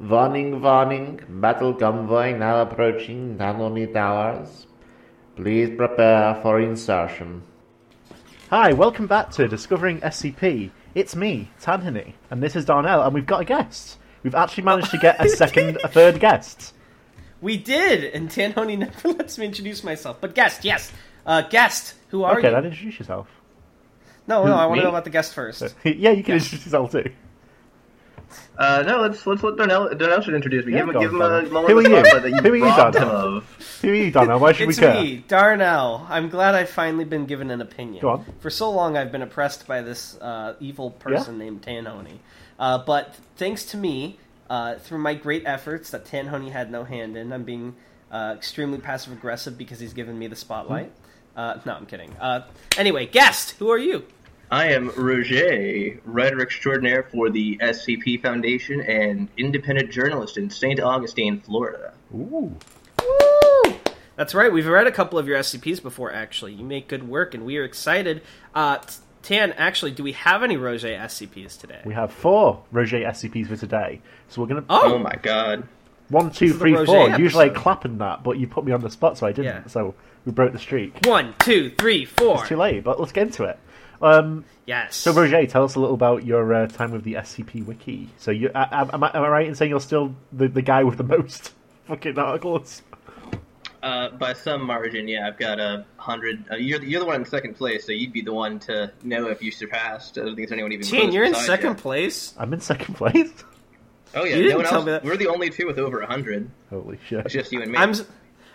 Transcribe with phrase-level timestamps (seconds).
[0.00, 4.66] Warning, warning, battle convoy now approaching Danoni Towers.
[5.36, 7.42] Please prepare for insertion.
[8.50, 10.70] Hi, welcome back to Discovering SCP.
[10.94, 13.98] It's me, Tanhony, and this is Darnell, and we've got a guest.
[14.22, 16.74] We've actually managed to get a second, a third guest.
[17.40, 20.18] We did, and Tanhony never lets me introduce myself.
[20.20, 20.92] But guest, yes,
[21.26, 21.94] uh, guest.
[22.08, 22.48] Who are Okay, you?
[22.48, 23.28] Okay, then introduce yourself.
[24.26, 24.78] No, no, I want me?
[24.78, 25.62] to know about the guest first.
[25.84, 27.10] yeah, you can introduce yourself too.
[28.58, 29.94] Uh, no, let's let's let Darnell.
[29.94, 30.72] Darnell should introduce me.
[30.74, 31.50] Yeah, give him, go give him a Darnell.
[31.52, 32.02] moment Who are you?
[32.20, 33.36] that you Who are you, robbed him Darnell?
[33.38, 33.78] of.
[33.82, 34.38] Who are you, Darnell?
[34.40, 34.94] Why should It's we care?
[35.02, 36.06] me, Darnell.
[36.08, 38.02] I'm glad I've finally been given an opinion.
[38.02, 38.24] Go on.
[38.40, 42.18] For so long, I've been oppressed by this uh, evil person named Tanhony.
[42.58, 47.16] Uh, but thanks to me, uh, through my great efforts that Tanhony had no hand
[47.16, 47.74] in, I'm being
[48.12, 50.86] uh, extremely passive aggressive because he's given me the spotlight.
[51.34, 51.40] Hmm.
[51.40, 52.12] Uh, no, I'm kidding.
[52.20, 52.42] Uh,
[52.78, 54.04] anyway, guest, who are you?
[54.54, 60.78] I am Roger, writer extraordinaire for the SCP Foundation and independent journalist in St.
[60.78, 61.92] Augustine, Florida.
[62.14, 62.54] Ooh.
[63.02, 63.74] Woo!
[64.14, 64.52] That's right.
[64.52, 66.12] We've read a couple of your SCPs before.
[66.12, 68.22] Actually, you make good work, and we are excited.
[68.54, 68.78] Uh,
[69.24, 71.80] Tan, actually, do we have any Roger SCPs today?
[71.84, 74.02] We have four Roger SCPs for today.
[74.28, 74.66] So we're going to.
[74.70, 75.66] Oh, Oh my god.
[76.10, 76.84] One, two, three, four.
[76.84, 77.20] two, is the three, Roger four.
[77.20, 79.46] Usually I clap in that, but you put me on the spot, so I didn't.
[79.46, 79.66] Yeah.
[79.66, 81.04] So we broke the streak.
[81.06, 82.38] one, two, three, four.
[82.38, 83.58] It's too late, but let's get into it.
[84.04, 84.96] Um, Yes.
[84.96, 88.08] so, Roger, tell us a little about your uh, time with the SCP Wiki.
[88.16, 90.84] So, you, uh, am, I, am I right in saying you're still the, the guy
[90.84, 91.52] with the most
[91.86, 92.80] fucking articles?
[93.82, 96.44] Uh, by some margin, yeah, I've got a hundred.
[96.50, 99.26] Uh, you're, you're the one in second place, so you'd be the one to know
[99.28, 100.16] if you surpassed.
[100.16, 100.86] I don't think there's anyone even.
[100.86, 101.74] Tan, close you're in second you.
[101.82, 102.32] place.
[102.38, 103.30] I'm in second place.
[104.14, 104.86] Oh yeah, You no didn't one tell else.
[104.86, 105.04] me that.
[105.04, 106.50] We're the only two with over a hundred.
[106.70, 107.26] Holy shit.
[107.26, 107.76] It's just you and me.
[107.78, 107.92] I'm.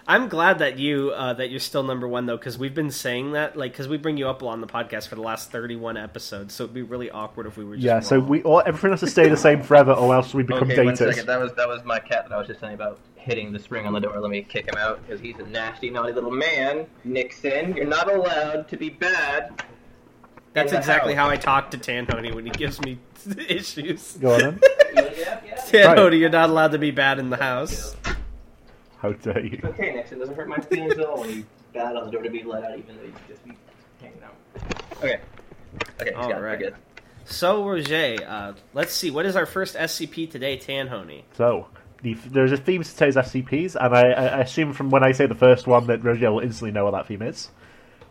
[0.10, 2.92] S- I'm glad that you uh, that you're still number one though, because we've been
[2.92, 5.98] saying that like because we bring you up on the podcast for the last 31
[5.98, 8.90] episodes, so it'd be really awkward if we were just Yeah, so we all, everything
[8.92, 10.98] has to stay the same forever, or else we become Okay, dated.
[10.98, 11.26] second.
[11.28, 13.60] That was that was my cat that I was just telling you about hitting the
[13.60, 14.20] spring on the door.
[14.20, 16.88] Let me kick him out because he's a nasty, naughty little man.
[17.04, 19.62] Nixon, you're not allowed to be bad.
[20.54, 21.28] That's exactly house.
[21.28, 22.98] how I talk to Tanhony when he gives me
[23.48, 24.18] issues.
[24.20, 24.60] Go on then.
[24.96, 25.56] yeah, yeah.
[25.68, 27.96] Tanhony, you're not allowed to be bad in the house.
[29.02, 29.60] How dare you?
[29.64, 32.30] Okay, Nixon, doesn't hurt my feelings at all when you bat on the door to
[32.30, 33.58] be let out, even though you just be
[34.02, 34.36] hanging out.
[34.98, 35.22] Okay.
[36.02, 36.44] Okay, he's All got it.
[36.44, 36.60] Right.
[36.60, 36.76] good.
[37.24, 39.10] So, Roger, uh, let's see.
[39.12, 41.24] What is our first SCP today, Tanhony?
[41.38, 41.68] So,
[42.02, 45.14] the, there's a theme to today's SCPs, and I, I I assume from when I
[45.14, 47.50] say the first one that Roger will instantly know what that theme is.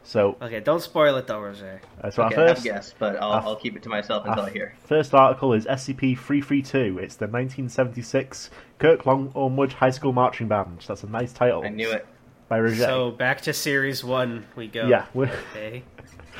[0.05, 1.81] So, Okay, don't spoil it though, Roger.
[2.03, 3.89] uh, so Okay, our I have a guess, but I'll, our- I'll keep it to
[3.91, 4.75] myself until I hear.
[4.85, 6.99] first article is SCP-332.
[6.99, 10.83] It's the 1976 Kirk Lawnwood High School Marching Band.
[10.87, 11.63] That's a nice title.
[11.65, 12.07] I knew it.
[12.49, 12.77] By Roger.
[12.77, 14.87] So back to series one we go.
[14.87, 15.83] yeah, we're, Okay.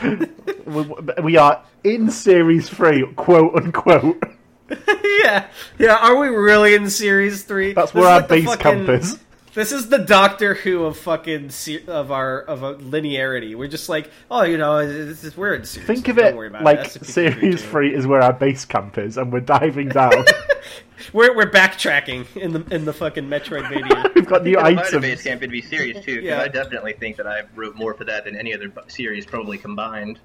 [0.65, 0.83] we,
[1.23, 4.23] we are in Series 3, quote unquote.
[5.25, 5.47] yeah,
[5.79, 5.97] yeah.
[5.97, 7.73] Are we really in series three?
[7.73, 9.19] That's This where is our like base fucking- camp is.
[9.59, 13.57] This is the Doctor Who of fucking se- of our of a linearity.
[13.57, 15.85] We're just like, oh, you know, this is we're series.
[15.85, 18.99] Think of Don't it worry about like SCP Series 3 is where our base camp
[18.99, 20.13] is, and we're diving down.
[21.13, 24.15] We're we're backtracking in the in the fucking Metroidvania.
[24.15, 26.41] We've got new If I base camp, it'd be series two, Yeah.
[26.41, 30.21] I definitely think that I wrote more for that than any other series probably combined.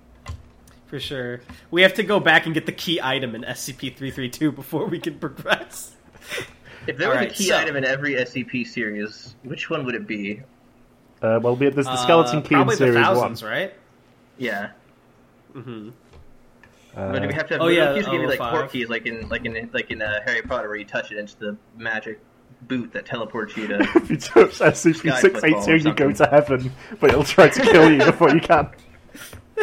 [0.88, 1.42] For sure.
[1.72, 5.18] We have to go back and get the key item in SCP-332 before we can
[5.18, 5.96] progress.
[6.88, 9.96] If there was Alright, a key so- item in every SCP series, which one would
[9.96, 10.42] it be?
[11.22, 13.04] Uh, well, we- there's the skeleton Uh, key in probably Series the 1.
[13.16, 13.74] thousands, right?
[14.38, 14.70] Yeah.
[15.54, 15.90] hmm
[16.96, 18.52] Uh, But do we have to have Oh, oh, yeah, keys give you like 005.
[18.52, 21.18] port keys, like in like in like in uh, Harry Potter, where you touch it,
[21.18, 22.20] and it's the magic
[22.64, 23.80] boot that teleports you to.
[23.96, 28.30] if you touch SCP-682, you go to heaven, but it'll try to kill you before
[28.30, 28.70] you can.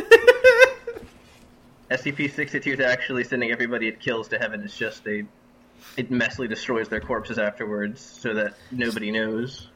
[1.91, 4.63] SCP-62 is actually sending everybody it kills to heaven.
[4.63, 5.25] It's just they,
[5.97, 9.69] it messily destroys their corpses afterwards, so that nobody knows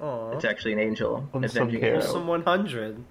[0.00, 0.34] Aww.
[0.34, 1.98] it's actually an angel Unsung avenging hero.
[1.98, 2.14] itself.
[2.14, 3.04] Some 100.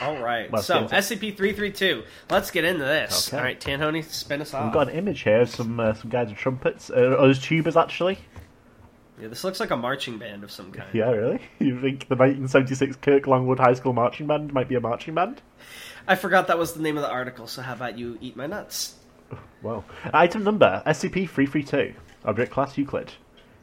[0.00, 0.50] All right.
[0.52, 2.04] Let's so, SCP-332.
[2.30, 3.28] Let's get into this.
[3.28, 3.36] Okay.
[3.36, 4.64] All right, Tanhony, spin us off.
[4.64, 6.90] We've got an image here of some, uh, some guys with trumpets.
[6.90, 8.18] Uh, oh, there's tubas, actually.
[9.20, 10.88] Yeah, this looks like a marching band of some kind.
[10.94, 11.40] Yeah, really?
[11.58, 15.42] You think the 1976 Kirk Lawnwood High School Marching Band might be a marching band?
[16.06, 18.46] I forgot that was the name of the article, so how about you eat my
[18.46, 18.94] nuts?
[19.60, 19.84] Well,
[20.14, 21.94] item number SCP-332.
[22.24, 23.14] Object class Euclid.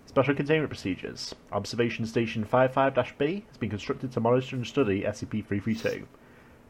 [0.05, 1.33] Special containment procedures.
[1.53, 6.03] Observation Station 55-B has been constructed to monitor and study SCP-332.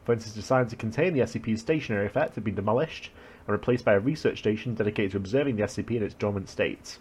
[0.04, 3.10] Fences designed to contain the SCP's stationary effect have been demolished
[3.48, 6.98] and replaced by a research station dedicated to observing the SCP in its dormant state.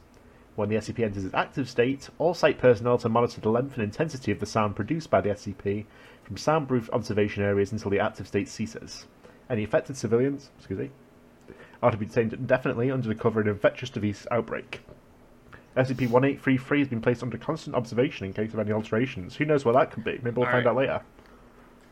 [0.56, 3.84] When the SCP enters its active state, all site personnel to monitor the length and
[3.84, 5.86] intensity of the sound produced by the SCP
[6.24, 9.06] from soundproof observation areas until the active state ceases.
[9.48, 10.90] Any affected civilians, excuse me,
[11.82, 14.82] are to be detained indefinitely under the cover of an infectious disease outbreak.
[15.78, 19.36] SCP-1833 has been placed under constant observation in case of any alterations.
[19.36, 20.20] Who knows what that could be?
[20.24, 20.72] Maybe we'll All find right.
[20.72, 21.02] out later.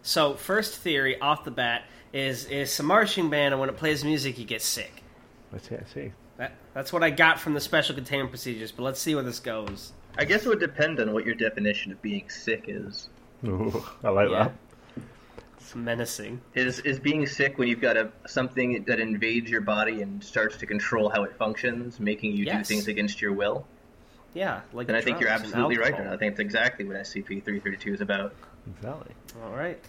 [0.01, 1.83] So, first theory off the bat
[2.13, 5.03] is is a marching band, and when it plays music, you get sick.
[5.53, 6.11] I see, I see.
[6.37, 8.71] That, that's what I got from the special containment procedures.
[8.71, 9.93] But let's see where this goes.
[10.17, 13.09] I guess it would depend on what your definition of being sick is.
[13.45, 14.43] Ooh, I like Yeah.
[14.45, 14.53] that.
[15.63, 16.41] It's menacing.
[16.55, 20.57] Is is being sick when you've got a something that invades your body and starts
[20.57, 22.67] to control how it functions, making you Yes.
[22.67, 23.65] do things against your will?
[24.33, 24.87] Yeah, like.
[24.87, 25.85] Then I think you're absolutely right.
[25.91, 26.05] alcohol.
[26.07, 28.33] And I think that's exactly what SCP-332 is about.
[28.75, 29.13] Exactly.
[29.41, 29.79] All right.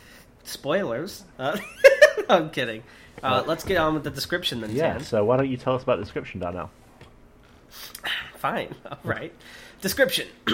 [0.45, 1.25] Spoilers.
[1.41, 1.59] Uh,
[2.29, 2.85] I'm kidding.
[3.21, 4.71] Uh, let's get on with the description then.
[4.71, 5.01] Yeah, Tan.
[5.05, 6.71] so why don't you tell us about the description, Darnell?
[8.37, 8.75] Fine.
[8.91, 9.33] All right.
[9.89, 10.29] Description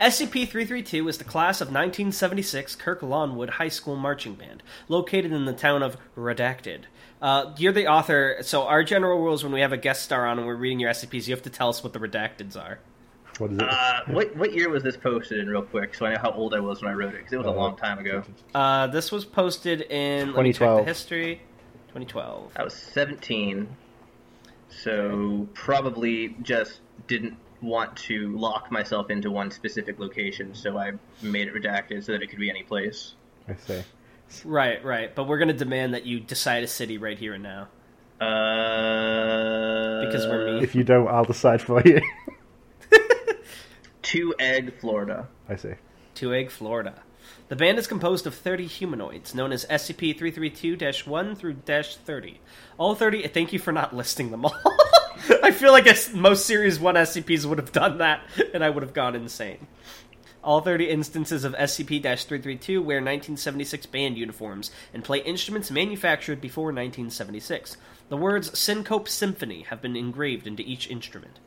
[0.00, 5.44] SCP 332 is the class of 1976 Kirk Lawnwood High School Marching Band, located in
[5.44, 6.82] the town of Redacted.
[7.20, 10.38] Uh, you're the author, so our general rules when we have a guest star on
[10.38, 12.78] and we're reading your SCPs, you have to tell us what the redacteds are.
[13.38, 13.64] What is it?
[13.68, 16.54] Uh, what what year was this posted in, real quick, so I know how old
[16.54, 17.18] I was when I wrote it?
[17.18, 18.22] Because it was a Uh, long time ago.
[18.54, 20.78] Uh, this was posted in let me check 2012.
[20.78, 21.34] the history
[21.88, 22.52] 2012.
[22.54, 23.66] I was 17,
[24.68, 26.78] so probably just
[27.08, 30.92] didn't want to lock myself into one specific location, so I
[31.22, 33.14] made it redacted so that it could be any place.
[33.48, 33.82] I see.
[34.44, 35.14] Right, right.
[35.14, 37.68] But we're going to demand that you decide a city right here and now.
[38.20, 40.62] Uh, Because we're mean.
[40.62, 42.00] If you don't, I'll decide for you.
[44.02, 45.28] Two Egg, Florida.
[45.48, 45.74] I see.
[46.14, 46.94] Two Egg, Florida.
[47.50, 52.38] The band is composed of 30 humanoids, known as SCP-332-1 through dash 30.
[52.78, 53.26] All 30.
[53.26, 54.54] Thank you for not listing them all.
[55.42, 58.22] I feel like most Series 1 SCPs would have done that,
[58.54, 59.66] and I would have gone insane.
[60.44, 67.76] All 30 instances of SCP-332 wear 1976 band uniforms and play instruments manufactured before 1976.
[68.10, 71.40] The words Syncope Symphony have been engraved into each instrument.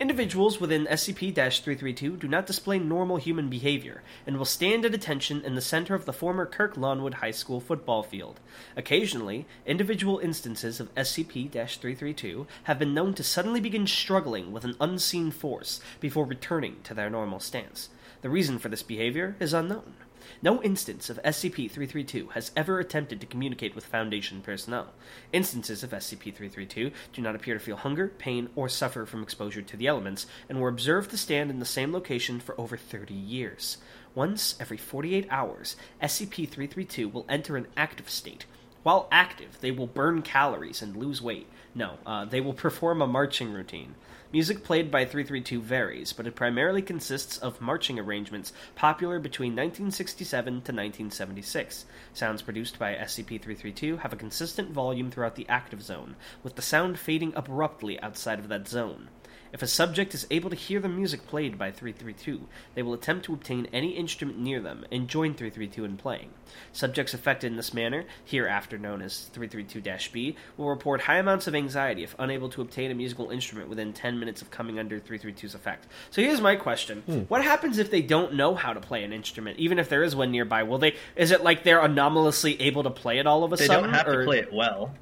[0.00, 5.56] Individuals within SCP-332 do not display normal human behavior and will stand at attention in
[5.56, 8.38] the center of the former Kirk Lawnwood High School football field.
[8.76, 15.32] Occasionally, individual instances of SCP-332 have been known to suddenly begin struggling with an unseen
[15.32, 17.88] force before returning to their normal stance.
[18.22, 19.94] The reason for this behavior is unknown.
[20.40, 24.92] No instance of SCP-332 has ever attempted to communicate with Foundation personnel.
[25.32, 29.76] Instances of SCP-332 do not appear to feel hunger, pain, or suffer from exposure to
[29.76, 33.78] the elements, and were observed to stand in the same location for over 30 years.
[34.14, 38.46] Once every 48 hours, SCP-332 will enter an active state.
[38.84, 41.48] While active, they will burn calories and lose weight.
[41.74, 43.96] No, uh, they will perform a marching routine.
[44.30, 50.44] Music played by 332 varies, but it primarily consists of marching arrangements popular between 1967
[50.52, 51.86] to 1976.
[52.12, 56.98] Sounds produced by SCP-332 have a consistent volume throughout the active zone, with the sound
[56.98, 59.08] fading abruptly outside of that zone.
[59.52, 62.40] If a subject is able to hear the music played by 332,
[62.74, 66.30] they will attempt to obtain any instrument near them and join 332 in playing.
[66.72, 72.02] Subjects affected in this manner, hereafter known as 332-B, will report high amounts of anxiety
[72.04, 75.86] if unable to obtain a musical instrument within 10 minutes of coming under 332's effect.
[76.10, 77.02] So here's my question.
[77.06, 77.18] Hmm.
[77.20, 80.14] What happens if they don't know how to play an instrument, even if there is
[80.14, 80.62] one nearby?
[80.64, 83.66] Will they is it like they're anomalously able to play it all of a They
[83.66, 83.90] sudden?
[83.90, 84.94] They don't have or- to play it well.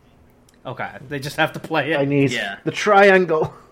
[0.65, 1.97] Okay, they just have to play it.
[2.01, 2.59] I need Yeah.
[2.65, 3.53] the triangle.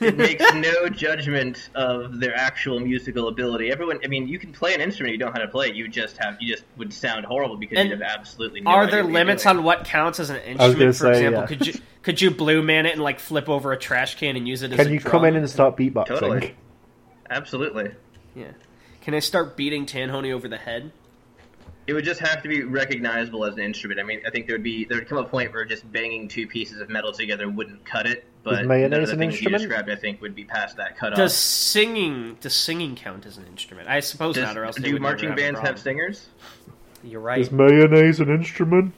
[0.00, 3.70] It makes no judgment of their actual musical ability.
[3.72, 5.74] Everyone, I mean, you can play an instrument, you don't know how to play it.
[5.74, 8.60] You just have, you just would sound horrible because And you'd have absolutely.
[8.60, 10.78] No Are idea there limits on what counts as an instrument?
[10.78, 11.46] gonna For say, example, yeah.
[11.46, 14.46] could you could you blue man it and like flip over a trash can and
[14.46, 14.82] use it as a.
[14.82, 15.10] Can a you drum?
[15.10, 16.06] come in and start beatboxing?
[16.06, 16.54] Totally.
[17.30, 17.90] Absolutely.
[18.34, 18.52] yeah?
[19.00, 20.92] Can I start beating Tanhoney over the head?
[21.88, 23.98] It would just have to be recognizable as an instrument.
[23.98, 26.28] I mean, I think there would be there would come a point where just banging
[26.28, 28.26] two pieces of metal together wouldn't cut it.
[28.42, 29.62] But mayonnaise none of the an things instrument?
[29.62, 31.16] you described, I think, would be past that cutoff.
[31.16, 33.88] Does singing does singing count as an instrument?
[33.88, 35.82] I suppose Does- not, or else do marching have bands have problem.
[35.82, 36.26] singers?
[37.02, 37.40] You're right.
[37.40, 38.92] Is mayonnaise an instrument?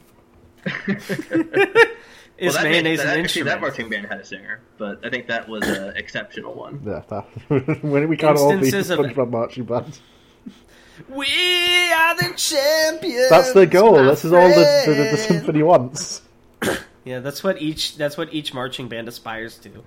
[0.67, 3.49] Is well, that mayonnaise that, an actually, instrument?
[3.51, 6.83] that marching band had a singer, but I think that was an exceptional one.
[6.85, 7.83] Yeah, that.
[7.85, 10.01] when we can't all be the of- SpongeBob marching band.
[11.09, 13.31] We are the champions.
[13.31, 14.03] That's the goal.
[14.03, 16.23] my This is all the, the, the, the symphony wants.
[17.03, 19.83] Yeah, that's what each that's what each marching band aspires to.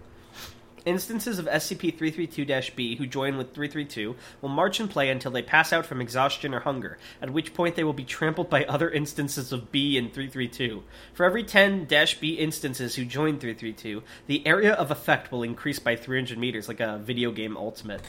[0.85, 5.85] Instances of SCP-332-B who join with 332 will march and play until they pass out
[5.85, 9.71] from exhaustion or hunger, at which point they will be trampled by other instances of
[9.71, 10.83] B in 332.
[11.13, 16.37] For every 10-B instances who join 332, the area of effect will increase by 300
[16.37, 18.01] meters, like a video game ultimate.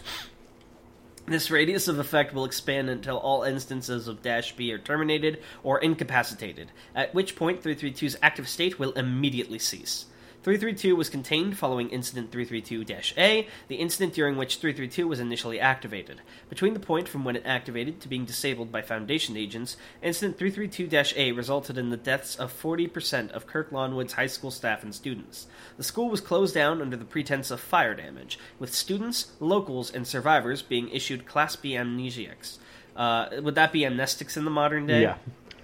[1.27, 5.79] This radius of effect will expand until all instances of Dash B are terminated or
[5.79, 10.05] incapacitated, at which point 332's active state will immediately cease.
[10.45, 16.21] 332 was contained following Incident 332-A, the incident during which 332 was initially activated.
[16.51, 21.33] Between the point from when it activated to being disabled by Foundation agents, Incident 332-A
[21.33, 25.47] resulted in the deaths of 40% of Kirk Lawnwood's high school staff and students.
[25.79, 30.07] The school was closed down under the pretense of fire damage, with students, locals, and
[30.07, 32.59] survivors being issued Class B amnesiacs.
[32.95, 35.01] Uh, would that be amnestics in the modern day?
[35.01, 35.17] Yeah.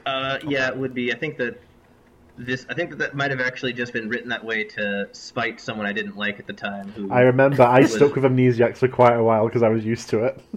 [0.06, 1.12] Uh, yeah, it would be.
[1.12, 1.60] I think that
[2.44, 2.66] this.
[2.68, 5.86] I think that that might have actually just been written that way to spite someone
[5.86, 6.88] I didn't like at the time.
[6.92, 9.84] Who I remember I was- stuck with amnesiacs for quite a while because I was
[9.84, 10.40] used to it.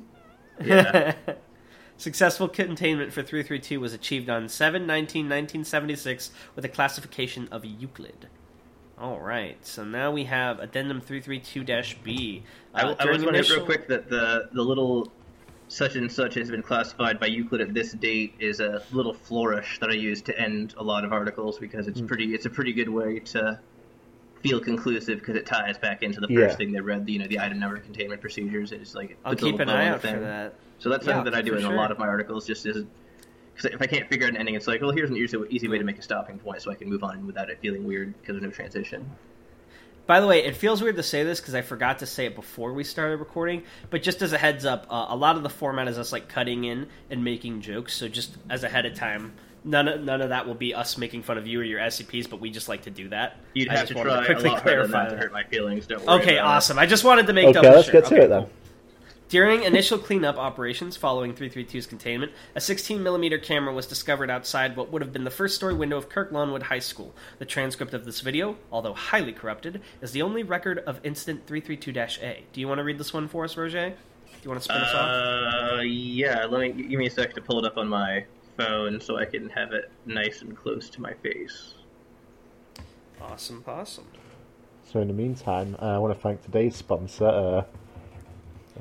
[0.64, 1.16] Yeah.
[1.98, 8.28] Successful containment for 332 was achieved on 7 19 1976 with a classification of Euclid.
[9.00, 12.44] All right, so now we have Addendum 332-B.
[12.74, 15.12] I, Uh, I during was wondering real quick that the the little
[15.74, 19.80] such and such has been classified by Euclid at this date is a little flourish
[19.80, 22.06] that I use to end a lot of articles because it's hmm.
[22.06, 22.36] pretty.
[22.36, 23.60] It's a pretty good way to
[24.42, 26.56] feel conclusive because it ties back into the first Yeah.
[26.56, 27.08] thing they read.
[27.08, 28.72] The you know the item number containment procedures.
[28.72, 30.22] It's like it I'll keep an eye on the out for thing.
[30.22, 30.54] that.
[30.78, 31.74] So that's Yeah, something that I do in sure.
[31.74, 32.46] a lot of my articles.
[32.46, 32.86] Just as
[33.56, 35.68] because if I can't figure out an ending, it's like, well, here's an easy, easy
[35.68, 38.14] way to make a stopping point, so I can move on without it feeling weird
[38.20, 39.10] because there's no transition.
[40.06, 42.36] By the way, it feels weird to say this because I forgot to say it
[42.36, 43.64] before we started recording.
[43.90, 46.28] But just as a heads up, uh, a lot of the format is us like
[46.28, 47.94] cutting in and making jokes.
[47.94, 49.34] So just as ahead of time,
[49.64, 52.30] none of, none of that will be us making fun of you or your SCPs.
[52.30, 53.38] But we just like to do that.
[53.54, 55.22] You'd I have just to wanted try a quickly lot harder clarify that to that.
[55.24, 55.88] hurt my feelings.
[55.88, 56.56] Don't worry Okay, about it.
[56.58, 56.80] awesome.
[56.80, 58.02] I just wanted to make Okay, double let's sure.
[58.02, 58.42] get to Okay, it then.
[58.42, 58.50] cool.
[59.34, 65.02] During initial cleanup operations following 332's containment, a 16mm camera was discovered outside what would
[65.02, 67.16] have been the first story window of Kirk Lawnwood High School.
[67.40, 72.44] The transcript of this video, although highly corrupted, is the only record of Incident 332-A.
[72.54, 73.90] Do you want to read this one for us, Roger?
[73.90, 73.96] Do
[74.44, 75.80] you want to spin us off?
[75.80, 76.46] Uh, yeah.
[76.46, 78.24] Let me give me a sec to pull it up on my
[78.56, 81.74] phone so I can have it nice and close to my face.
[83.20, 84.06] Awesome, awesome.
[84.92, 87.26] So in the meantime, uh, I want to thank today's sponsor.
[87.26, 87.64] Uh,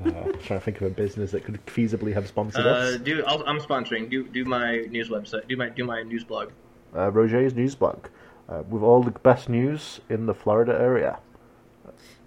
[0.05, 2.97] uh, trying to think of a business that could feasibly have sponsored Uh, us.
[2.99, 4.11] do I'll, I'm sponsoring.
[4.11, 5.49] Do do my news website.
[5.49, 6.51] Do my do my news blog.
[6.95, 8.07] Uh, Roger's news blog
[8.49, 11.19] uh, with all the best news in the Florida area,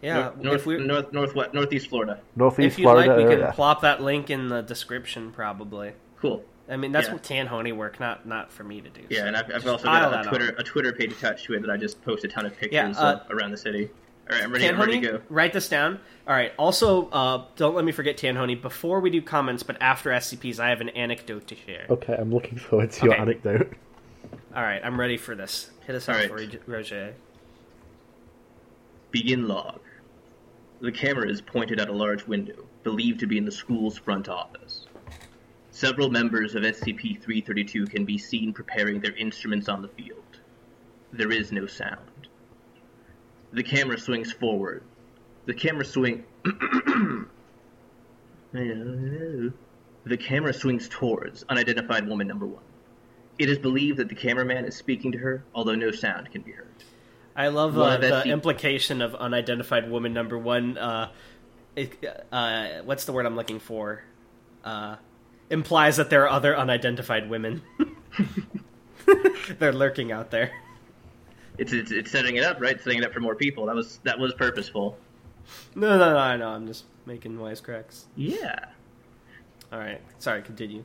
[0.02, 2.20] Yeah, north, if we north northwest northeast Florida.
[2.36, 3.46] northeast if you'd Florida like, we area.
[3.48, 5.94] can plop that link in the description, probably.
[6.20, 6.44] Cool.
[6.68, 7.14] I mean, that's Yeah.
[7.14, 9.02] what Tanhoney work, not not for me to do.
[9.10, 10.26] Yeah, so and I've, I've also got that a on.
[10.26, 12.98] Twitter a Twitter page attached to it that I just post a ton of pictures
[12.98, 13.90] uh, of around the city.
[14.30, 14.66] All right, I'm ready.
[14.66, 15.24] Tan I'm ready to Honey, go.
[15.30, 16.00] write this down.
[16.28, 16.52] All right.
[16.58, 18.56] Also, uh, don't let me forget Tan Honey.
[18.56, 21.86] Before we do comments, but after SCPs, I have an anecdote to share.
[21.90, 23.22] Okay, I'm looking forward to your Okay.
[23.22, 23.74] anecdote.
[24.56, 25.70] All right, I'm ready for this.
[25.86, 26.52] Hit us All out right.
[26.62, 27.14] for Roger.
[29.12, 29.80] Begin log.
[30.82, 34.28] The camera is pointed at a large window, believed to be in the school's front
[34.28, 34.88] office.
[35.72, 40.24] Several members of SCP-332 can be seen preparing their instruments on the field.
[41.14, 42.00] There is no sound.
[43.56, 44.84] The camera swings forward.
[45.46, 46.26] The camera swing.
[48.52, 49.54] the
[50.20, 52.64] camera swings towards unidentified woman number one.
[53.40, 56.52] It is believed that the cameraman is speaking to her, although no sound can be
[56.52, 56.68] heard.
[57.34, 60.78] I love uh, the implication of unidentified woman number one.
[60.78, 61.12] Uh,
[61.78, 64.04] it, uh, what's the word I'm looking for?
[64.66, 64.98] Uh,
[65.50, 67.62] implies that there are other unidentified women.
[69.60, 70.52] They're lurking out there.
[71.58, 72.82] It's, it's it's setting it up, right?
[72.82, 73.66] Setting it up for more people.
[73.66, 74.98] That was that was purposeful.
[75.76, 76.50] No, no, no, I know.
[76.50, 78.06] I'm just making wisecracks.
[78.16, 78.66] Yeah.
[79.72, 80.02] All right.
[80.20, 80.84] Sorry, continue.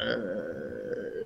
[0.00, 1.24] Uh,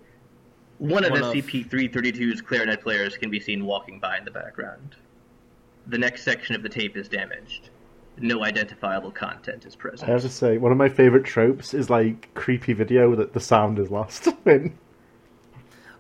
[0.79, 4.97] one of One of- SCP-332's clarinet players can be seen walking by in the background.
[5.87, 7.71] The next section of the tape is damaged.
[8.19, 10.09] No identifiable content is present.
[10.09, 13.41] I have to say, one of my favorite tropes is like creepy video that the
[13.41, 14.77] sound is lost in.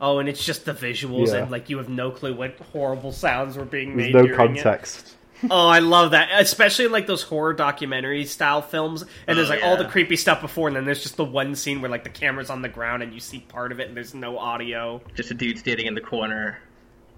[0.00, 1.42] Oh, and it's just the visuals, Yeah.
[1.42, 4.14] and like you have no clue what horrible sounds were being There's made.
[4.14, 4.62] no during it.
[4.62, 5.16] context.
[5.50, 9.04] Oh, I love that, especially like those horror documentary style films.
[9.26, 11.54] And there's Oh, like all the creepy stuff before, and then there's just the one
[11.54, 13.96] scene where like the camera's on the ground and you see part of it, and
[13.96, 15.00] there's no audio.
[15.14, 16.58] Just a dude standing in the corner.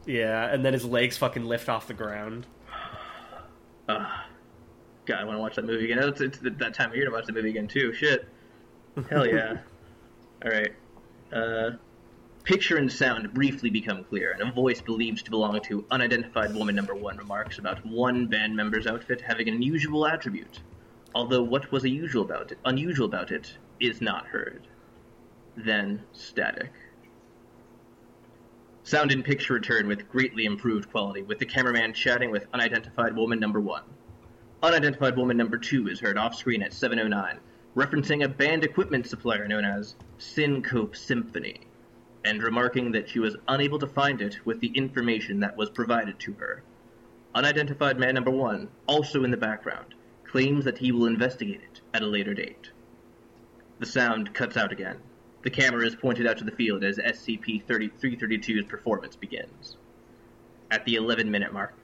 [0.06, 2.46] Yeah, and then his legs fucking lift off the ground.
[3.88, 4.06] Ugh.
[5.04, 5.98] God, I want to watch that movie again.
[6.08, 7.92] It's, it's that time of year to watch the movie again too.
[7.92, 8.28] Shit.
[9.10, 9.56] Hell yeah.
[10.44, 10.72] All right.
[11.32, 11.70] Uh,
[12.44, 16.74] picture and sound briefly become clear, and a voice believed to belong to unidentified woman
[16.74, 20.60] number one remarks about one band member's outfit having an unusual attribute.
[21.14, 24.66] Although what was unusual about it, unusual about it is not heard.
[25.56, 26.72] Then static.
[28.82, 33.38] Sound and picture return with greatly improved quality, with the cameraman chatting with unidentified woman
[33.38, 33.84] number one.
[34.62, 37.38] Unidentified woman number two is heard off screen at 709,
[37.76, 41.60] referencing a band equipment supplier known as Syncope Symphony,
[42.24, 46.18] and remarking that she was unable to find it with the information that was provided
[46.20, 46.62] to her.
[47.34, 52.02] Unidentified man number one, also in the background, claims that he will investigate it at
[52.02, 52.70] a later date.
[53.78, 54.98] The sound cuts out again.
[55.42, 59.76] The camera is pointed out to the field as SCP 332's performance begins.
[60.70, 61.74] At the 11 minute mark,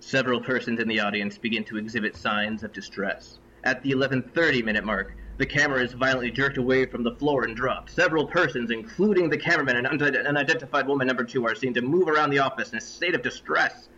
[0.00, 3.38] several persons in the audience begin to exhibit signs of distress.
[3.64, 7.56] At the 11:30 minute mark, the camera is violently jerked away from the floor and
[7.56, 7.90] dropped.
[7.90, 12.08] Several persons, including the cameraman and unide- unidentified woman number two, are seen to move
[12.08, 13.88] around the office in a state of distress.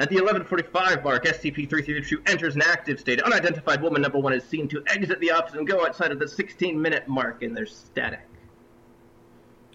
[0.00, 3.20] At the 11:45 mark, SCP-332 enters an active state.
[3.20, 6.24] Unidentified woman number one is seen to exit the office and go outside of the
[6.26, 8.26] 16-minute mark, and there's static.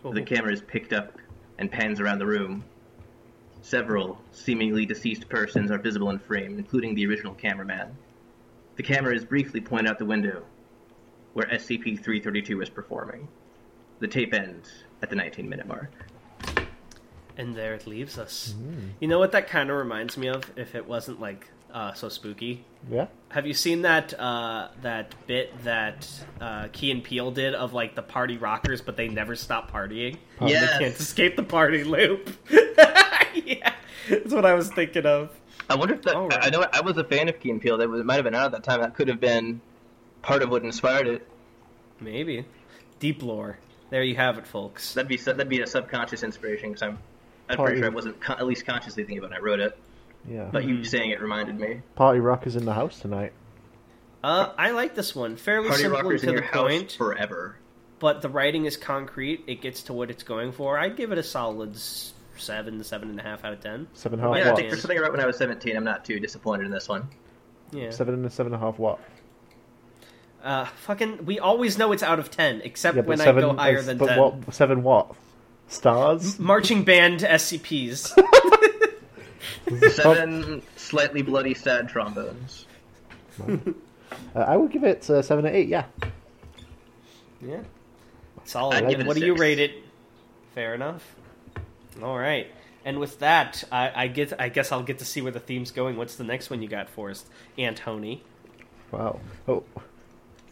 [0.04, 0.12] Oh.
[0.12, 1.18] The camera is picked up
[1.58, 2.66] and pans around the room.
[3.62, 7.96] Several seemingly deceased persons are visible in frame, including the original cameraman.
[8.76, 10.44] The camera is briefly pointed out the window,
[11.36, 13.28] where SCP-332 is performing.
[14.00, 14.70] The tape ends
[15.02, 15.92] at the 19-minute mark.
[17.38, 18.56] And there it leaves us.
[19.02, 20.50] You know what that kind of reminds me of?
[20.56, 22.64] If it wasn't like uh, so spooky.
[22.90, 23.08] Yeah.
[23.30, 27.96] Have you seen that uh, that bit that uh, Key and Peele did of like
[27.96, 30.16] the party rockers, but they never stop partying?
[30.40, 30.72] Yes.
[30.72, 32.30] They can't escape the party loop.
[32.50, 33.74] yeah,
[34.10, 35.38] that's what I was thinking of.
[35.70, 36.16] I wonder if that.
[36.16, 36.46] All right.
[36.46, 37.78] I know I was a fan of Key and Peele.
[37.78, 38.80] That it might have been out at that time.
[38.80, 39.60] That could have been
[40.26, 41.28] part of what inspired it.
[42.02, 42.46] Maybe
[43.00, 43.60] deep lore.
[43.92, 44.96] There you have it, folks.
[44.96, 46.98] That'd be that'd be a subconscious inspiration because I'm.
[47.48, 47.74] I'm Party.
[47.74, 49.78] pretty sure I wasn't con- at least consciously thinking about it when I wrote it.
[50.28, 50.50] Yeah.
[50.52, 51.82] But you saying it reminded me.
[51.94, 53.34] Party rock is in the house tonight.
[54.24, 55.36] Uh, I like this one.
[55.36, 57.56] Fairly Party simple rockers to in the your house point, forever.
[58.00, 59.44] but the writing is concrete.
[59.46, 60.80] It gets to what it's going for.
[60.80, 63.88] I'd give it a solid seven, seven and a half out of ten.
[63.94, 64.60] Seven and a half yeah, I what?
[64.60, 66.90] think for something I wrote when I was 17, I'm not too disappointed in this
[66.90, 67.08] one.
[67.72, 67.92] Yeah.
[67.92, 69.00] Seven and a seven and a half what?
[70.46, 73.44] Uh, fucking, we always know it's out of ten, except Yeah, when seven.
[73.44, 74.20] I go higher than but ten.
[74.20, 74.54] what?
[74.54, 75.16] Seven what?
[75.68, 76.38] Stars.
[76.40, 78.14] Marching band SCPs.
[79.94, 82.68] Seven slightly bloody sad trombones.
[83.42, 83.56] Uh,
[84.36, 85.68] I would give it uh, seven or eight.
[85.68, 85.86] Yeah.
[87.42, 87.62] yeah,
[88.44, 88.76] solid.
[88.84, 89.72] I'd give it a what do you rate it?
[90.54, 91.16] Fair enough.
[92.04, 92.48] All right,
[92.86, 94.40] and with that, I, I get.
[94.40, 95.98] I guess I'll get to see where the theme's going.
[95.98, 97.26] What's the next one you got for us,
[97.58, 98.24] Antony?
[98.92, 99.20] Wow.
[99.48, 99.64] Oh,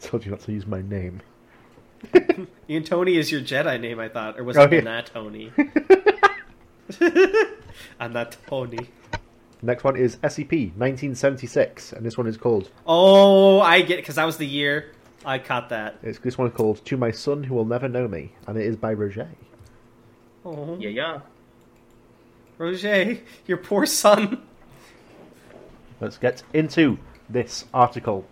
[0.00, 1.20] told you not to use my name.
[2.68, 4.78] Antony is your Jedi name, I thought, or was Oh, it yeah.
[4.80, 5.50] Anatony?
[8.00, 8.88] Anatony.
[9.62, 12.70] Next one is SCP 1976, and this one is called.
[12.86, 14.92] Oh, I get because that was the year
[15.24, 15.96] I caught that.
[16.02, 18.66] It's, this one is called "To My Son Who Will Never Know Me," and it
[18.66, 19.28] is by Roger.
[20.44, 21.20] Oh, Yeah, yeah.
[22.58, 24.42] Roger, your poor son.
[26.00, 26.98] Let's get into
[27.30, 28.26] this article.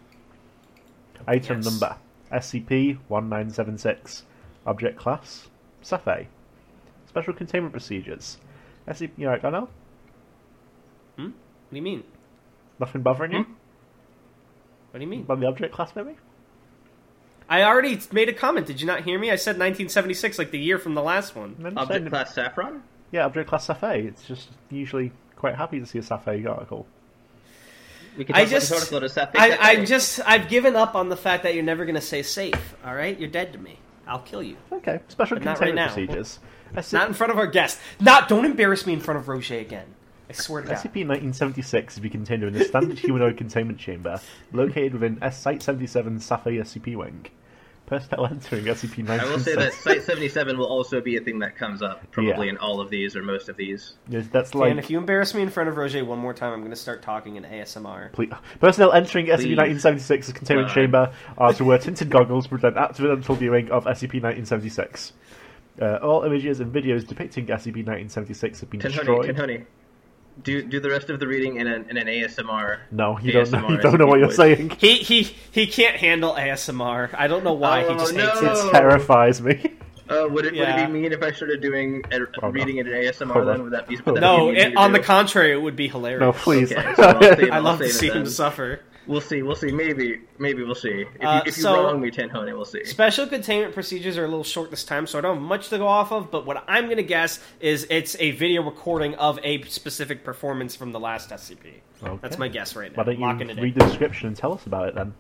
[1.27, 1.65] Item Yes.
[1.71, 1.97] number
[2.33, 4.23] SCP-1976.
[4.67, 5.49] Object class
[5.83, 6.27] Safe.
[7.07, 8.39] Special containment procedures.
[8.89, 9.11] SCP.
[9.17, 9.69] You alright, Darnell?
[11.17, 11.25] Hmm?
[11.25, 11.33] What
[11.71, 12.05] do you mean?
[12.79, 13.43] Nothing bothering you?
[13.43, 13.53] Hmm?
[14.91, 15.23] What do you mean?
[15.23, 16.17] About the object class, maybe?
[17.49, 18.67] I already made a comment.
[18.67, 19.31] Did you not hear me?
[19.31, 21.57] I said 1976, like the year from the last one.
[21.59, 22.83] I'm just Object class saffron?
[23.11, 23.81] Yeah, object class Safe.
[24.07, 26.87] It's just usually quite happy to see a Safe article.
[28.17, 30.49] We can I talk about just, this article at a Safe I, I just, I've
[30.49, 32.75] given up on the fact that you're never going to say safe.
[32.85, 33.79] All right, you're dead to me.
[34.07, 34.57] I'll kill you.
[34.71, 35.95] Okay, special But not right containment now.
[35.95, 36.39] procedures.
[36.75, 37.79] SCP- Not in front of our guest.
[38.01, 38.29] Not.
[38.29, 39.87] Don't embarrass me in front of Roger again.
[40.29, 40.79] I swear to God.
[40.79, 44.21] SCP-1976 is to be contained in a standard humanoid containment chamber
[44.53, 47.27] located within S Site-77 Safe SCP wing.
[47.93, 49.21] Personnel entering SCP-1976.
[49.21, 52.47] I will say that Site 77 will also be a thing that comes up, probably
[52.47, 52.53] Yeah.
[52.53, 53.95] in all of these or most of these.
[54.09, 56.53] Yes, that's and like if you embarrass me in front of Roger one more time,
[56.53, 58.13] I'm going to start talking in ASMR.
[58.13, 58.27] Ple-
[58.61, 60.75] Personnel entering SCP-1976's containment God.
[60.75, 65.13] chamber are to wear tinted goggles to prevent accidental viewing of SCP-1976.
[65.81, 69.37] Uh, all images and videos depicting SCP-1976 have been Tenhoney, destroyed.
[69.37, 69.65] Tenhoney,
[70.43, 72.79] do do the rest of the reading in an, in an ASMR.
[72.91, 73.59] No, you don't know.
[73.59, 74.71] ASMR You don't know what you're saying.
[74.79, 77.11] He he he can't handle ASMR.
[77.15, 77.81] I don't know why.
[77.83, 78.53] he Oh, just hates no.
[78.53, 78.67] it.
[78.69, 79.73] It terrifies me.
[80.09, 80.75] Uh, would it Yeah.
[80.77, 82.49] would it be mean if I started doing a, Oh, no.
[82.51, 83.63] reading it in ASMR Hold then?
[83.63, 83.97] Would that be?
[83.97, 84.21] Would that on.
[84.21, 86.21] No, be mean it, to on the contrary, it would be hilarious.
[86.21, 86.73] No, please.
[86.73, 88.27] Okay, so I'll save- I I'll love to see him then.
[88.27, 88.81] suffer.
[89.07, 89.43] We'll see.
[89.43, 89.73] We'll see.
[89.73, 90.21] Maybe.
[90.39, 91.03] Maybe we'll see.
[91.03, 92.85] If, Uh, you, if you so- wrong me, Tenhoney, we'll see.
[92.85, 95.79] Special containment procedures are a little short this time, so I don't have much to
[95.79, 96.31] go off of.
[96.31, 100.77] But what I'm going to guess is it's a video recording of a specific performance
[100.77, 101.81] from the last SCP.
[102.21, 102.99] That's my guess right now.
[103.03, 105.15] Why don't you it read the description and tell us about it then?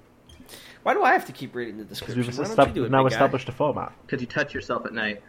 [0.84, 2.22] Why do I have to keep reading the description?
[2.22, 3.16] Because we've Why don't estab- you do it, now big guy?
[3.16, 3.92] established a format.
[4.06, 5.22] Because you touch yourself at night.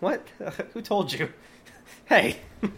[0.00, 0.26] What?
[0.74, 1.28] Who told you?
[2.04, 2.38] Hey.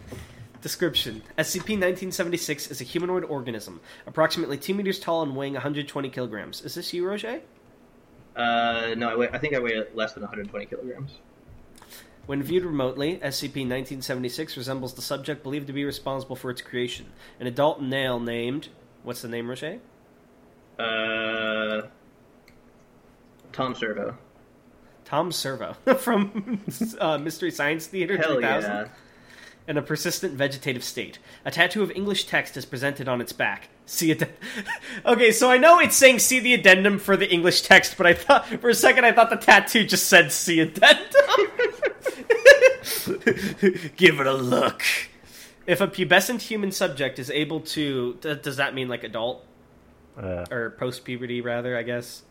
[0.61, 6.61] Description SCP 1976 is a humanoid organism, approximately 2 meters tall and weighing 120 kilograms.
[6.61, 7.41] Is this you, Roger?
[8.35, 11.17] Uh, no, I, weigh, I think I weigh less than 120 kilograms.
[12.27, 17.07] When viewed remotely, SCP-1976 resembles the subject believed to be responsible for its creation,
[17.39, 18.69] an adult male named
[19.03, 19.79] what's the name, Roche?
[20.77, 21.87] Uh,
[23.51, 24.15] Tom Servo.
[25.05, 26.61] Tom Servo from
[26.99, 28.69] uh, Mystery Science Theater Hell 3000.
[28.69, 28.87] yeah.
[29.67, 31.19] In a persistent vegetative state.
[31.45, 33.69] A tattoo of English text is presented on its back.
[33.85, 34.23] See it.
[35.05, 38.13] okay, so I know it's saying see the addendum for the English text, but I
[38.13, 41.05] thought for a second I thought the tattoo just said see addendum.
[43.97, 44.83] Give it a look.
[45.67, 49.45] If a pubescent human subject is able to, d- does that mean like adult
[50.17, 51.77] Uh, or post puberty rather?
[51.77, 52.23] I guess.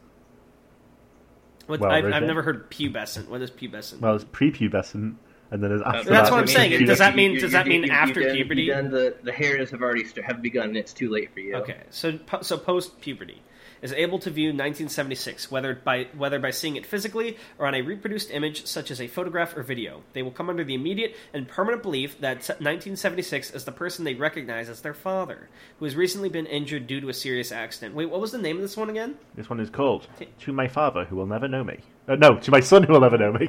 [1.66, 2.26] What, Well, I've, I've it.
[2.26, 3.28] never heard pubescent.
[3.28, 4.00] What is pubescent?
[4.00, 5.14] well, it's prepubescent,
[5.50, 6.72] and then there's after That's that, what I'm it's saying.
[6.72, 6.86] pubescent.
[6.86, 8.62] Does that mean- You- does that mean you- after you've done, puberty?
[8.62, 10.68] You've done the the hairs have already st- have begun.
[10.68, 11.56] and It's too late for you.
[11.56, 13.42] Okay, so so post puberty
[13.82, 17.80] is able to view 1976 whether by whether by seeing it physically or on a
[17.80, 20.02] reproduced image such as a photograph or video.
[20.12, 24.14] They will come under the immediate and permanent belief that 1976 is the person they
[24.14, 27.94] recognize as their father, who has recently been injured due to a serious accident.
[27.94, 29.14] Wait, what was the name of this one again?
[29.34, 30.06] This one is called
[30.40, 33.00] "To My Father, Who Will Never Know Me." Uh, no, to my son, who will
[33.00, 33.48] never know me.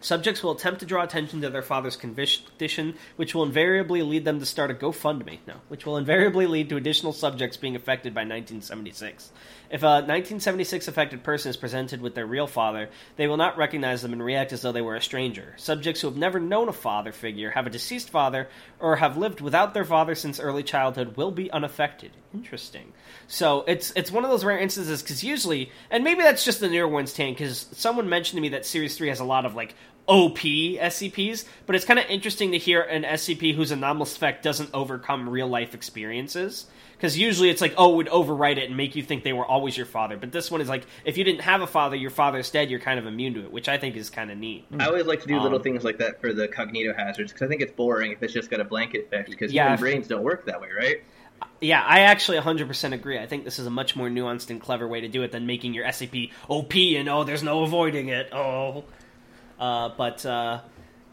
[0.00, 4.38] Subjects will attempt to draw attention to their father's condition, which will invariably lead them
[4.38, 5.38] to start a GoFundMe.
[5.46, 9.32] No, which will invariably lead to additional subjects being affected by 1976.
[9.70, 14.02] If a 1976 affected person is presented with their real father, they will not recognize
[14.02, 15.54] them and react as though they were a stranger.
[15.56, 19.40] Subjects who have never known a father figure, have a deceased father, or have lived
[19.40, 22.12] without their father since early childhood will be unaffected.
[22.34, 22.92] Interesting.
[23.28, 26.68] So it's it's one of those rare instances because usually, and maybe that's just the
[26.68, 29.54] newer ones, Tan, because someone mentioned to me that Series Three has a lot of
[29.54, 29.74] like
[30.06, 34.70] OP SCPs, but it's kind of interesting to hear an SCP whose anomalous effect doesn't
[34.74, 36.66] overcome real life experiences.
[36.92, 39.44] Because usually it's like, oh, it would overwrite it and make you think they were
[39.44, 40.16] always your father.
[40.16, 42.80] But this one is like, if you didn't have a father, your father's dead, you're
[42.80, 44.64] kind of immune to it, which I think is kind of neat.
[44.78, 47.44] I always like to do little Um, things like that for the cognito hazards because
[47.44, 50.08] I think it's boring if it's just got a blanket effect because Yeah, human brains
[50.08, 51.02] don't work that way, right?
[51.64, 53.18] Yeah, I actually 100% agree.
[53.18, 55.46] I think this is a much more nuanced and clever way to do it than
[55.46, 58.28] making your SCP OP and oh, there's no avoiding it.
[58.32, 58.84] Oh.
[59.58, 60.60] Uh, but uh,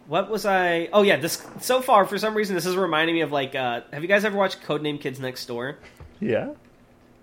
[0.07, 0.89] what was I?
[0.91, 3.55] Oh yeah, this so far for some reason this is reminding me of like.
[3.55, 5.77] Uh, have you guys ever watched Codename Kids Next Door?
[6.19, 6.45] Yeah.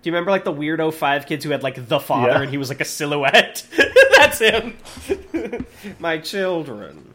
[0.01, 2.41] Do you remember like the weirdo five kids who had like the father Yeah.
[2.41, 3.65] and he was like a silhouette?
[4.15, 4.77] That's him.
[5.99, 7.13] My children.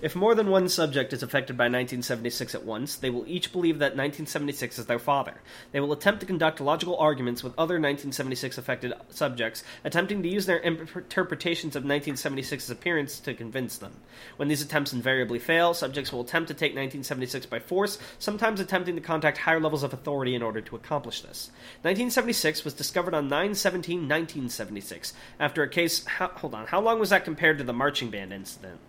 [0.00, 3.78] If more than one subject is affected by 1976 at once, they will each believe
[3.78, 5.40] that 1976 is their father.
[5.72, 10.46] They will attempt to conduct logical arguments with other 1976 affected subjects, attempting to use
[10.46, 13.94] their interpretations of 1976's appearance to convince them.
[14.36, 18.94] When these attempts invariably fail, subjects will attempt to take 1976 by force, sometimes attempting
[18.94, 21.50] to contact higher levels of authority in order to accomplish this.
[21.82, 26.04] 1976 was discovered on 9 17 1976 after a case.
[26.04, 28.80] How, hold on, how long was that compared to the marching band incident?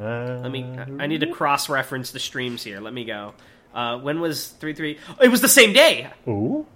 [0.00, 0.64] Uh, Let me.
[0.98, 2.80] I need to cross reference the streams here.
[2.80, 3.34] Let me go.
[3.74, 4.98] Uh, when was three three?
[5.20, 6.10] It was the same day.
[6.28, 6.66] Ooh.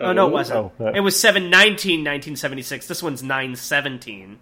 [0.00, 0.32] Oh, no, it Oh.
[0.32, 0.58] wasn't.
[0.58, 0.88] Oh, no.
[0.94, 2.86] It was 7 19 1976.
[2.86, 4.38] This one's 9 17.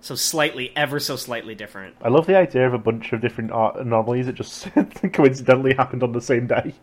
[0.00, 1.94] So slightly, ever so slightly different.
[2.02, 4.68] I love the idea of a bunch of different art anomalies that just
[5.12, 6.74] coincidentally happened on the same day.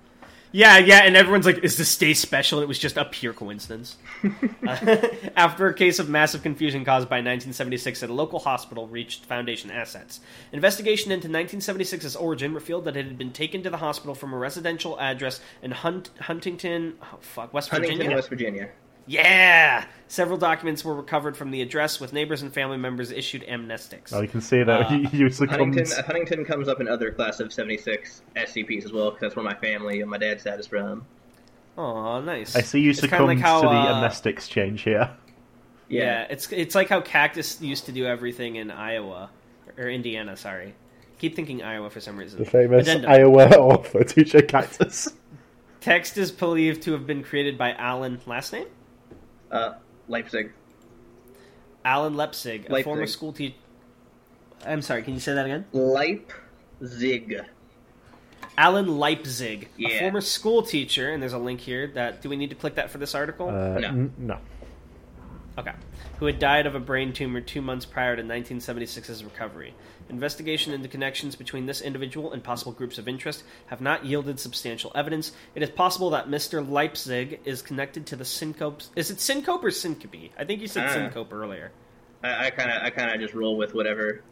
[0.56, 3.34] Yeah, yeah, and everyone's like, "Is this day special?" And it was just a pure
[3.34, 3.98] coincidence.
[4.66, 9.26] Uh, after a case of massive confusion caused by 1976 at a local hospital reached
[9.26, 10.22] Foundation assets,
[10.54, 14.38] investigation into 1976's origin revealed that it had been taken to the hospital from a
[14.38, 18.16] residential address in Hunt- Huntington, oh, fuck, West Huntington, Virginia.
[18.16, 18.70] West Virginia.
[19.06, 24.14] Yeah, several documents were recovered from the address, with neighbors and family members issued amnestics.
[24.14, 25.24] Oh, you can see that Uh, he, he.
[25.24, 29.36] Huntington, uh, Huntington comes up in other class of '76 SCPs as well because that's
[29.36, 31.06] where my family and my dad's dad is from.
[31.78, 32.56] Oh, nice.
[32.56, 35.10] I see you It's succumbed like how, to the uh, amnest exchange here.
[35.90, 36.28] Yeah.
[36.30, 39.30] it's it's like how Cactus used to do everything in Iowa
[39.78, 40.38] or Indiana.
[40.38, 40.76] Sorry,
[41.20, 42.40] keep thinking Iowa for some reason.
[42.40, 43.12] The famous Addendum.
[43.12, 45.10] Iowa author, Teacher Cactus.
[45.82, 48.22] Text is believed to have been created by Alan.
[48.26, 48.68] Last name?
[49.54, 49.74] Uh,
[50.10, 50.52] Leipzig.
[51.86, 52.84] Alan Leipzig, a Leipzig.
[52.86, 53.56] former school teacher.
[54.66, 55.04] I'm sorry.
[55.04, 55.66] Can you say that again?
[55.74, 57.42] Leipzig.
[58.58, 61.88] Alan Leipzig, a former school teacher, and there's a link here.
[61.88, 63.50] That do we need to click that for this article?
[63.50, 63.88] Uh, No.
[63.88, 64.38] n- no.
[65.58, 65.74] Okay.
[66.20, 69.74] Who had died of a brain tumor two months prior to 1976's recovery.
[70.10, 74.92] Investigation into connections between this individual and possible groups of interest have not yielded substantial
[74.96, 75.32] evidence.
[75.56, 76.68] It is possible that Mr.
[76.68, 78.82] Leipzig is connected to the syncope.
[78.96, 80.32] Is it syncope or syncope?
[80.38, 81.72] I think you said syncope earlier.
[82.24, 84.24] I kind of, I kind of just roll with whatever.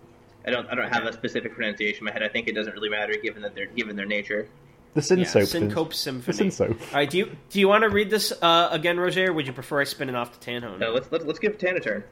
[0.46, 2.24] I don't, I don't have a specific pronunciation in my head.
[2.24, 4.48] I think it doesn't really matter given that they're given their nature.
[4.94, 5.44] The Sin Yeah, Soap.
[5.46, 6.38] syncope The symphony.
[6.38, 6.82] Sin Soap.
[6.92, 7.10] All right.
[7.10, 9.30] Do you do you want to read this uh, again, Roger?
[9.30, 10.80] Or would you prefer I spin it off to Tanhone?
[10.80, 12.04] No, let's, let's let's give Tan a turn.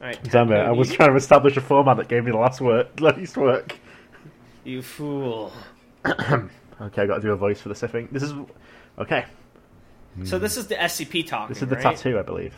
[0.00, 0.56] All right, Damn it!
[0.56, 3.36] I was Tattoo, trying to establish a format that gave me the last work, least
[3.36, 3.78] work.
[4.64, 5.52] You fool.
[6.80, 7.84] Okay, I got to do a voice for this.
[7.84, 8.32] I think this is
[8.98, 9.26] okay.
[10.24, 11.54] So this is the SCP talking.
[11.54, 11.82] This is the right?
[11.96, 12.52] tattoo, I believe.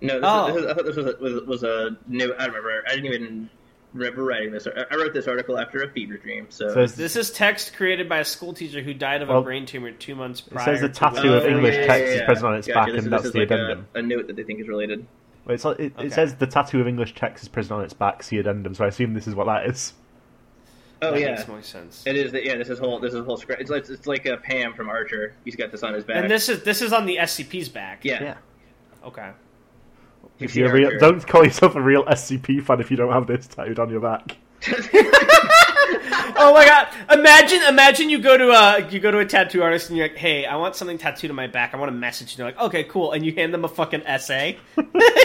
[0.00, 0.46] No, this, Oh.
[0.48, 2.32] is, this is, I thought this was a, was, was a new.
[2.34, 2.82] I don't remember.
[2.88, 3.50] I didn't even
[3.92, 4.66] remember writing this.
[4.66, 6.46] I I wrote this article after a fever dream.
[6.50, 9.42] So, So This is text created by a school teacher who died of Well, a
[9.42, 10.64] brain tumor two months it prior.
[10.64, 12.78] says the to tattoo of when- English text is present on its Gotcha.
[12.78, 13.86] back, This and is- that's this is the like a- addendum.
[13.94, 15.06] A, note that they think is related.
[15.44, 16.06] Well, It's, it, Okay.
[16.06, 18.74] it says the tattoo of English text is present on its back, see addendum.
[18.74, 19.94] So I assume this is what that is.
[21.02, 22.02] Oh that yeah, makes more sense.
[22.06, 22.30] it is.
[22.30, 23.00] The, yeah, this is whole.
[23.00, 23.62] This is whole script.
[23.62, 25.32] It's like it's like a Pam from Archer.
[25.46, 26.16] He's got this on his back.
[26.16, 28.04] And this is this is on the SCP's back.
[28.04, 28.22] yeah.
[28.22, 28.34] Yeah.
[29.06, 29.30] Okay.
[30.40, 33.46] If you're real, don't call yourself a real SCP fan if you don't have this
[33.46, 34.36] tattooed on your back.
[36.42, 36.88] Oh my god!
[37.10, 40.16] Imagine, imagine you go to a you go to a tattoo artist and you're like,
[40.16, 41.74] "Hey, I want something tattooed on my back.
[41.74, 44.02] I want a message." And they're like, "Okay, cool." And you hand them a fucking
[44.06, 44.56] essay.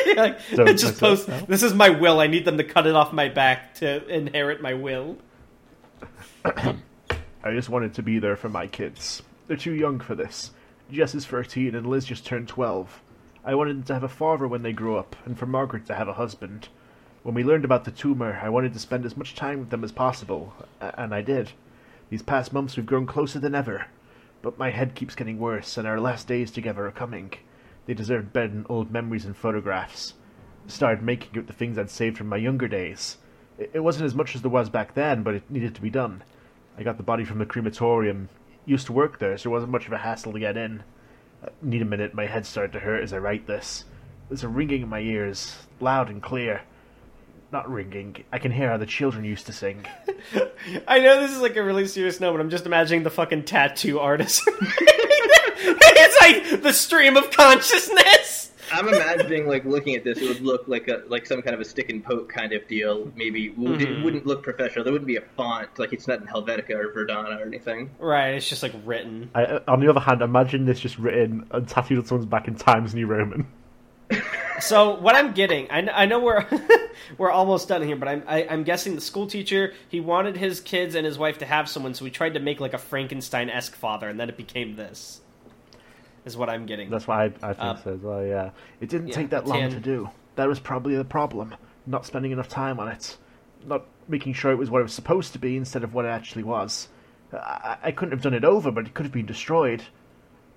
[0.06, 0.40] You're like,
[0.78, 1.30] just post.
[1.30, 1.48] up.
[1.48, 2.20] This is my will.
[2.20, 5.18] I need them to cut it off my back to inherit my will.
[6.46, 9.24] I just wanted to be there for my kids.
[9.48, 10.52] They're too young for this.
[10.92, 13.02] Jess is 13 and Liz just turned 12.
[13.48, 15.94] I wanted them to have a father when they grew up, and for Margaret to
[15.94, 16.70] have a husband.
[17.22, 19.84] When we learned about the tumour, I wanted to spend as much time with them
[19.84, 21.52] as possible, and I did.
[22.10, 23.86] These past months we've grown closer than ever.
[24.42, 27.34] But my head keeps getting worse, and our last days together are coming.
[27.86, 30.16] They deserved better than old memories and photographs.
[30.66, 33.18] Started making out the things I'd saved from my younger days.
[33.60, 35.92] It it wasn't as much as there was back then, but it needed to be
[35.92, 36.24] done.
[36.80, 38.30] I got the body from the crematorium.
[38.66, 40.84] Used to work there, so it wasn't much of a hassle to get in.
[41.62, 43.86] Need a minute, my head started to hurt as I write this.
[44.30, 46.62] There's a ringing in my ears, loud and clear.
[47.52, 49.86] Not ringing, I can hear how the children used to sing.
[50.88, 53.44] I know this is like a really serious note, but I'm just imagining the fucking
[53.44, 54.44] tattoo artist.
[55.58, 58.25] it's like the stream of consciousness.
[58.78, 61.62] I'm imagining like looking at this, it would look like a like some kind of
[61.62, 63.12] a stick and poke kind of deal.
[63.16, 63.94] Maybe it would- Mm-hmm.
[64.02, 64.84] it wouldn't look professional.
[64.84, 67.90] There wouldn't be a font like it's not in Helvetica or Verdana or anything.
[68.00, 69.30] Right, it's just like written.
[69.36, 72.48] I, uh, on the other hand, imagine this just written and tattooed on someone's back
[72.48, 73.48] in Times New Roman.
[74.62, 76.46] So what I'm getting, I, I know we're
[77.18, 80.62] we're almost done here, but I'm I, I'm guessing the school teacher he wanted his
[80.62, 83.50] kids and his wife to have someone, so he tried to make like a Frankenstein
[83.50, 85.20] esque father, and then it became this.
[86.26, 86.90] Is what I'm getting.
[86.90, 88.50] That's what I, I think Uh, so as well, yeah.
[88.82, 90.10] It didn't yeah, take that long Tan- to do.
[90.36, 91.56] That was probably the problem.
[91.86, 93.18] Not spending enough time on it.
[93.66, 96.10] Not making sure it was what it was supposed to be instead of what it
[96.10, 96.90] actually was.
[97.32, 99.84] I, I- couldn't have done it over, but it could have been destroyed.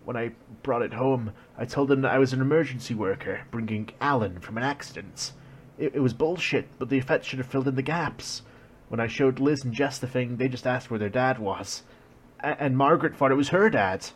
[0.04, 3.90] When I brought it home, I told them that I was an emergency worker, bringing
[4.00, 5.32] Alan from an accident.
[5.76, 8.40] It, it was bullshit, but the effects should have filled in the gaps.
[8.88, 11.82] When I showed Liz and Jess the thing, they just asked where their dad was.
[12.40, 14.08] A- and Margaret thought it was her dad.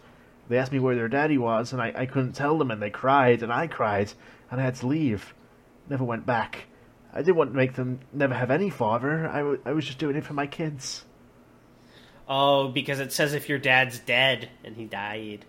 [0.53, 2.91] They asked me where their daddy was, and I, I couldn't tell them, and they
[2.91, 4.12] cried, and I cried,
[4.51, 5.33] and I had to leave.
[5.88, 6.67] Never went back.
[7.11, 9.27] I didn't want to make them never have any father.
[9.27, 11.07] I, w- I was just doing it for my kids.
[12.29, 15.47] oh, because it says if your dad's dead and he died.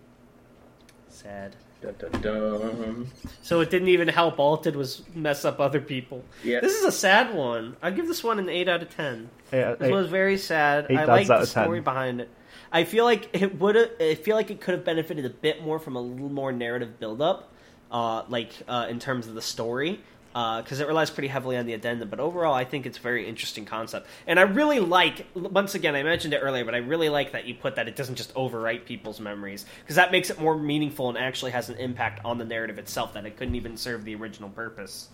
[1.10, 1.58] Sad.
[1.82, 3.08] Dun, dun, dun.
[3.42, 4.40] So it didn't even help.
[4.40, 6.24] All it did was mess up other people.
[6.46, 6.62] Yeah.
[6.62, 7.76] This is a sad one.
[7.84, 9.30] I'll give this one an eight out of ten.
[9.52, 10.86] Yeah, uh, This was very sad.
[10.90, 12.30] eight I dads like out the story behind it.
[12.74, 13.78] I feel like it would.
[14.02, 17.00] I feel like it could have benefited a bit more from a little more narrative
[17.00, 17.52] buildup,
[17.92, 20.00] uh, like uh, in terms of the story,
[20.32, 22.10] because it relies pretty heavily on the addendum.
[22.10, 25.28] But overall, I think it's a very interesting concept, and I really like.
[25.36, 27.96] Once again, I mentioned it earlier, but I really like that you put that it
[27.96, 31.78] doesn't just overwrite people's memories because that makes it more meaningful and actually has an
[31.78, 33.14] impact on the narrative itself.
[33.14, 35.10] That it couldn't even serve the original purpose.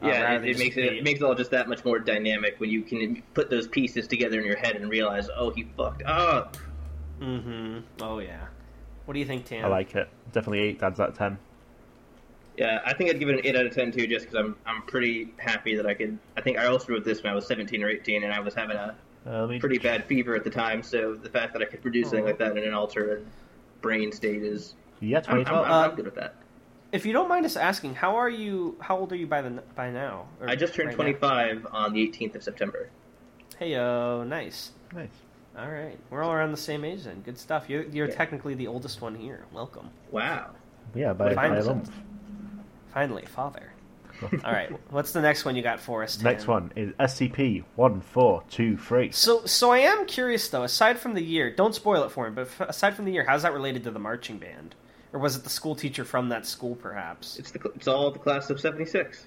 [0.00, 1.98] uh, Yeah, rather it, it makes it, it makes it all just that much more
[1.98, 5.64] dynamic when you can put those pieces together in your head and realize, oh, he
[5.76, 6.56] fucked up.
[7.20, 7.78] Mm-hmm.
[8.02, 8.46] Oh yeah.
[9.04, 9.64] What do you think, Tim?
[9.64, 10.08] I like it.
[10.32, 11.38] Definitely eight dads out of ten.
[12.56, 14.56] Yeah, I think I'd give it an eight out of ten too, just because I'm
[14.66, 16.18] I'm pretty happy that I could.
[16.36, 18.54] I think I also wrote this when I was 17 or 18, and I was
[18.54, 18.94] having a
[19.26, 20.82] Uh, let me- pretty bad fever at the time.
[20.82, 23.24] So the fact that I could produce something like that in an altered
[23.82, 25.46] brain state is Yeah, I'm, I'm.
[25.46, 26.34] I'm, Uh, I'm good with that.
[26.92, 28.76] If you don't mind us asking, how are you?
[28.80, 30.26] How old are you by the by now?
[30.40, 31.02] Or I just turned right now?
[31.04, 32.88] 25 on the 18th of September.
[33.58, 34.72] Hey yo, nice.
[34.94, 35.08] nice.
[35.60, 37.20] All right, we're all around the same age then.
[37.20, 37.68] Good stuff.
[37.68, 38.14] You're you're Yeah.
[38.14, 39.44] technically the oldest one here.
[39.52, 39.90] Welcome.
[40.10, 40.50] Wow.
[40.94, 41.64] Yeah, by, Fine.
[41.66, 41.80] by.
[42.94, 43.72] Finally, father.
[44.44, 46.16] all right, what's the next one you got for us?
[46.16, 46.24] Tam?
[46.24, 49.10] Next one is SCP one four two three.
[49.12, 50.62] So so I am curious though.
[50.64, 52.34] Aside from the year, don't spoil it for me.
[52.34, 54.74] But f- aside from the year, how's that related to the marching band?
[55.12, 57.38] Or was it the school teacher from that school, perhaps?
[57.38, 59.26] It's the it's all the class of 76.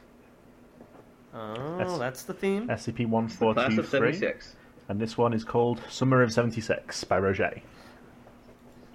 [1.36, 2.68] Oh, That's- that's the theme.
[2.70, 3.76] SCP one four two three.
[3.76, 4.56] The class of 76.
[4.90, 7.62] And this one is called Summer of seventy six by Roger.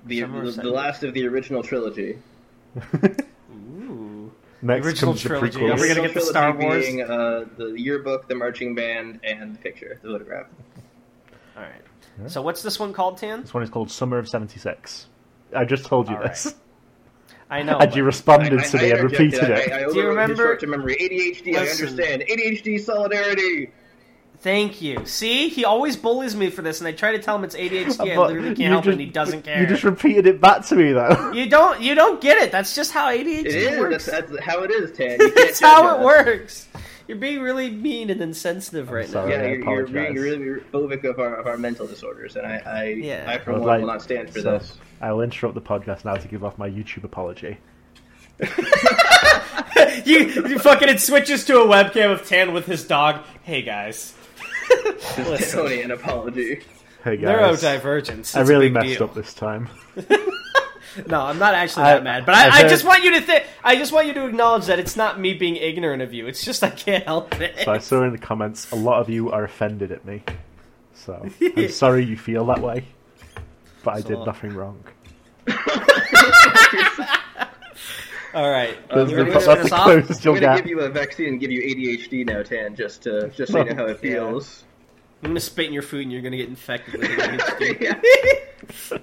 [0.07, 0.75] The, Summer of the, the 76.
[0.77, 2.19] last of the original trilogy.
[3.53, 4.33] Ooh.
[4.63, 5.59] Next original comes the trilogy.
[5.59, 5.79] prequels.
[5.79, 6.87] Are we gonna Original get the Star trilogy Wars?
[6.87, 10.47] Being, uh, the yearbook, the marching band, and the picture, the photograph.
[11.57, 12.31] All right.
[12.31, 13.43] So what's this one called, Tan?
[13.43, 15.07] This one is called Summer of '76.
[15.55, 16.55] I just told you All this,
[17.51, 17.79] I know.
[17.79, 19.73] and you responded I- to I me and repeated I, it.
[19.73, 21.55] I, I Do you remember- Short-term memory, ADHD.
[21.57, 22.23] I understand.
[22.29, 23.71] ADHD solidarity.
[24.41, 25.05] Thank you.
[25.05, 27.99] See, he always bullies me for this, and I try to tell him it's ADHD.
[27.99, 29.61] Uh, I literally can't you help it, and he doesn't care.
[29.61, 31.33] You just repeated it back to me, though.
[31.35, 31.81] You don't.
[31.81, 32.53] You don't get it.
[32.53, 33.79] That's just how ADHD It is.
[33.81, 34.07] works.
[34.07, 35.11] That's, that's how it is, Tan.
[35.13, 36.05] You can't That's how it us.
[36.05, 36.69] works.
[37.09, 39.31] You're being really mean and insensitive right sorry.
[39.31, 39.43] now.
[39.43, 42.85] Yeah, you're, you're being really phobic of our, of our mental disorders, and I, I,
[42.91, 43.25] Yeah.
[43.27, 44.77] I for I one, like- will not stand for so, this.
[45.01, 47.57] I will interrupt the podcast now to give off my YouTube apology.
[50.05, 53.25] you, you fucking it switches to a webcam of Tan with his dog.
[53.43, 54.15] Hey guys,
[55.17, 56.63] Just Tony, an apology.
[57.05, 58.09] Hey guys, neurodivergence.
[58.09, 59.05] I It's a really messed deal.
[59.05, 59.69] up this time.
[61.07, 63.21] No, I'm not actually I- that mad, but I've I, I just want you to
[63.21, 63.45] think.
[63.63, 66.27] I just want you to acknowledge that it's not me being ignorant of you.
[66.27, 67.57] It's just I can't help it.
[67.65, 70.25] So I saw in the comments a lot of you are offended at me.
[70.95, 72.85] So I'm sorry you feel that way,
[73.85, 74.83] but I did nothing wrong.
[78.35, 80.27] All right, Uh, That's we're the- gonna- that's the off.
[80.27, 83.53] I'm gonna give you a vaccine and give you ADHD now, Tan, just to just
[83.53, 84.65] so you know how it feels.
[85.23, 89.01] I'm gonna spit in your food and you're gonna get infected with ADHD.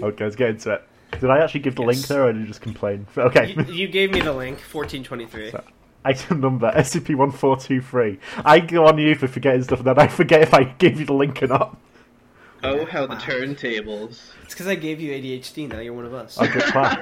[0.00, 0.84] Okay, let's get into it.
[1.20, 3.06] Did I actually give the link there, or did you just complain?
[3.16, 3.54] Okay.
[3.56, 5.52] you, you gave me the link, 1423.
[6.04, 8.18] Item number SCP-1423.
[8.44, 11.06] I go on you for forgetting stuff, and then I forget if I gave you
[11.06, 11.76] the link or not.
[12.62, 14.20] Oh, how the turntables.
[14.44, 15.68] It's because I gave you ADHD.
[15.68, 16.38] Now you're one of us.
[16.38, 17.00] Object class.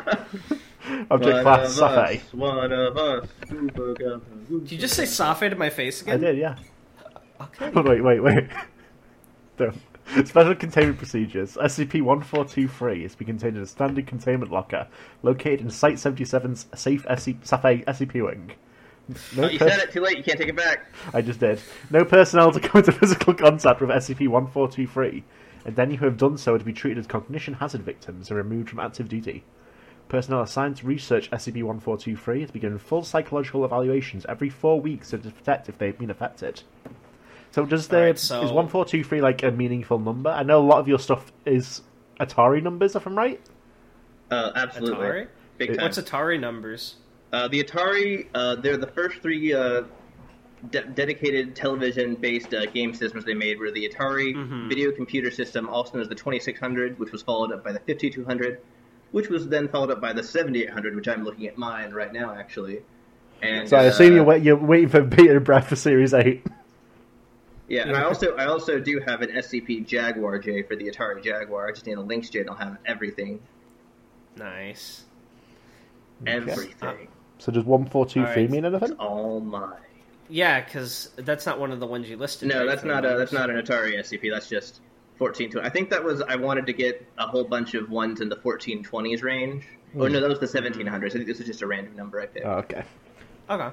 [1.11, 2.35] Object One class of Safe.
[2.35, 3.29] one of us.
[3.49, 6.15] Did you just say Safe to my face again?
[6.15, 6.57] I did, yeah.
[7.41, 7.71] Okay.
[7.75, 8.45] Oh, wait, wait, wait.
[9.57, 9.77] Don't.
[10.27, 11.55] Special containment procedures.
[11.57, 14.89] SCP-1423 is to be contained in a standard containment locker
[15.23, 18.53] located in Site-77's safe SC- Safe SCP wing.
[19.37, 20.17] No Oh, you per- said it too late.
[20.19, 20.87] You can't take it back.
[21.15, 21.61] I just did.
[21.91, 25.23] No personnel to come into physical contact with SCP-1423,
[25.65, 28.37] and any who have done so are to be treated as cognition hazard victims and
[28.37, 29.45] removed from active duty.
[30.13, 35.09] Personnel assigned to research SCP-1423 is to be given full psychological evaluations every four weeks
[35.09, 36.63] to detect if they've been affected.
[37.51, 40.29] So does the Alright, so- is 1423 like a meaningful number?
[40.29, 41.81] I know a lot of your stuff is
[42.21, 43.41] Atari numbers, if I'm right.
[44.31, 44.97] Uh, absolutely.
[45.07, 45.29] Atari?
[45.57, 45.83] Big time.
[45.85, 46.97] What's Atari numbers?
[47.33, 49.85] Uh, the Atari, uh, they're the first three uh,
[50.71, 54.69] de- dedicated television-based uh, game systems they made were the Atari Mhm.
[54.69, 58.59] Video Computer System, also known as the 2600, which was followed up by the 5200,
[59.13, 62.35] which was then followed up by the 7800, which I'm looking at mine right now,
[62.35, 62.81] actually.
[63.41, 66.45] And So I assume uh, you're, wait, you're waiting for beta breath for Series 8.
[67.69, 71.23] Yeah, and I also I also do have an SCP Jaguar J for the Atari
[71.23, 71.69] Jaguar.
[71.69, 73.41] I just need a Lynx J, and I'll have everything,
[74.37, 75.05] Nice.
[76.27, 77.09] everything.
[77.39, 78.51] So does 1423 Alright.
[78.51, 78.91] mean anything?
[78.91, 79.73] It's all mine.
[80.29, 82.49] Yeah, because that's not one of the ones you listed.
[82.49, 84.31] No, right, that's for not the a that's not an Atari SCP.
[84.31, 84.81] That's just
[85.23, 85.67] 1420.
[85.67, 88.37] I think that was I wanted to get a whole bunch of ones in the
[88.37, 89.65] 1420s range.
[89.97, 91.07] Oh no, that was the 1700s.
[91.07, 92.47] I think this was just a random number I picked.
[92.47, 92.85] Oh, okay.
[93.51, 93.71] Okay.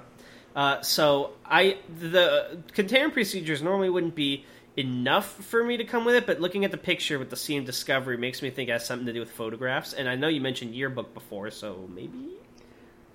[0.56, 4.46] Uh, so I the container procedures normally wouldn't be
[4.78, 7.66] enough for me to come with it, but looking at the picture with the scene
[7.66, 9.94] discovery makes me think it has something to do with photographs.
[9.94, 12.39] And I know you mentioned yearbook before, so maybe.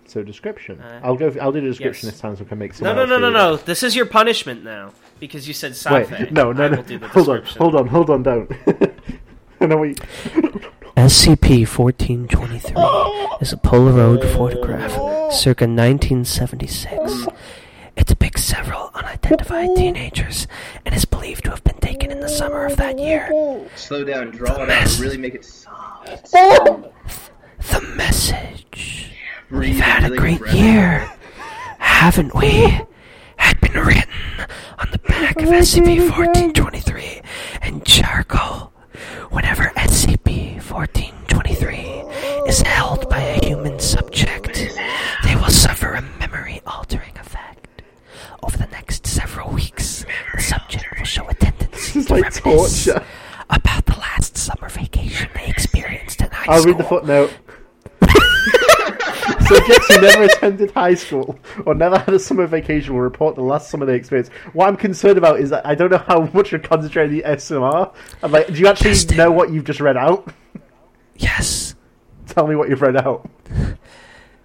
[0.06, 0.80] So description.
[0.80, 1.34] Uh, I'll go.
[1.40, 2.14] I'll do the description yes.
[2.14, 2.84] this time so we can make some.
[2.84, 3.56] No, no, no, no, no.
[3.56, 6.76] This is your punishment now because you said Wait, no, no, no.
[6.76, 7.62] will do the Hold on, description.
[7.62, 8.22] hold on, hold on.
[8.22, 8.50] Don't.
[9.60, 9.94] I know we.
[10.96, 12.70] SCP 1423
[13.40, 14.92] is a Polaroid photograph
[15.32, 17.26] circa 1976.
[17.96, 20.46] It depicts several unidentified teenagers
[20.84, 23.28] and is believed to have been taken in the summer of that year.
[23.74, 26.30] Slow down, draw it out, really make it soft.
[26.30, 29.13] The message Breathe
[29.54, 30.54] We've had a great breath.
[30.54, 31.10] year,
[31.78, 32.80] haven't we?
[33.36, 34.10] Had been written
[34.78, 37.20] on the back of SCP 1423
[37.62, 38.72] in charcoal.
[39.30, 44.54] Whenever SCP 1423 is held by a human subject,
[45.24, 47.82] they will suffer a memory altering effect.
[48.42, 53.04] Over the next several weeks, the subject will show a tendency to like reminisce torture.
[53.50, 56.72] about the last summer vacation they experienced in high I'll school.
[56.72, 57.32] read the footnote.
[59.46, 63.42] Subjects who never attended high school or never had a summer vacation will report the
[63.42, 64.32] last summer they experienced.
[64.52, 67.94] What I'm concerned about is that I don't know how much you're concentrating the SMR.
[68.22, 69.16] I'm like, do you actually Testing.
[69.16, 70.32] know what you've just read out?
[71.16, 71.74] Yes.
[72.26, 73.28] Tell me what you've read out.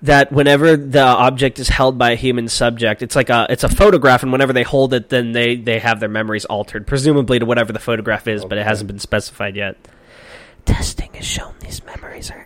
[0.01, 3.69] that whenever the object is held by a human subject, it's like a it's a
[3.69, 7.45] photograph, and whenever they hold it, then they they have their memories altered, presumably to
[7.45, 9.77] whatever the photograph is, but it hasn't been specified yet.
[10.65, 12.45] Testing has shown these memories are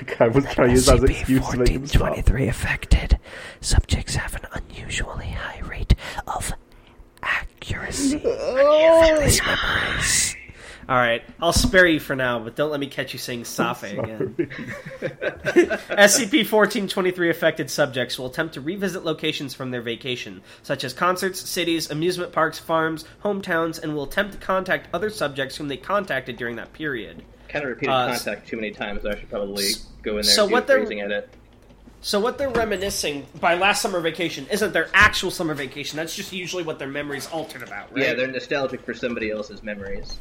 [0.00, 0.20] accurate.
[0.20, 2.16] I was trying to use that as an excuse to make him stop.
[2.16, 3.18] SCP-1423 affected
[3.60, 5.94] subjects have an unusually high rate
[6.26, 6.52] of
[7.22, 8.18] accuracy.
[8.18, 10.36] These memories.
[10.88, 13.82] All right, I'll spare you for now, but don't let me catch you saying Safe
[13.82, 14.34] again.
[15.00, 21.90] SCP-1423 affected subjects will attempt to revisit locations from their vacation, such as concerts, cities,
[21.90, 26.56] amusement parks, farms, hometowns, and will attempt to contact other subjects whom they contacted during
[26.56, 27.22] that period.
[27.48, 29.68] Kind of repeated Uh, contact too many times, so I should probably
[30.02, 31.30] go in there so and do what they're- edit.
[32.00, 35.96] So what they're reminiscing by last summer vacation isn't their actual summer vacation.
[35.96, 38.04] That's just usually what their memories altered about, right?
[38.04, 40.16] Yeah, they're nostalgic for somebody else's memories.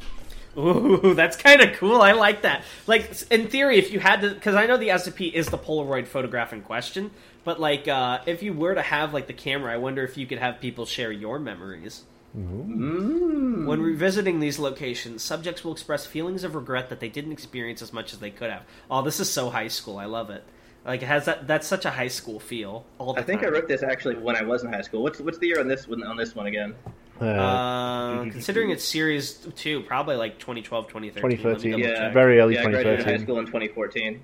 [0.58, 2.02] Ooh, that's kind of cool.
[2.02, 2.64] I like that.
[2.88, 6.08] Like in theory, if you had to, because I know the SCP is the Polaroid
[6.08, 7.12] photograph in question,
[7.44, 10.26] but like uh, if you were to have like the camera, I wonder if you
[10.26, 12.06] could have people share your memories.
[12.34, 17.92] When revisiting these locations, subjects will express feelings of regret that they didn't experience as
[17.94, 18.64] much as they could have.
[18.92, 19.98] Oh, this is so high school.
[19.98, 20.44] I love it.
[20.86, 21.48] Like it has that.
[21.48, 22.86] That's such a high school feel.
[22.98, 25.04] All the I think I wrote this actually when I was in high school.
[25.04, 26.76] What's what's the year on this one on this one again?
[27.20, 31.24] Uh, Uh, considering it's series two, probably like 2012, 2013.
[31.24, 31.80] Let me 2013.
[31.80, 32.12] Yeah.
[32.14, 34.22] Very early yeah, I graduated high school in 2014.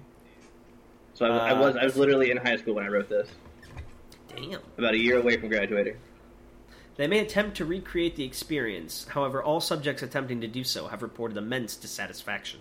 [1.15, 3.27] So I, I Uh, was I was literally in high school when I wrote this.
[4.33, 4.59] Damn.
[4.77, 5.97] About a year away from graduating.
[6.95, 11.01] They may attempt to recreate the experience, however, all subjects attempting to do so have
[11.01, 12.59] reported immense dissatisfaction.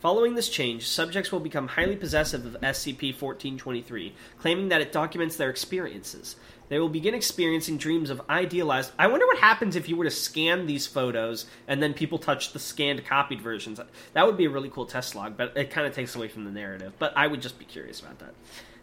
[0.00, 5.36] Following this change, subjects will become highly possessive of SCP 1423, claiming that it documents
[5.36, 6.34] their experiences.
[6.68, 8.90] They will begin experiencing dreams of idealized.
[8.98, 12.52] I wonder what happens if you were to scan these photos and then people touch
[12.52, 13.78] the scanned, copied versions.
[14.14, 16.44] That would be a really cool test log, but it kind of takes away from
[16.44, 16.94] the narrative.
[16.98, 18.34] But I would just be curious about that.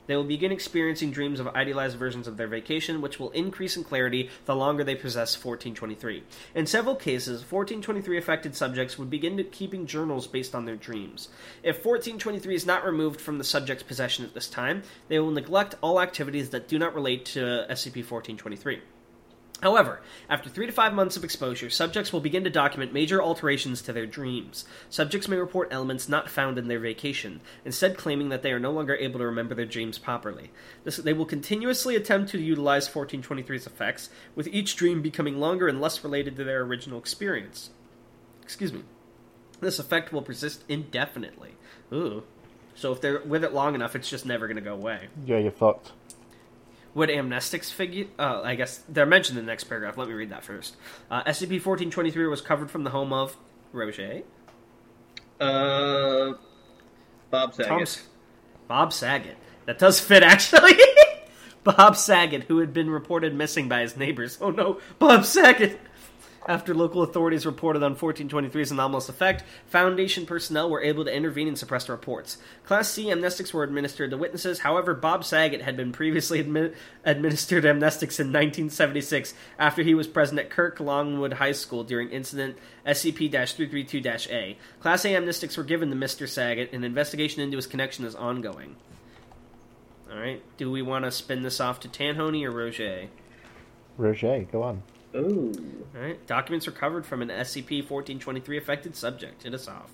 [0.09, 3.83] They will begin experiencing dreams of idealized versions of their vacation, which will increase in
[3.83, 6.23] clarity the longer they possess 1423.
[6.55, 11.29] In several cases, 1423 affected subjects would begin keeping journals based on their dreams.
[11.61, 15.75] If 1423 is not removed from the subject's possession at this time, they will neglect
[15.79, 18.81] all activities that do not relate to SCP 1423.
[19.61, 23.81] However, after three to five months of exposure, subjects will begin to document major alterations
[23.81, 24.63] to their dreams.
[24.89, 28.71] Subjects may report elements not found in their vacation, instead claiming that they are no
[28.71, 30.51] longer able to remember their dreams properly.
[30.85, 35.81] This, they will continuously attempt to utilize 1423's effects, with each dream becoming longer and
[35.81, 37.71] less related to their original experience.
[38.41, 38.83] Excuse me.
[39.59, 41.55] This effect will persist indefinitely.
[41.91, 42.23] Ooh.
[42.75, 45.09] So if they're with it long enough, it's just never going to go away.
[45.25, 45.91] yeah, you're fucked.
[46.95, 48.05] Would amnestics figure?
[48.17, 49.97] Uh, I guess they're mentioned in the next paragraph.
[49.97, 50.75] Let me read that first.
[51.09, 53.37] Uh, SCP 1423 was covered from the home of
[53.71, 54.23] Roger.
[55.39, 56.33] Uh,
[57.29, 57.67] Bob Saget.
[57.67, 58.07] Tom's,
[58.67, 59.37] Bob Saget.
[59.65, 60.73] That does fit, actually.
[61.63, 64.37] Bob Saget, who had been reported missing by his neighbors.
[64.41, 65.79] Oh no, Bob Saget!
[66.49, 71.55] After local authorities reported on 1423's anomalous effect, Foundation personnel were able to intervene and
[71.55, 72.39] suppress the reports.
[72.63, 76.73] Class C amnestics were administered to witnesses, however, Bob Saget had been previously admi-
[77.05, 82.57] administered amnestics in 1976 after he was present at Kirk Lawnwood High School during incident
[82.83, 84.01] SCP 332
[84.33, 84.57] A.
[84.79, 86.27] Class A amnestics were given to Mr.
[86.27, 88.75] Saget, and investigation into his connection is ongoing.
[90.11, 93.07] Alright, do we want to spin this off to Tanhony or Roger?
[93.99, 94.81] Roger, go on.
[95.15, 95.51] Ooh.
[95.95, 99.43] Alright, documents recovered from an SCP 1423 affected subject.
[99.43, 99.91] Hit us off.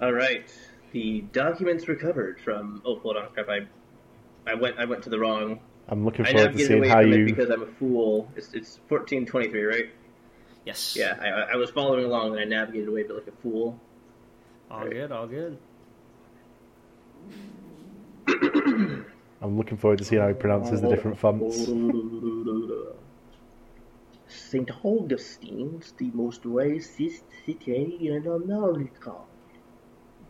[0.00, 0.44] All right.
[0.92, 2.82] The documents recovered from.
[2.84, 3.48] Oh, hold on, crap!
[3.48, 3.66] I,
[4.46, 4.78] I went.
[4.78, 5.58] I went to the wrong.
[5.88, 7.24] I'm looking I forward to navigated seeing away how from it you.
[7.24, 8.30] because I'm a fool.
[8.36, 9.90] It's it's 1423, right?
[10.64, 10.94] Yes.
[10.96, 11.18] Yeah.
[11.20, 13.80] I, I was following along and I navigated away, but like a fool.
[14.70, 15.58] All good, all good.
[19.42, 21.66] I'm looking forward to seeing how he pronounces the different fonts.
[24.32, 24.70] St.
[24.82, 29.14] Augustine's the most racist city in America.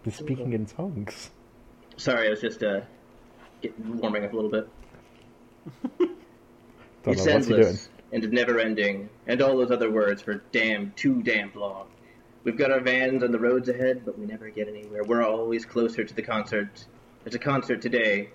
[0.04, 1.30] He's speaking in tongues.
[1.96, 2.80] Sorry, I was just uh,
[3.60, 4.68] getting, warming up a little bit.
[5.98, 7.64] Don't it's know what's he doing.
[7.64, 11.86] endless and never ending, and all those other words for damn too damn long.
[12.44, 15.04] We've got our vans on the roads ahead, but we never get anywhere.
[15.04, 16.86] We're always closer to the concert.
[17.22, 18.30] There's a concert today.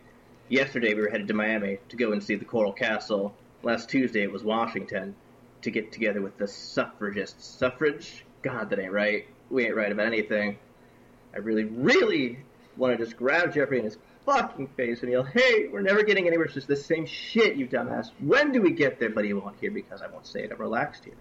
[0.48, 3.36] Yesterday we were headed to Miami to go and see the Coral Castle.
[3.64, 5.16] Last Tuesday it was Washington
[5.68, 7.46] to get together with the suffragists.
[7.46, 8.24] Suffrage?
[8.42, 9.28] God, that ain't right.
[9.50, 10.58] We ain't right about anything.
[11.34, 12.40] I really, really
[12.78, 16.26] want to just grab Jeffrey in his fucking face and yell, "Hey, we're never getting
[16.26, 16.46] anywhere.
[16.46, 18.12] It's just the same shit, you dumbass.
[18.20, 20.54] When do we get there?" But he won't hear because I won't say it.
[20.54, 21.16] I'm relaxed here.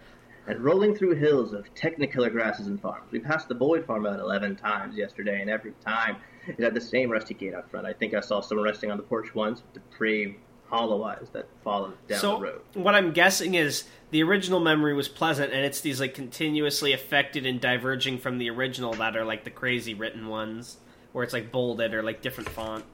[0.47, 3.11] And rolling through hills of technicolor grasses and farms.
[3.11, 6.81] We passed the Boyd farm about 11 times yesterday, and every time it had the
[6.81, 7.85] same rusty gate out front.
[7.85, 10.37] I think I saw someone resting on the porch once with depraved
[10.69, 12.61] hollow eyes that followed down so the road.
[12.75, 17.45] what I'm guessing is the original memory was pleasant, and it's these like continuously affected
[17.47, 20.79] and diverging from the original that are like the crazy written ones,
[21.13, 22.85] where it's like bolded or like different font.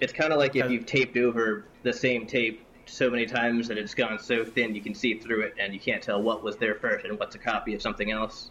[0.00, 3.78] It's kind of like if you've taped over the same tape so many times that
[3.78, 6.56] it's gone so thin you can see through it and you can't tell what was
[6.56, 8.50] there first and what's a copy of something else.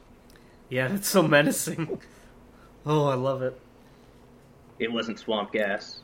[0.69, 1.99] Yeah, that's so menacing.
[2.85, 3.59] oh, I love it.
[4.79, 6.01] It wasn't swamp gas.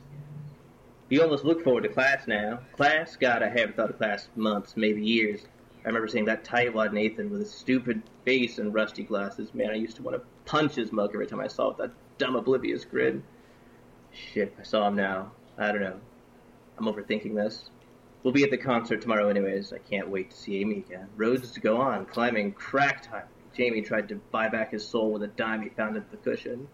[1.08, 2.60] You almost look forward to class now.
[2.76, 3.16] Class?
[3.16, 5.40] God, I haven't thought of class months, maybe years.
[5.84, 9.54] I remember seeing that tightwad Nathan with his stupid face and rusty glasses.
[9.54, 11.78] Man, I used to want to punch his mug every time I saw it.
[11.78, 13.22] that dumb oblivious grin.
[14.12, 15.32] Shit, I saw him now.
[15.56, 16.00] I don't know.
[16.78, 17.70] I'm overthinking this.
[18.22, 19.72] We'll be at the concert tomorrow anyways.
[19.72, 21.08] I can't wait to see Amy again.
[21.16, 23.24] Roads to go on, climbing crack time.
[23.54, 26.68] Jamie tried to buy back his soul with a dime he found under the cushion.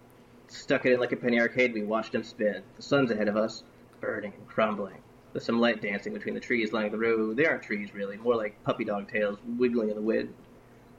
[0.48, 2.62] Stuck it in like a penny arcade, we watched him spin.
[2.76, 3.62] The sun's ahead of us,
[4.00, 4.98] burning and crumbling.
[5.34, 7.36] There's some light dancing between the trees lining the road.
[7.36, 10.32] They aren't trees, really, more like puppy dog tails wiggling in the wind.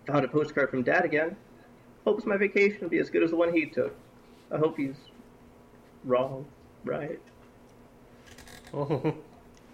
[0.07, 1.37] Found a postcard from Dad again.
[2.03, 3.95] Hopes my vacation will be as good as the one he took.
[4.51, 4.97] I hope he's
[6.03, 6.45] wrong,
[6.83, 7.17] right?
[8.73, 9.15] Oh,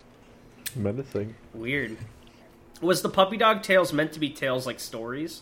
[0.76, 1.34] Menacing.
[1.55, 1.97] weird.
[2.82, 5.41] Was the puppy dog tales meant to be tales like stories?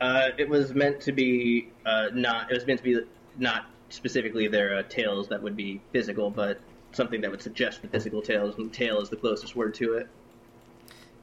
[0.00, 2.50] Uh, it was meant to be uh, not.
[2.50, 3.00] It was meant to be
[3.38, 6.58] not specifically their uh, tales that would be physical, but
[6.96, 8.56] something that would suggest the physical tales.
[8.58, 10.08] And tale is the closest word to it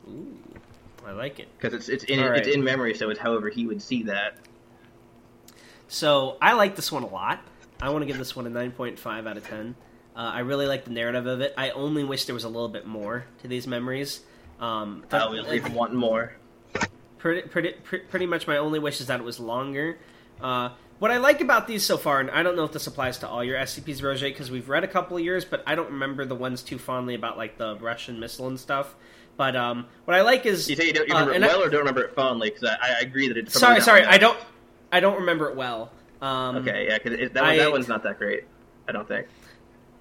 [0.08, 0.38] Ooh,
[1.06, 1.48] I like it.
[1.58, 2.40] because it's it's in All right.
[2.40, 4.38] it's in memory, so it's however he would see that.
[5.88, 7.40] So I like this one a lot.
[7.82, 9.76] I want to give this one a 9.5 out of 10.
[10.16, 11.54] Uh, I really like the narrative of it.
[11.58, 14.22] I only wish there was a little bit more to these memories.
[14.60, 16.34] Um, I was even wanting more.
[17.18, 19.98] pretty, pretty, pretty, pretty much my only wish is that it was longer.
[20.42, 20.70] Uh,
[21.04, 23.28] what I like about these so far, and I don't know if this applies to
[23.28, 26.24] all your SCPs, Roger, because we've read a couple of yours, but I don't remember
[26.24, 28.96] the ones too fondly about like the Russian missile and stuff.
[29.36, 31.50] But um, what I like is You say you don't you uh, remember and it
[31.50, 32.52] I- well or don't remember it fondly?
[32.52, 34.38] Because I, I agree that it's sorry, sorry, I don't,
[34.94, 35.92] I don't remember it well.
[36.22, 38.46] Um, Okay, yeah, because that one, I- that one's not that great.
[38.88, 39.28] I don't think.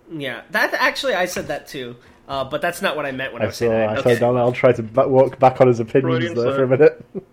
[0.08, 1.96] Yeah, that actually I said that too,
[2.28, 4.04] uh, but that's not what I meant when I, I was saw, saying I that.
[4.04, 6.56] saw Donald try to ba- walk back on his opinions Freudian there slip.
[6.56, 7.04] for a minute.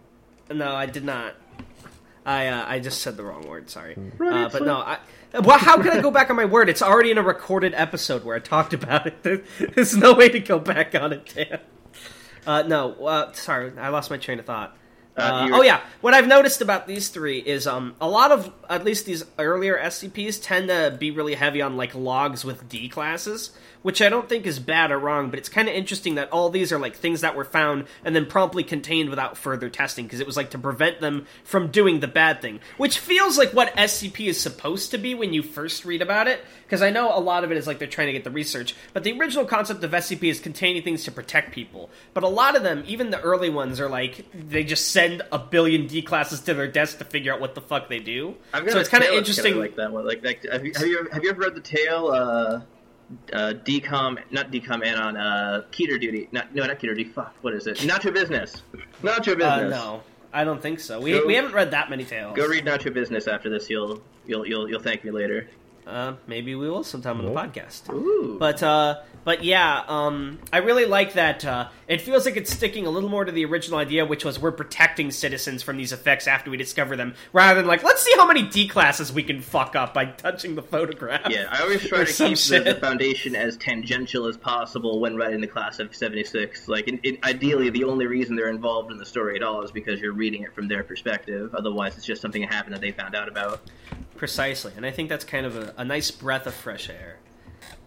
[0.52, 1.36] No, I did not.
[2.30, 3.70] I uh, I just said the wrong word.
[3.70, 4.78] Sorry, uh, but no.
[4.78, 5.00] I,
[5.42, 6.70] well, how can I go back on my word?
[6.70, 9.16] It's already in a recorded episode where I talked about it.
[9.24, 9.42] There-
[9.76, 11.60] There's no way to go back on it, Dan.
[12.46, 14.76] Uh, no, uh, sorry, I lost my train of thought.
[15.18, 18.52] Uh, Uh, oh yeah, what I've noticed about these three is um, a lot of
[18.70, 22.90] at least these earlier SCPs tend to be really heavy on like logs with D
[22.90, 23.52] classes,
[23.82, 26.50] which I don't think is bad or wrong, but it's kind of interesting that all
[26.50, 30.20] these are like things that were found and then promptly contained without further testing because
[30.20, 33.76] it was like to prevent them from doing the bad thing, which feels like what
[33.76, 36.42] SCP is supposed to be when you first read about it.
[36.64, 38.76] Because I know a lot of it is like they're trying to get the research,
[38.94, 41.90] but the original concept of SCP is containing things to protect people.
[42.14, 45.40] But a lot of them, even the early ones, are like they just send a
[45.40, 48.36] billion D classes to their desk to figure out what the fuck they do.
[48.54, 49.58] I've got So it's kind of interesting.
[49.58, 50.06] like that one.
[50.06, 52.08] Like, like have you have you, ever, have you ever read the tale?
[52.08, 52.62] Uh,
[53.34, 56.28] uh, decom, not decom, and on uh, Keter duty.
[56.32, 57.06] Not no, not Keter duty.
[57.06, 57.84] Fuck, what is it?
[57.86, 58.62] Not your business.
[59.04, 59.72] Not your uh, business.
[59.72, 60.04] no,
[60.34, 61.00] I don't think so.
[61.00, 62.36] We, Go- we haven't read that many tales.
[62.36, 63.70] Go read Not Your Business after this.
[63.70, 65.50] You'll you'll you'll you'll thank me later.
[65.90, 67.92] Uh, maybe we will sometime on the podcast.
[67.92, 68.38] Ooh.
[68.40, 71.44] But uh, but yeah, um, I really like that.
[71.44, 74.40] Uh, it feels like it's sticking a little more to the original idea, which was
[74.40, 78.14] we're protecting citizens from these effects after we discover them, rather than like let's see
[78.16, 81.30] how many D classes we can fuck up by touching the photograph.
[81.30, 85.42] yeah, I always try to keep the, the foundation as tangential as possible when writing
[85.42, 86.68] the class of '76.
[86.68, 89.72] Like, in, in, ideally, the only reason they're involved in the story at all is
[89.72, 91.54] because you're reading it from their perspective.
[91.54, 93.62] Otherwise, it's just something that happened that they found out about.
[94.16, 97.18] Precisely, and I think that's kind of a, a nice breath of fresh air.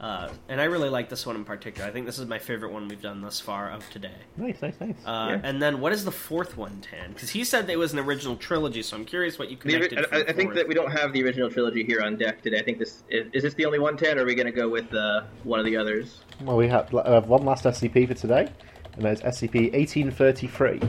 [0.01, 1.88] Uh, and I really like this one in particular.
[1.88, 4.16] I think this is my favorite one we've done thus far of today.
[4.36, 4.97] nice, nice, nice.
[5.07, 5.40] Uh, Yeah.
[5.45, 7.12] And then what is the fourth one, Tan?
[7.12, 10.07] Because he said it was an original trilogy, so I'm curious what you The, connected.
[10.07, 12.43] for I, the I think that we don't have the original trilogy here on deck
[12.43, 12.59] today.
[12.59, 14.53] I think this is, is this the only one, Ten, or are we going to
[14.53, 16.20] go with uh, one of the others?
[16.40, 18.49] well, we have uh, one last SCP for today,
[18.95, 20.80] and that's SCP 1833,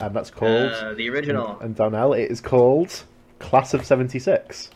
[0.00, 0.72] and that's called.
[0.72, 1.58] Uh, the original.
[1.60, 3.02] and Donnell, it is called
[3.38, 4.70] Class of 76.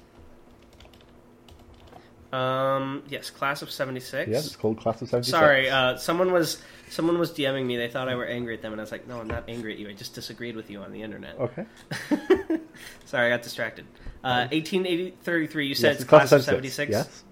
[2.36, 3.02] Um.
[3.08, 4.30] Yes, class of seventy six.
[4.30, 5.30] Yeah, it's called Class of 76.
[5.30, 6.60] Sorry, uh, someone was
[6.90, 7.76] someone was DMing me.
[7.76, 9.72] They thought I were angry at them, and I was like, "No, I'm not angry
[9.72, 9.88] at you.
[9.88, 11.66] I just disagreed with you on the internet." Okay.
[13.06, 13.86] Sorry, I got distracted.
[14.22, 15.66] Uh, 1833.
[15.66, 16.74] You said Yes, it's class of 76.
[16.76, 16.90] 76.
[16.90, 17.24] Yes.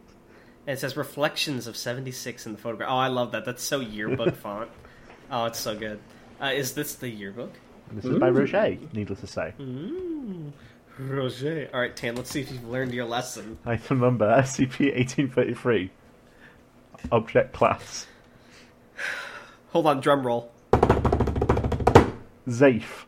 [0.66, 2.88] And it says reflections of 76 in the photograph.
[2.90, 3.44] Oh, I love that.
[3.44, 4.70] That's so yearbook font.
[5.30, 6.00] Oh, it's so good.
[6.40, 7.52] Uh, is this the yearbook?
[7.90, 9.52] And this is by Roger, needless to say.
[9.58, 10.52] Mm.
[10.98, 11.68] Roger.
[11.72, 12.16] All right, Tan.
[12.16, 13.58] Let's see if you've learned your lesson.
[13.66, 15.90] Item number SCP 1833.
[17.12, 18.06] Object Class.
[19.72, 20.52] Hold on, drum roll.
[22.48, 23.04] Zafe.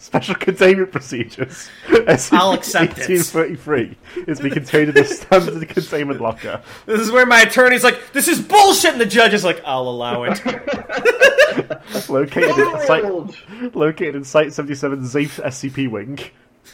[0.00, 1.68] Special containment procedures.
[1.88, 3.08] SCP I'll accept it.
[3.08, 3.96] 1833
[4.28, 6.62] is to be contained in the standard containment locker.
[6.86, 9.88] This is where my attorney's like, "This is bullshit," and the judge is like, "I'll
[9.88, 10.40] allow it."
[12.08, 16.20] Located in site, located in Site 77 Zafe SCP wing.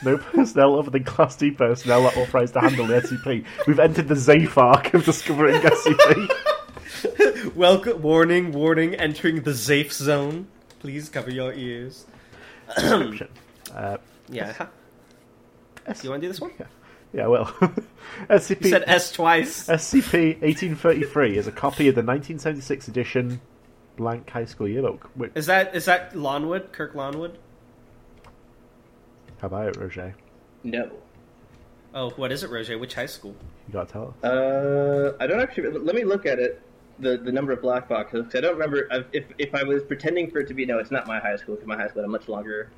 [0.02, 3.44] No personnel other than Class D personnel are authorized to handle the SCP.
[3.66, 7.54] We've entered the Zafe arc of discovering SCP.
[7.54, 10.48] Welcome, warning, warning, entering the safe zone.
[10.80, 12.06] Please cover your ears.
[12.76, 13.28] Description.
[13.74, 13.96] Uh,
[14.28, 14.52] Yeah.
[14.52, 14.66] Do
[16.02, 16.52] you want to do this one?
[17.12, 17.46] yeah, well.
[18.30, 19.66] SCP, You said S twice.
[19.68, 23.40] SCP 1833 is a copy of the 1976 edition
[23.96, 25.10] blank high school yearbook.
[25.14, 26.70] Which, Is that is that Lawnwood?
[26.72, 27.36] Kirk Lawnwood?
[29.44, 30.14] How about it, Roger?
[30.62, 30.90] No.
[31.92, 32.78] Oh, what is it, Roger?
[32.78, 33.36] Which high school?
[33.68, 34.24] You gotta tell us.
[34.24, 35.70] Uh, I don't actually.
[35.78, 36.62] Let me look at it.
[36.98, 38.24] The the number of black boxes.
[38.24, 40.64] 'cause I don't remember I- if if I was pretending for it to be.
[40.64, 42.70] No, it's not my high school because my high school had a much longer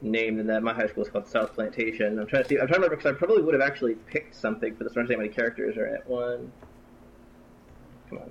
[0.00, 0.62] name than that.
[0.62, 2.18] My high school is called South Plantation.
[2.18, 2.54] I'm trying to see.
[2.54, 4.92] I'm trying to remember because I probably would have actually picked something for this.
[4.92, 6.04] I'm trying to see how many characters are in it.
[6.06, 6.50] One.
[8.08, 8.30] Come on.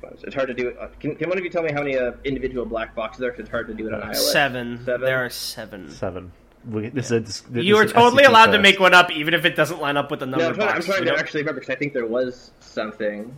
[0.00, 0.18] Come on.
[0.22, 0.78] It's hard to do it.
[0.80, 3.30] uh, Can, can one of you tell me how many uh, individual black boxes there?
[3.30, 4.16] Because it's hard to do it on iOS.
[4.16, 4.80] Seven.
[4.84, 5.00] Seven.
[5.04, 5.90] There are seven.
[5.90, 6.32] Seven.
[6.68, 9.10] We, this is a, this, this You are totally SCP allowed to make one up,
[9.10, 11.04] even if it doesn't line up with the number No, I'm trying, I'm trying to
[11.06, 11.16] know?
[11.16, 13.34] actually remember because I think there was something.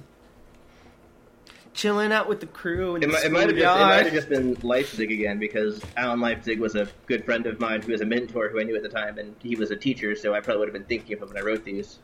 [1.73, 2.97] chilling out with the crew.
[2.97, 5.39] In It, the might, it, might have just, it might have just been Leipzig again
[5.39, 8.63] because Alan Leipzig was a good friend of mine who was a mentor who I
[8.63, 10.85] knew at the time, and he was a teacher, so I probably would have been
[10.85, 11.99] thinking of him when I wrote these.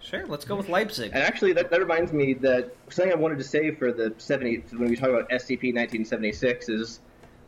[0.00, 1.10] Sure, let's go with Leipzig.
[1.12, 4.64] And actually, that, that reminds me that something I wanted to say for the 70
[4.76, 7.00] when we talk about SCP 1976 is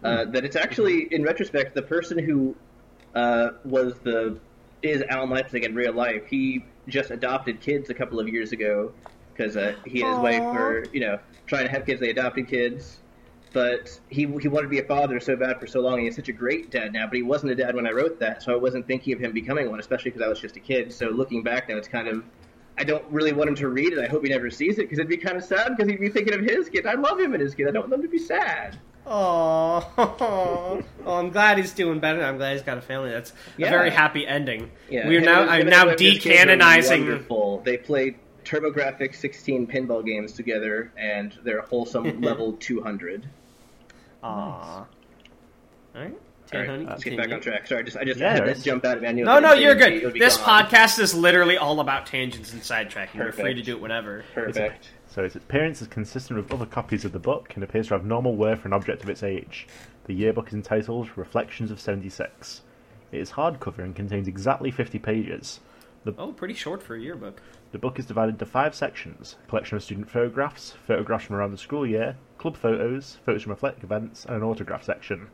[0.03, 2.57] uh, that it's actually, in retrospect, the person who
[3.15, 4.39] uh, was the
[4.83, 6.27] is Alan Leipzig in real life.
[6.27, 8.93] He just adopted kids a couple of years ago
[9.33, 12.01] because uh, he and his wife were, you know, trying to have kids.
[12.01, 12.99] They adopted kids,
[13.53, 15.95] but he he wanted to be a father so bad for so long.
[15.95, 18.19] And he's such a great dad now, but he wasn't a dad when I wrote
[18.21, 20.61] that, so I wasn't thinking of him becoming one, especially because I was just a
[20.61, 20.93] kid.
[20.93, 22.25] So looking back now, it's kind of
[22.79, 23.99] I don't really want him to read it.
[23.99, 26.09] I hope he never sees it because it'd be kind of sad because he'd be
[26.09, 26.87] thinking of his kid.
[26.87, 27.69] I love him and his kid.
[27.69, 28.79] I don't want them to be sad.
[29.07, 29.91] Oh,
[31.07, 32.23] oh, I'm glad he's doing better.
[32.23, 33.11] I'm glad he's got a family.
[33.11, 33.69] That's Yeah.
[33.69, 34.71] a very happy ending.
[34.89, 37.01] Yeah, We're him now and- I'm now and his decanonizing.
[37.01, 37.61] Wonderful.
[37.65, 43.27] They played TurboGrafx 16 pinball games together, and they're wholesome level 200.
[44.23, 44.27] Aw.
[44.27, 44.87] All
[45.95, 46.13] right,
[46.53, 47.67] All right, Honey, let's get back on track.
[47.67, 49.09] Sorry, I just I just Yeah, had to jump out of it.
[49.09, 50.23] I No, no, you're gonna be- it would good.
[50.23, 50.67] This gone.
[50.67, 53.15] podcast is literally all about tangents and sidetracking.
[53.15, 54.25] You're free to do it whenever.
[54.35, 54.91] Perfect.
[55.11, 58.05] So its appearance is consistent with other copies of the book and appears to have
[58.05, 59.67] normal wear for an object of its age.
[60.05, 62.63] The yearbook is entitled Reflections of 76.
[63.11, 65.59] It is hardcover and contains exactly 50 pages.
[66.17, 67.43] Oh, pretty short for a yearbook.
[67.73, 71.51] The book is divided into five sections a collection of student photographs, photographs from around
[71.51, 75.27] the school year, club photos, photos from athletic events, and an autograph section.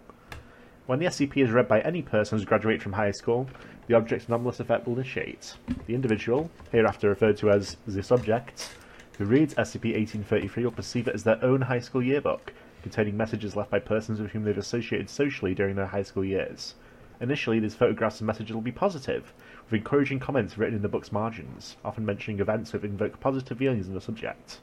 [0.87, 3.47] When the SCP is read by any person who has graduated from high school,
[3.89, 5.55] the object's anomalous effect will initiate.
[5.85, 8.71] The individual, hereafter referred to as the subject,
[9.19, 12.53] who reads SCP-1833 will perceive it as their own high school yearbook,
[12.83, 16.75] containing messages left by persons with whom they've associated socially during their high school years.
[17.21, 19.33] Initially, these photographs and messages will be positive,
[19.65, 23.89] with encouraging comments written in the book's margins, often mentioning events that invoke positive feelings
[23.89, 24.61] in the subject.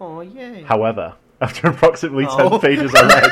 [0.00, 0.62] Oh yay!
[0.62, 2.58] However, after approximately Oh.
[2.58, 3.30] 10 pages are read,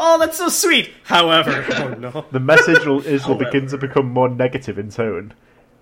[0.00, 0.90] Oh, that's so sweet.
[1.04, 2.24] However, oh no.
[2.30, 5.34] the message will, is will begin to become more negative in tone.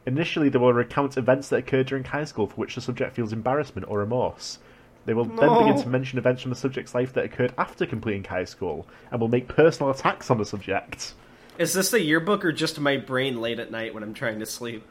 [0.07, 3.33] Initially, they will recount events that occurred during high school for which the subject feels
[3.33, 4.59] embarrassment or remorse.
[5.05, 5.59] They will then No.
[5.59, 9.21] begin to mention events from the subject's life that occurred after completing high school, and
[9.21, 11.15] will make personal attacks on the subject.
[11.59, 14.47] Is this the yearbook or just my brain late at night when I'm trying to
[14.47, 14.85] sleep?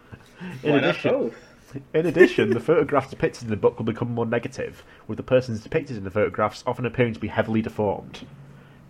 [0.64, 1.36] In Why not addition, both?
[1.94, 5.62] in addition, the photographs depicted in the book will become more negative, with the persons
[5.62, 8.26] depicted in the photographs often appearing to be heavily deformed.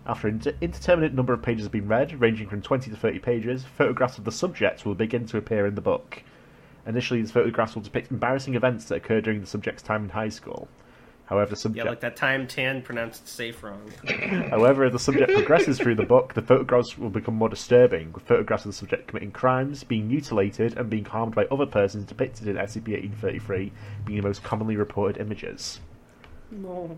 [0.06, 3.18] After an inter- indeterminate number of pages have been read, ranging from 20 to 30
[3.18, 6.22] pages, photographs of the subject will begin to appear in the book.
[6.86, 10.28] Initially, these photographs will depict embarrassing events that occurred during the subject's time in high
[10.28, 10.68] school.
[11.24, 13.90] However, the Yeah, like that time Tan pronounced safe wrong.
[14.50, 18.22] however, as the subject progresses through the book, the photographs will become more disturbing, with
[18.22, 22.46] photographs of the subject committing crimes, being mutilated, and being harmed by other persons depicted
[22.46, 23.72] in SCP-1833
[24.04, 25.80] being the most commonly reported images.
[26.52, 26.96] No.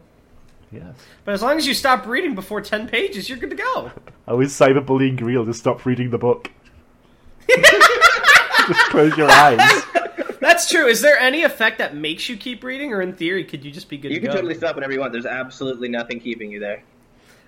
[0.71, 0.95] Yes.
[1.25, 3.91] But as long as you stop reading before 10 pages, you're good to go.
[4.27, 5.45] How is cyberbullying real?
[5.45, 6.51] Just stop reading the book.
[7.49, 9.83] Just close your eyes.
[10.41, 10.87] That's true.
[10.87, 13.89] Is there any effect that makes you keep reading, or in theory, could you just
[13.89, 14.37] be good You to can go?
[14.37, 15.12] totally stop whenever you want.
[15.12, 16.83] There's absolutely nothing keeping you there.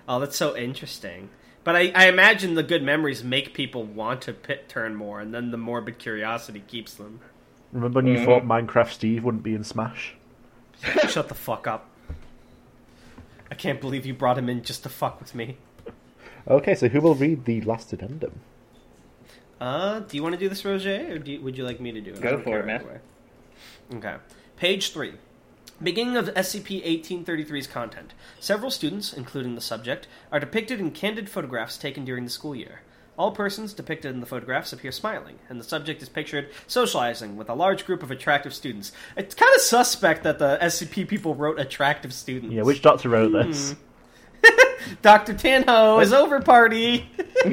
[0.07, 1.29] Oh, that's so interesting.
[1.63, 5.33] But I, I imagine the good memories make people want to pit turn more, and
[5.33, 7.21] then the morbid curiosity keeps them.
[7.71, 8.25] Remember when you mm-hmm.
[8.25, 10.15] thought Minecraft Steve wouldn't be in Smash?
[11.07, 11.90] Shut the fuck up.
[13.51, 15.57] I can't believe you brought him in just to fuck with me.
[16.47, 18.39] Okay, so who will read the last addendum?
[19.59, 21.91] Uh, do you want to do this, Roger, or do you, would you like me
[21.91, 22.21] to do it?
[22.21, 22.83] Go for it, man.
[23.93, 24.15] Okay.
[24.55, 25.13] Page 3.
[25.83, 28.13] Beginning of SCP-1833's content.
[28.39, 32.81] Several students, including the subject, are depicted in candid photographs taken during the school year.
[33.17, 37.49] All persons depicted in the photographs appear smiling, and the subject is pictured socializing with
[37.49, 38.93] a large group of attractive students.
[39.17, 42.53] It's kind of suspect that the SCP people wrote attractive students.
[42.53, 43.75] Yeah, which doctor wrote this?
[45.01, 45.33] Dr.
[45.33, 47.09] Tanho is over party.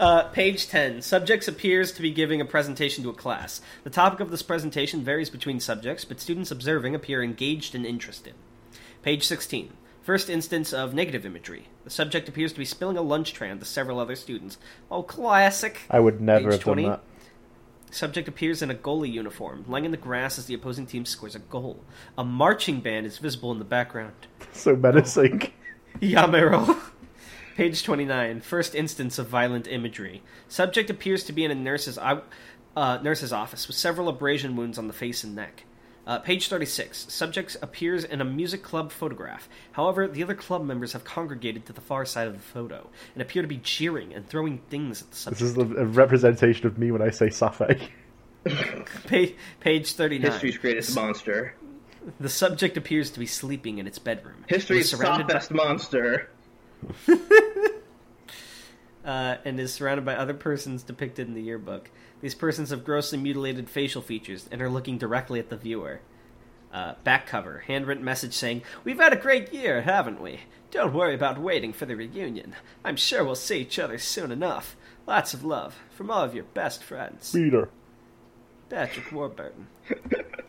[0.00, 1.02] uh, page 10.
[1.02, 3.60] Subjects appears to be giving a presentation to a class.
[3.84, 8.34] The topic of this presentation varies between subjects, but students observing appear engaged and interested.
[9.02, 9.72] Page 16.
[10.08, 11.68] First instance of negative imagery.
[11.84, 14.56] The subject appears to be spilling a lunch tray onto several other students.
[14.90, 15.80] Oh, classic.
[15.90, 17.02] I would never Page have done that.
[17.90, 21.34] Subject appears in a goalie uniform, lying in the grass as the opposing team scores
[21.34, 21.84] a goal.
[22.16, 24.14] A marching band is visible in the background.
[24.54, 25.52] So menacing.
[26.00, 26.74] Yamero.
[27.56, 28.40] Page 29.
[28.40, 30.22] First instance of violent imagery.
[30.48, 32.22] Subject appears to be in a nurse's, uh,
[33.02, 35.64] nurse's office with several abrasion wounds on the face and neck.
[36.08, 37.12] Uh, page 36.
[37.12, 39.46] Subject appears in a music club photograph.
[39.72, 43.20] However, the other club members have congregated to the far side of the photo and
[43.20, 45.40] appear to be jeering and throwing things at the subject.
[45.40, 47.58] This is a a representation of me when I say Safe.
[48.48, 50.30] Pa- page 39.
[50.32, 51.54] History's greatest monster.
[52.18, 54.46] The subject appears to be sleeping in its bedroom.
[54.46, 56.30] History's It is surrounded by- softest monster.
[59.04, 61.90] uh, and is surrounded by other persons depicted in the yearbook.
[62.20, 66.00] These persons have grossly mutilated facial features and are looking directly at the viewer.
[66.72, 70.40] Uh, back cover, handwritten message saying, We've had a great year, haven't we?
[70.70, 72.54] Don't worry about waiting for the reunion.
[72.84, 74.76] I'm sure we'll see each other soon enough.
[75.06, 77.32] Lots of love from all of your best friends.
[77.32, 77.70] Peter.
[78.68, 79.68] Patrick Warburton.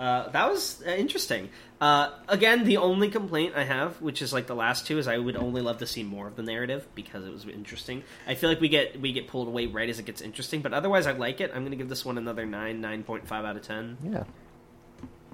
[0.00, 1.50] Uh, that was uh, interesting.
[1.80, 5.16] Uh, again, the only complaint I have, which is like the last two, is I
[5.16, 8.02] would only love to see more of the narrative because it was interesting.
[8.26, 10.74] I feel like we get we get pulled away right as it gets interesting, but
[10.74, 11.50] otherwise I like it.
[11.54, 13.96] I'm going to give this one another nine, nine point five out of ten.
[14.04, 14.24] Yeah.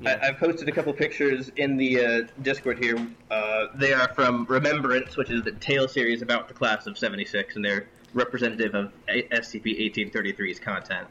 [0.01, 0.21] Yeah.
[0.23, 3.05] I, I've posted a couple pictures in the uh, Discord here.
[3.31, 7.57] Uh, they are from Remembrance, which is the tale series about the class of '76,
[7.57, 11.09] and they're representative of A- SCP-1833's content.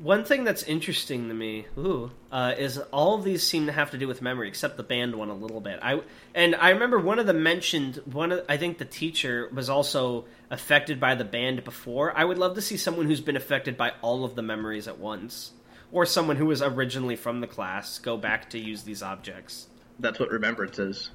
[0.00, 3.90] One thing that's interesting to me, ooh, uh, is all of these seem to have
[3.90, 5.80] to do with memory, except the band one a little bit.
[5.82, 6.02] I
[6.36, 8.30] and I remember one of them mentioned one.
[8.30, 12.16] Of, I think the teacher was also affected by the band before.
[12.16, 14.98] I would love to see someone who's been affected by all of the memories at
[14.98, 15.50] once,
[15.90, 19.66] or someone who was originally from the class go back to use these objects.
[19.98, 21.10] That's what Remembrance is.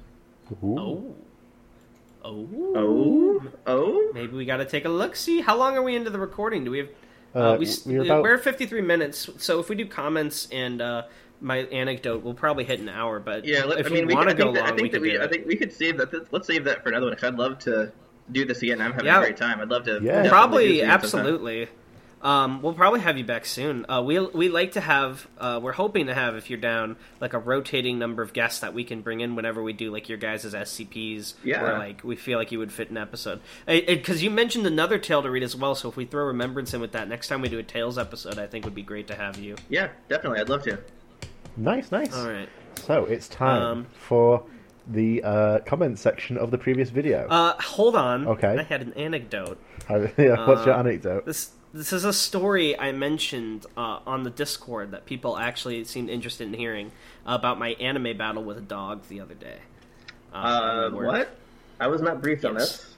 [0.62, 0.76] Ooh.
[0.78, 1.14] Oh,
[2.22, 4.10] oh, Oh, oh.
[4.12, 5.16] Maybe we got to take a look.
[5.16, 6.64] See, how long are we into the recording?
[6.64, 6.88] Do we have?
[7.34, 10.80] Uh, Uh, we, s- we're about- we're 53 minutes, so if we do comments and
[10.80, 11.02] uh,
[11.40, 13.18] my anecdote, we'll probably hit an hour.
[13.20, 14.82] But Yeah, let, if I mean, you we, want to go that, long, I think
[14.82, 16.32] we that could we, do I think we could save that.
[16.32, 17.92] Let's save that for another one because I'd love to
[18.32, 18.80] do this again.
[18.80, 19.18] I'm having Yeah.
[19.18, 19.60] a great time.
[19.60, 20.00] I'd love to.
[20.02, 20.28] Yeah.
[20.28, 21.66] probably absolutely.
[21.66, 21.78] sometime.
[22.24, 22.54] Absolutely.
[22.54, 23.84] Um, we'll probably have you back soon.
[23.88, 25.28] Uh, we we like to have.
[25.38, 28.72] Uh, we're hoping to have, if you're down, like a rotating number of guests that
[28.74, 31.34] we can bring in whenever we do like your guys' SCPs.
[31.44, 31.62] Yeah.
[31.62, 33.40] Or like we feel like you would fit an episode.
[33.66, 35.74] Because you mentioned another tale to read as well.
[35.74, 38.38] So if we throw Remembrance in with that next time we do a Tales episode,
[38.38, 39.56] I think would be great to have you.
[39.68, 40.40] Yeah, definitely.
[40.40, 40.78] I'd love to.
[41.56, 42.14] Nice, nice.
[42.14, 42.48] All right.
[42.86, 44.44] So it's time Um, for
[44.88, 47.26] the uh, comment section of the previous video.
[47.28, 48.26] Uh, hold on.
[48.26, 48.58] Okay.
[48.58, 49.58] I had an anecdote.
[50.18, 51.26] Yeah, what's your uh, anecdote?
[51.26, 56.08] This this is a story I mentioned uh, on the Discord that people actually seemed
[56.08, 56.92] interested in hearing
[57.26, 59.58] about my anime battle with a dog the other day.
[60.32, 61.06] Uh, on work.
[61.06, 61.36] what?
[61.80, 62.94] I was not briefed on this.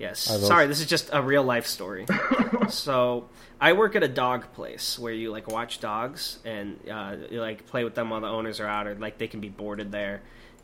[0.00, 0.18] Yes.
[0.18, 2.06] Sorry, this is just a real life story.
[2.68, 3.28] so
[3.60, 7.66] I work at a dog place where you like watch dogs and uh, you like
[7.66, 10.22] play with them while the owners are out, or like they can be boarded there.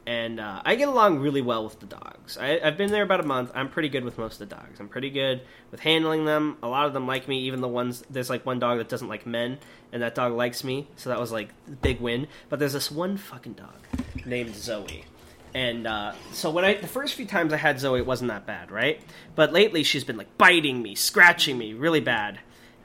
[0.09, 2.39] And uh, I get along really well with the dogs.
[2.39, 3.53] I, I've been there about a month.
[3.55, 4.81] I'm pretty good with most of the dogs.
[4.81, 6.57] I'm pretty good with handling them.
[6.63, 8.03] A lot of them like me, even the ones.
[8.09, 9.59] There's like one dog that doesn't like men,
[9.93, 12.27] and that dog likes me, so that was like a big win.
[12.49, 13.77] But there's this one fucking dog
[14.25, 15.05] named Zoe.
[15.53, 18.47] And uh, so when I the first few times I had Zoe, it wasn't that
[18.47, 19.03] bad, right?
[19.35, 22.41] But lately she's been like biting me, scratching me, really bad.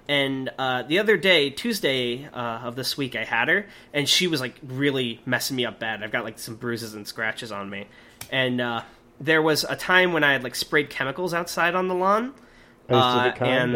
[0.07, 4.27] And uh, the other day, Tuesday uh, of this week, I had her, and she
[4.27, 6.03] was like really messing me up bad.
[6.03, 7.87] I've got like some bruises and scratches on me.
[8.31, 8.81] And uh,
[9.19, 12.33] there was a time when I had like sprayed chemicals outside on the lawn.
[12.89, 13.75] Any Uh, kind,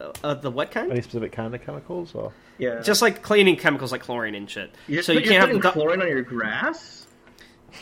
[0.00, 0.90] or uh, the what kind?
[0.92, 2.80] any specific kind of chemicals, or Yeah.
[2.80, 4.72] Just like cleaning chemicals, like chlorine and shit.
[4.86, 7.06] You're, so you you're can't have putting the chlorine on your grass.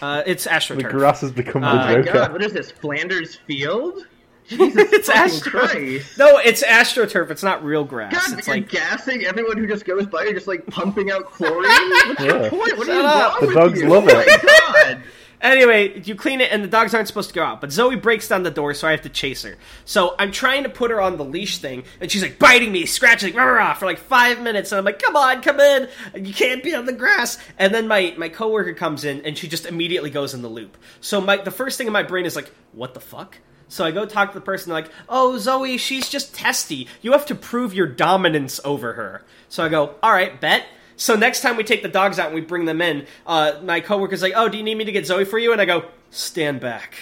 [0.00, 2.12] uh, it's the grass has become the My Joker.
[2.12, 2.70] God, what is this?
[2.70, 4.06] Flanders Field?
[4.48, 6.18] Jesus It's fucking astro- Christ.
[6.18, 7.30] No, it's astroturf.
[7.30, 8.12] It's not real grass.
[8.12, 10.24] God, it's you're like gassing everyone who just goes by.
[10.24, 11.62] You're just like pumping out chlorine.
[11.64, 12.38] What's Yeah.
[12.38, 12.78] the point?
[12.78, 13.40] What Shut is up.
[13.40, 13.88] The dogs you?
[13.88, 14.42] love Oh it.
[14.44, 14.58] my
[14.92, 15.02] God.
[15.38, 17.60] Anyway, you clean it, and the dogs aren't supposed to go out.
[17.60, 19.56] But Zoe breaks down the door, so I have to chase her.
[19.84, 22.86] So I'm trying to put her on the leash thing, and she's like biting me,
[22.86, 24.72] scratching, rah, rah, rah, for like five minutes.
[24.72, 25.88] And I'm like, "Come on, come in!
[26.14, 29.46] You can't be on the grass." And then my my coworker comes in, and she
[29.46, 30.78] just immediately goes in the loop.
[31.02, 33.36] So my the first thing in my brain is like, "What the fuck?"
[33.68, 36.88] So I go talk to the person, like, "Oh, Zoe, she's just testy.
[37.02, 41.14] You have to prove your dominance over her." So I go, "All right, bet." So
[41.14, 44.22] next time we take the dogs out and we bring them in, uh, my coworker's
[44.22, 46.60] like, "Oh, do you need me to get Zoe for you?" And I go, "Stand
[46.60, 46.94] back.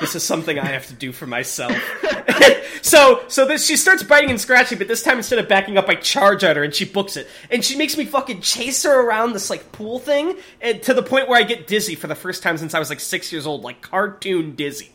[0.00, 1.76] this is something I have to do for myself."
[2.82, 5.88] so, so this she starts biting and scratching, but this time instead of backing up,
[5.88, 9.00] I charge at her and she books it, and she makes me fucking chase her
[9.06, 12.16] around this like pool thing, and to the point where I get dizzy for the
[12.16, 14.90] first time since I was like six years old, like cartoon dizzy.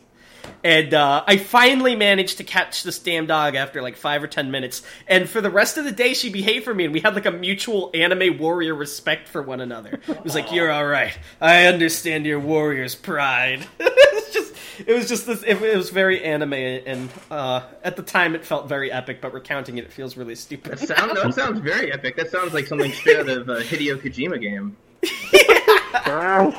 [0.64, 4.50] And uh, I finally managed to catch this damn dog after like five or ten
[4.50, 4.82] minutes.
[5.06, 7.26] And for the rest of the day, she behaved for me, and we had like
[7.26, 10.00] a mutual anime warrior respect for one another.
[10.08, 11.16] It was like, "You're all right.
[11.40, 14.54] I understand your warrior's pride." it was just,
[14.86, 15.42] it was just this.
[15.42, 19.20] It, it was very anime, and uh, at the time, it felt very epic.
[19.20, 20.78] But recounting it, it feels really stupid.
[20.78, 22.16] That, sound, that sounds very epic.
[22.16, 24.76] That sounds like something straight out of a Hideo Kojima game.
[25.94, 26.50] Uh,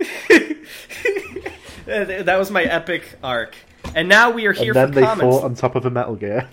[2.24, 3.54] that was my epic arc.
[3.94, 5.36] And now we are here And then for they comments.
[5.36, 6.48] fought on top of a Metal Gear.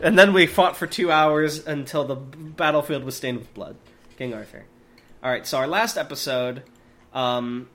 [0.00, 3.76] And then we fought for two hours until the battlefield was stained with blood.
[4.16, 4.64] King Arthur.
[5.22, 6.62] All right, so our last episode,
[7.12, 7.68] um,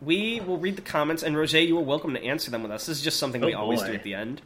[0.00, 2.86] we will read the comments, and Roger, you are welcome to answer them with us.
[2.86, 4.42] This is just something we Oh, always do at the end.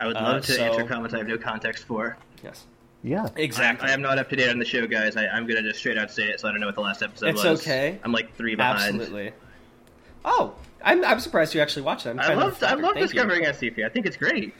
[0.00, 2.16] I would Uh, love to so- answer comments I have no context for.
[2.42, 2.64] Yes,
[3.02, 3.28] Yeah.
[3.36, 3.88] exactly.
[3.88, 5.16] I am not up to date on the show, guys.
[5.16, 7.02] I, I'm gonna just straight out say it, so I don't know what the last
[7.02, 7.60] episode It's was.
[7.62, 7.98] okay.
[8.02, 8.80] I'm like three behind.
[9.00, 9.32] Absolutely.
[10.24, 10.54] Oh,
[10.84, 12.10] I'm, I'm surprised you actually watched it.
[12.10, 13.02] I'm I kind love I love Thank you.
[13.02, 13.84] discovering SCP.
[13.84, 14.54] I think it's great.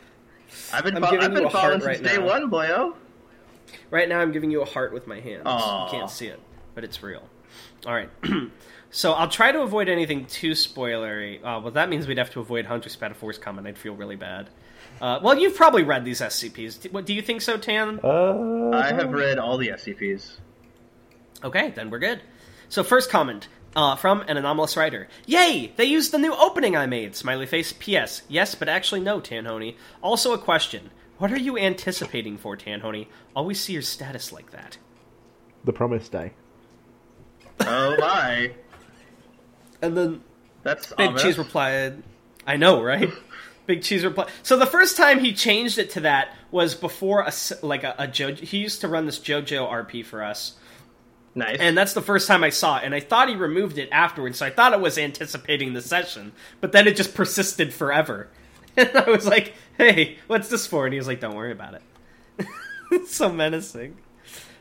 [0.72, 2.26] I've been I'm fo- I've been a heart following right since day now.
[2.26, 2.94] one, boyo.
[3.90, 5.42] Right now, I'm giving you a heart with my hands.
[5.46, 5.84] Aw.
[5.86, 6.40] You can't see it,
[6.74, 7.22] but it's real.
[7.86, 8.10] All right.
[8.90, 11.38] so I'll try to avoid anything too spoilery.
[11.38, 13.66] Uh, well, that means we'd have to avoid Hunter Spatafor's comment.
[13.66, 14.50] I'd feel really bad.
[15.00, 16.82] Uh, well, you've probably read these SCPs.
[16.82, 18.00] Do, what, do you think so, Tan?
[18.04, 20.36] Uh, I have read all the SCPs.
[21.42, 22.20] Okay, then we're good.
[22.68, 25.08] So first comment uh, from an anomalous writer.
[25.26, 25.72] Yay!
[25.76, 27.14] They used the new opening I made.
[27.16, 27.72] Smiley face.
[27.72, 28.22] P.S.
[28.28, 29.76] Yes, but actually no, Tanhony.
[30.02, 30.90] Also a question.
[31.18, 33.06] What are you anticipating for, Tanhony?
[33.36, 34.78] Always see your status like that.
[35.64, 36.32] The Promise Day.
[37.60, 38.52] Oh my,
[39.80, 40.20] And then
[40.62, 41.22] that's Big ominous.
[41.22, 42.02] Cheese replied,
[42.46, 43.08] I know, right?
[43.66, 44.28] Big Cheese replied.
[44.42, 47.94] So the first time he changed it to that was before a s- like a,
[47.98, 48.38] a JoJo.
[48.40, 50.54] He used to run this JoJo RP for us,
[51.34, 51.56] Nice.
[51.60, 52.84] and that's the first time I saw it.
[52.84, 56.32] And I thought he removed it afterwards, so I thought it was anticipating the session.
[56.60, 58.28] But then it just persisted forever,
[58.76, 61.74] and I was like, "Hey, what's this for?" And he was like, "Don't worry about
[61.74, 61.82] it."
[62.90, 63.96] it's so menacing.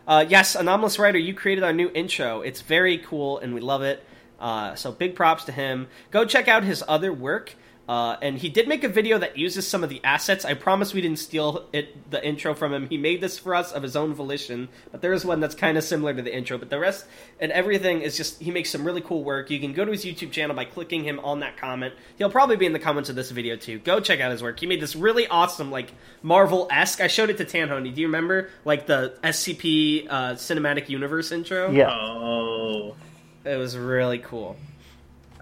[0.07, 2.41] Uh, yes, Anomalous Writer, you created our new intro.
[2.41, 4.03] It's very cool, and we love it.
[4.39, 5.87] Uh, so big props to him.
[6.09, 7.55] Go check out his other work.
[7.91, 10.45] Uh, and he did make a video that uses some of the assets.
[10.45, 12.87] I promise we didn't steal it, the intro from him.
[12.87, 14.69] He made this for us of his own volition.
[14.93, 16.57] But there is one that's kind of similar to the intro.
[16.57, 17.05] But the rest
[17.41, 19.49] and everything is just he makes some really cool work.
[19.51, 21.93] You can go to his YouTube channel by clicking him on that comment.
[22.17, 23.79] He'll probably be in the comments of this video too.
[23.79, 24.57] Go check out his work.
[24.57, 25.91] He made this really awesome like
[26.23, 27.01] Marvel esque.
[27.01, 27.93] I showed it to Tanhony.
[27.93, 31.69] Do you remember like the SCP uh, cinematic universe intro?
[31.71, 31.91] Yeah.
[31.91, 32.95] oh,
[33.43, 34.55] it was really cool.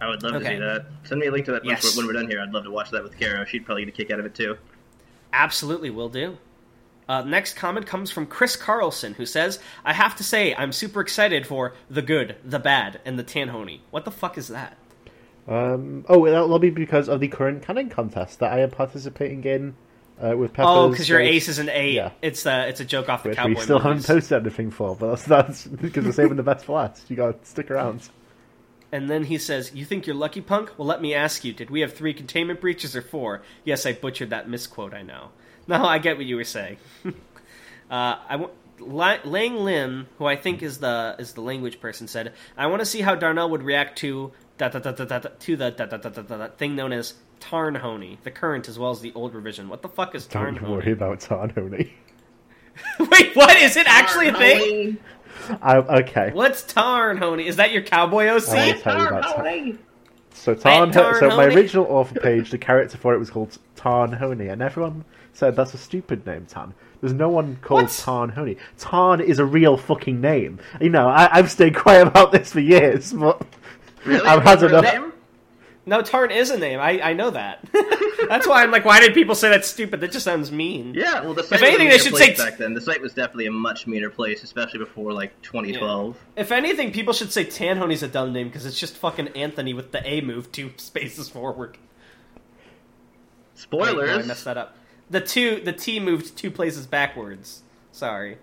[0.02, 0.52] I would love Okay.
[0.52, 0.86] to do that.
[1.04, 1.84] Send me a link to that Yes.
[1.84, 2.42] we're- when we're done here.
[2.42, 3.46] I'd love to watch that with Kara.
[3.46, 4.58] She'd probably get a kick out of it too.
[5.34, 6.38] Absolutely, will do.
[7.08, 11.02] Uh, next comment comes from Chris Carlson, who says, "I have to say, I'm super
[11.02, 13.80] excited for the good, the bad, and the Tanhony.
[13.90, 14.78] What the fuck is that?
[15.48, 19.74] Um, oh, that'll be because of the current canon contest that I am participating in
[20.24, 20.70] uh, with Peppers.
[20.70, 21.94] oh, because your ace is an eight.
[21.96, 22.12] Yeah.
[22.22, 23.56] It's uh, it's a joke off the Which cowboy.
[23.56, 24.06] we still movies.
[24.06, 27.10] haven't posted anything for, but that's, that's because we're saving the best for last.
[27.10, 28.08] You gotta stick around.
[28.92, 30.72] And then he says, "You think you're lucky, punk?
[30.78, 33.42] Well, let me ask you: Did we have three containment breaches or four?
[33.64, 34.94] Yes, I butchered that misquote.
[34.94, 35.30] I know.
[35.68, 36.78] No, I get what you were saying.
[37.06, 37.12] uh,
[37.92, 42.66] I w- Lang Lim, who I think is the is the language person, said, "I
[42.68, 45.56] want to see how Darnell would react to da, da, da, da, da, da, to
[45.56, 48.92] the da, da, da, da, da, da, thing known as Tarnhoney, the current as well
[48.92, 49.70] as the old revision.
[49.70, 50.92] What the fuck is Don't worry Tarnhoney?
[50.94, 51.92] about Tarnoni.
[53.00, 54.98] Wait, what is it actually a thing?
[55.62, 56.32] I, okay.
[56.34, 57.46] What's Tarnhoney?
[57.46, 58.42] Is that your cowboy I OC?
[58.48, 59.80] will tell you about Tarn.
[60.34, 64.14] So Tarn, Tarn so my original author page, the character for it was called Tarn
[64.14, 66.74] Honey, and everyone said that's a stupid name, Tarn.
[67.02, 67.92] There's no one called What?
[67.92, 68.58] Tarn Honey.
[68.78, 70.60] Tarn is a real fucking name.
[70.80, 73.42] You know, I, I've stayed quiet about this for years, but
[74.06, 74.26] Really?
[74.26, 74.94] I've had Real enough.
[74.94, 75.14] name?
[75.90, 76.80] No, Tarn is a name.
[76.80, 77.68] I, I know that.
[78.30, 80.02] That's why I'm like, why did people say that's stupid?
[80.02, 80.94] That just sounds mean.
[80.94, 82.76] Yeah, well, the site If anything, they should meaner say place back then.
[82.76, 86.16] The site was definitely a much meaner place, especially before like 2012.
[86.36, 89.92] If anything, people should say Tanhony's a dumb name because it's just fucking Anthony with
[89.92, 91.80] the A move two spaces forward.
[93.72, 94.78] Wait, no, I messed that up.
[95.10, 97.64] The two, the T moved two places backwards.
[97.94, 98.38] Sorry.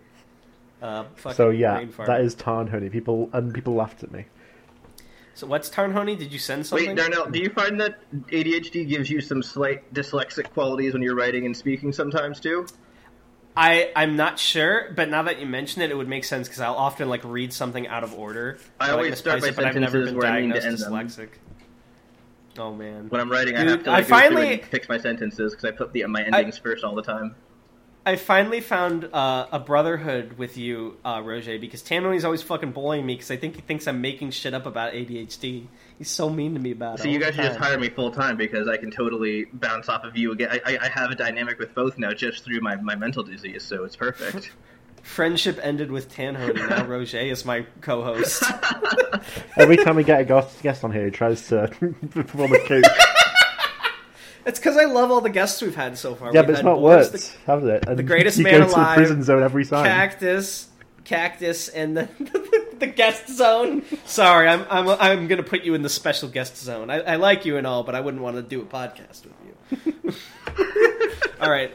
[0.83, 2.89] Uh, fucking So yeah, that is Tarn Honey.
[2.91, 4.25] People and people laughed at me.
[5.37, 6.19] So what's Tarnhoney?
[6.19, 6.89] Did you send something?
[6.89, 11.15] Wait, Darnell, do you find that ADHD gives you some slight dyslexic qualities when you're
[11.15, 12.67] writing and speaking sometimes too?
[13.55, 16.63] I I'm not sure, but now that you mention it, it would make sense because
[16.63, 18.57] I'll often like read something out of order.
[18.81, 20.51] I or, like, always start my it, but I've never sentences been where I mean
[20.55, 20.93] to end them.
[20.95, 21.29] dyslexic.
[22.59, 24.89] Oh man, When I'm writing, I have to I like, go through finally- and fix
[24.89, 27.35] my sentences because I put the my endings first all the time.
[28.07, 33.05] I finally found uh, a brotherhood with you, uh, Roger, because Tanhony's always fucking bullying
[33.05, 35.67] me because I think he thinks I'm making shit up about ADHD.
[35.99, 37.03] He's so mean to me about it.
[37.03, 40.05] So you guys should just hire me full time because I can totally bounce off
[40.05, 40.51] of you again.
[40.53, 43.65] I, I, I have a dynamic with both now just through my, my mental disease,
[43.65, 44.53] so it's perfect.
[45.03, 46.69] Friendship ended with Tanhony.
[46.69, 48.45] Now Roger is my co-host.
[49.57, 51.69] Every time we get a guest guest on here, he tries to
[52.11, 52.83] perform a coup.
[54.47, 56.33] It's because I love all the guests we've had so far.
[56.33, 57.89] yeah, We've but it's not Boris worked, has it?
[57.89, 59.85] And the greatest man alive, the prison zone every time.
[59.85, 60.69] Cactus,
[61.05, 63.83] Cactus, and the the guest zone.
[64.05, 66.91] Sorry, I'm I'm I'm gonna put you in the special guest zone.
[66.91, 69.95] I, I like you and all, but I wouldn't want to do a podcast with
[70.05, 70.15] you.
[71.41, 71.73] all right.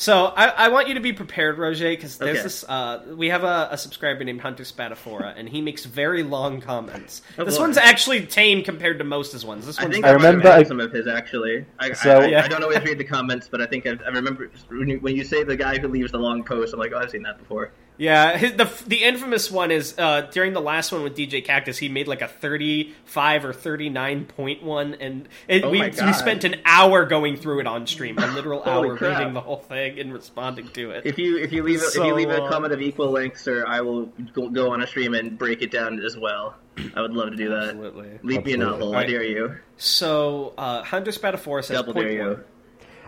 [0.00, 2.42] So I, I want you to be prepared, Roger, because there's Okay.
[2.44, 2.62] this.
[2.68, 7.20] Uh, we have a, a subscriber named Hunter Spataphora, and he makes very long comments.
[7.38, 7.62] Oh, this boy.
[7.64, 9.66] one's actually tame compared to most of his ones.
[9.66, 11.66] This I think I I, might have remember I- some of his actually.
[11.80, 12.44] I, So- I, I, Yeah.
[12.44, 15.16] I don't always read the comments, but I think I, I remember when you, when
[15.16, 16.72] you say the guy who leaves the long post.
[16.72, 17.72] I'm like, oh, I've seen that before.
[17.98, 21.78] Yeah, his, the the infamous one is uh, during the last one with DJ Cactus,
[21.78, 25.80] he made like a thirty five or thirty nine point one, and it, Oh we
[25.80, 29.18] my we spent an hour going through it on stream, a literal hour crap.
[29.18, 31.06] reading the whole thing and responding to it.
[31.06, 32.50] If you if you leave a, if you leave a long.
[32.52, 35.72] comment of equal length, sir, I will go, go on a stream and break it
[35.72, 36.54] down as well.
[36.94, 37.70] I would love to do that.
[37.70, 38.10] Absolutely.
[38.22, 38.56] Leave me a Absolutely.
[38.58, 38.86] novel.
[38.92, 39.08] I Alright.
[39.08, 39.56] dare you.
[39.76, 42.28] So uh, Hunter Spataphora says Double point dare you.
[42.28, 42.44] one.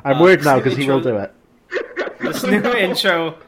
[0.05, 1.32] I'm Uh, worried now because he will do it.
[2.20, 3.38] This new intro.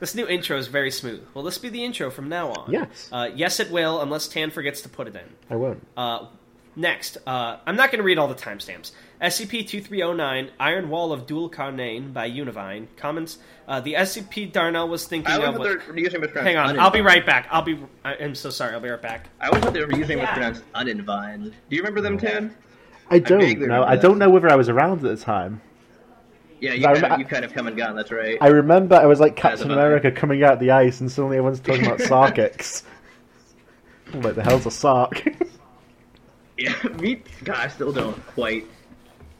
[0.00, 1.26] This new intro is very smooth.
[1.34, 2.70] Will this be the intro from now on?
[2.70, 3.08] Yes.
[3.10, 5.24] Uh, yes, it will, unless Tan forgets to put it in.
[5.50, 5.86] I won't.
[5.96, 6.26] Uh,
[6.74, 8.92] next, uh, I'm not going to read all the timestamps.
[9.22, 12.86] SCP-2309, Iron Wall of Dual Carnane by Univine.
[12.96, 15.68] Comments, uh, the SCP Darnell was thinking I of thought was...
[15.68, 17.48] their username was pronounced Hang on, I'll be right back.
[17.50, 17.78] I'll be...
[18.04, 19.30] I- I'm so sorry, I'll be right back.
[19.40, 20.32] I always thought their username was Yeah.
[20.34, 21.44] pronounced uninvined.
[21.70, 22.54] Do you remember them, Tan?
[23.08, 23.84] I don't vaguely know.
[23.84, 25.62] I don't know whether I was around at the time.
[26.60, 27.96] Yeah, you I kind, remem- of, you kind of come and gone.
[27.96, 28.38] That's right.
[28.40, 29.80] I remember I was like Captain mother.
[29.80, 32.82] America coming out of the ice, and suddenly everyone's talking about Sarkics.
[34.12, 35.22] What the hell's a Sark?
[36.58, 37.22] Yeah, me.
[37.44, 38.66] God, I still don't quite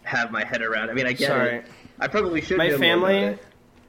[0.02, 0.90] have my head around.
[0.90, 1.56] I mean, I get Sorry.
[1.56, 1.64] it.
[1.98, 2.58] I probably should.
[2.58, 3.38] My know more about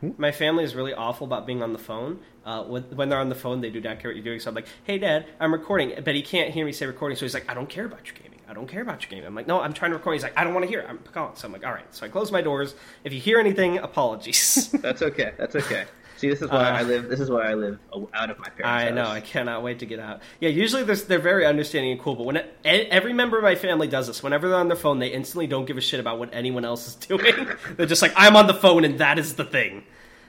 [0.02, 0.14] family...
[0.18, 2.20] My family is really awful about being on the phone.
[2.46, 4.40] Uh, when, when they're on the phone, they do not care what you're doing.
[4.40, 7.18] So I'm like, "Hey, Dad, I'm recording," but he can't hear me say recording.
[7.18, 8.37] So he's like, "I don't care about your gaming.
[8.50, 9.26] I don't care about your game.
[9.28, 10.80] I'm like, "No, I'm trying to record." He's like, "I don't want to hear.
[10.80, 10.86] It.
[10.90, 12.76] I'm calling." So I'm like, "All right." So I close my doors.
[13.04, 14.70] If you hear anything, apologies.
[14.82, 15.34] That's okay.
[15.38, 15.86] That's okay.
[16.18, 17.10] See, this is why Uh, I live.
[17.10, 17.78] This is why I live
[18.14, 18.96] out of my parents' I house.
[18.96, 19.06] know.
[19.08, 20.22] I cannot wait to get out.
[20.40, 23.54] Yeah, usually they're, they're very understanding and cool, but when it, every member of my
[23.54, 26.18] family does this, whenever they're on their phone, they instantly don't give a shit about
[26.18, 27.48] what anyone else is doing.
[27.76, 29.84] they're just like, I'm on the phone, and that is the thing.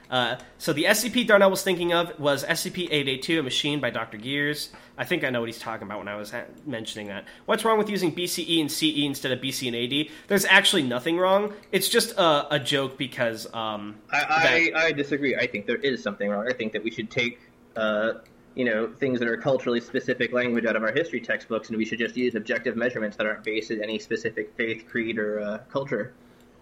[0.09, 4.17] Uh, so the SCP Darnell was thinking of was SCP-882, a machine by Dr.
[4.17, 4.69] Gears.
[4.97, 7.25] I think I know what he's talking about when I was ha- mentioning that.
[7.45, 10.13] What's wrong with using BCE and CE instead of BC and AD?
[10.27, 11.53] There's actually nothing wrong.
[11.71, 15.35] It's just a, a joke because um, I, I, I disagree.
[15.35, 16.47] I think there is something wrong.
[16.49, 17.39] I think that we should take,
[17.75, 18.13] uh,
[18.55, 21.85] you know, things that are culturally specific language out of our history textbooks, and we
[21.85, 25.57] should just use objective measurements that aren't based in any specific faith, creed, or uh,
[25.69, 26.13] culture.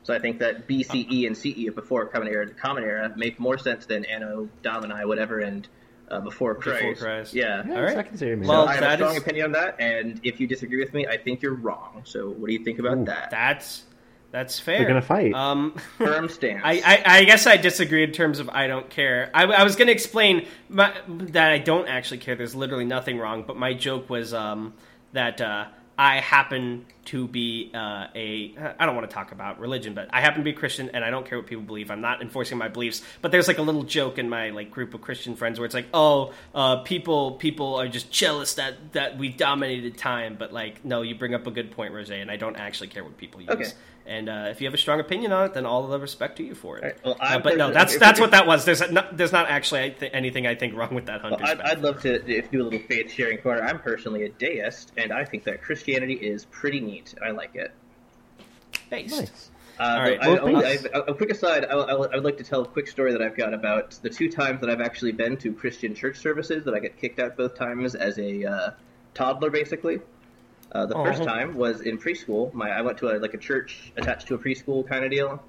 [0.07, 3.85] So I think that BCE and CE before Common Era, Common Era make more sense
[3.85, 5.67] than Anno Domini, whatever, and
[6.09, 6.79] uh, before Christ.
[6.79, 7.33] Before Christ.
[7.33, 7.63] Yeah.
[7.67, 7.97] Yeah, All right.
[7.97, 8.47] I can see what you.
[8.47, 11.05] Well, I have a strong is- opinion on that, and if you disagree with me,
[11.07, 12.03] I think you're wrong.
[12.05, 13.03] So what do you think about Ooh.
[13.03, 13.31] that?
[13.31, 13.83] that's
[14.31, 14.79] that's fair.
[14.79, 15.33] We're gonna fight.
[15.33, 16.61] Um, Firm stance.
[16.63, 19.29] I, I, I guess I disagree in terms of I don't care.
[19.33, 22.37] I, I was going to explain my, that I don't actually care.
[22.37, 23.43] There's literally nothing wrong.
[23.45, 24.73] But my joke was um,
[25.11, 25.65] that uh,
[25.97, 28.53] I happen to be uh, a.
[28.79, 31.09] I don't want to talk about religion, but I happen to be Christian, and I
[31.09, 31.89] don't care what people believe.
[31.89, 33.01] I'm not enforcing my beliefs.
[33.21, 35.73] But there's like a little joke in my like group of Christian friends where it's
[35.73, 40.35] like, oh, uh, people people are just jealous that that we dominated time.
[40.37, 43.03] But like, no, you bring up a good point, Rose, and I don't actually care
[43.03, 43.49] what people use.
[43.49, 43.71] Okay.
[44.07, 46.43] And uh, if you have a strong opinion on it, then all the respect to
[46.43, 46.83] you for it.
[46.83, 48.63] All right, well, Uh, but no, personally- that's if- that's what that was.
[48.63, 51.37] There's a, no, there's not actually I thi- anything I think wrong with that Well,
[51.43, 51.59] I'd.
[51.59, 53.61] I'd love to if do a little faith sharing corner.
[53.61, 57.15] I'm personally a deist, and I think that Christianity is pretty neat.
[57.21, 57.71] I like it.
[58.89, 59.19] based.
[59.19, 59.51] Nice.
[59.79, 60.19] Uh, All right.
[60.21, 60.87] I, Well, I, please.
[60.93, 63.21] I, a quick aside, I, I, I would like to tell a quick story that
[63.21, 66.73] I've got about the two times that I've actually been to Christian church services that
[66.73, 68.71] I get kicked out both times as a uh,
[69.13, 69.99] toddler, basically.
[70.71, 71.25] Uh, the first Oh.
[71.25, 72.53] time was in preschool.
[72.53, 75.41] My I went to a, like a church attached to a preschool kind of deal,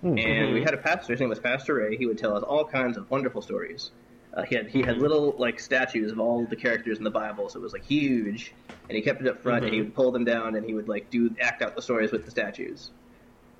[0.00, 0.16] Hmm.
[0.18, 1.12] and we had a pastor.
[1.12, 1.96] His name was Pastor Ray.
[1.96, 3.90] He would tell us all kinds of wonderful stories.
[4.32, 7.48] Uh, he had he had little like statues of all the characters in the Bible,
[7.48, 8.54] so it was like huge,
[8.88, 10.88] and he kept it up front, and he would pull them down, and he would
[10.88, 12.90] like do act out the stories with the statues.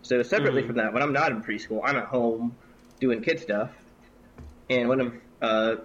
[0.03, 2.55] So separately from that, when I'm not in preschool, I'm at home
[3.01, 3.71] doing kid stuff,
[4.71, 5.77] and one of uh,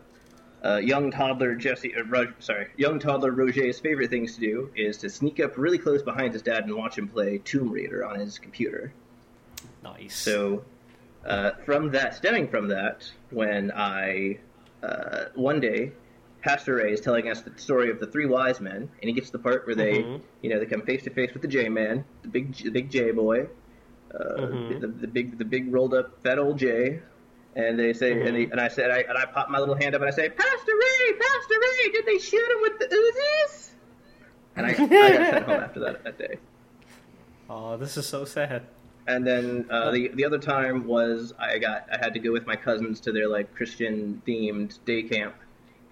[0.65, 5.09] uh, young toddler Jesse, uh, sorry, young toddler Roger's favorite things to do is to
[5.09, 8.39] sneak up really close behind his dad and watch him play Tomb Raider on his
[8.39, 8.91] computer.
[9.83, 10.15] Nice.
[10.15, 10.65] So,
[11.25, 14.39] uh, from that, stemming from that, when I
[14.81, 15.91] uh, one day,
[16.41, 19.27] Pastor Ray is telling us the story of the three wise men, and he gets
[19.31, 20.21] to the part where they, Mhm.
[20.41, 22.91] you know, they come face to face with the J man, the big, the big
[22.91, 23.47] J boy,
[24.13, 24.79] uh, Mhm.
[24.79, 26.99] the, the big, the big rolled up fat old J,
[27.55, 29.95] and they say, and, they, and I said, I, and I pop my little hand
[29.95, 33.69] up and I say, Pastor Ray, Pastor Ray, did they shoot him with the Uzis?
[34.57, 34.89] And I, I got
[35.33, 36.37] sent home after that that day.
[37.49, 38.63] oh, this is so sad.
[39.07, 42.47] And then uh, the the other time was I got I had to go with
[42.47, 45.35] my cousins to their like Christian themed day camp,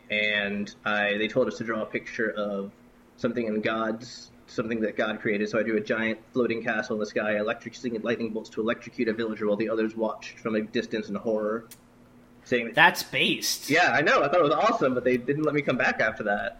[0.09, 2.71] and I they told us to draw a picture of
[3.17, 5.49] something in God's something that God created.
[5.49, 9.07] So I drew a giant floating castle in the sky, electrocuting lightning bolts to electrocute
[9.07, 11.67] a villager while the others watched from a distance in horror.
[12.45, 13.69] Saying, That's based.
[13.69, 14.21] "Yeah, I know.
[14.21, 16.59] I thought it was awesome, but they didn't let me come back after that."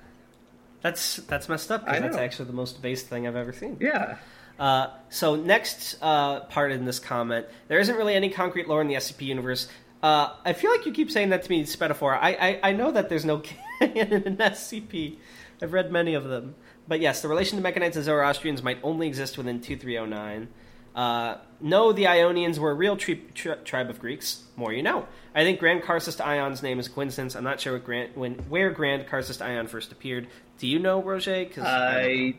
[0.81, 3.77] That's that's messed up I because that's actually the most based thing I've ever seen.
[3.79, 4.17] Yeah.
[4.59, 8.87] Uh, so next uh, part in this comment, there isn't really any concrete lore in
[8.87, 9.67] the SCP universe.
[10.01, 12.17] Uh, I feel like you keep saying that to me, Spetaphore.
[12.19, 13.39] I, I I know that there's no
[13.79, 15.17] canon in SCP.
[15.61, 16.55] I've read many of them,
[16.87, 20.05] but yes, the relation to Mekhanites and Zoroastrians might only exist within two three zero
[20.05, 20.49] nine.
[20.95, 24.43] Uh, no, the Ionians were a real tri- tri- tribe of Greeks.
[24.55, 25.07] More you know.
[25.33, 27.35] I think Grand Karcist Ion's name is a coincidence.
[27.35, 30.27] I'm not sure what Grand, when where Grand Karcist Ion first appeared.
[30.59, 31.45] Do you know, Roger?
[31.45, 32.01] 'Cause I.
[32.01, 32.33] I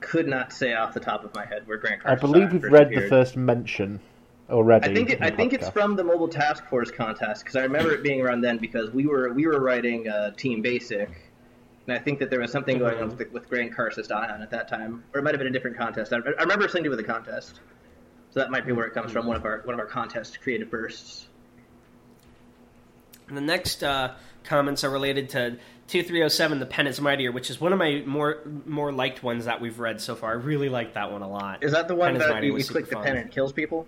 [0.00, 2.52] could not say off the top of my head where Grand Grant I Carson believe
[2.52, 4.00] we've first read the first mention
[4.50, 4.90] already.
[4.90, 7.62] I think it, I the think it's from the mobile task force contest because I
[7.62, 11.08] remember it being around then because we were we were writing uh, Team Basic,
[11.86, 14.42] and I think that there was something going on with, the, with Grand Karcist Ion
[14.42, 16.12] at that time, or it might have been a different contest.
[16.12, 17.60] I, I remember something to do with a contest,
[18.30, 19.26] so that might be where it comes from.
[19.26, 21.26] One of our one of our contest creative bursts.
[23.28, 24.14] And the next uh,
[24.44, 25.58] comments are related to
[25.88, 29.60] 2307, The Pen is Mightier, which is one of my more more liked ones that
[29.60, 30.30] we've read so far.
[30.30, 31.64] I really like that one a lot.
[31.64, 33.04] Is that the one Pen that you, you click the fun.
[33.04, 33.86] pen and it kills people?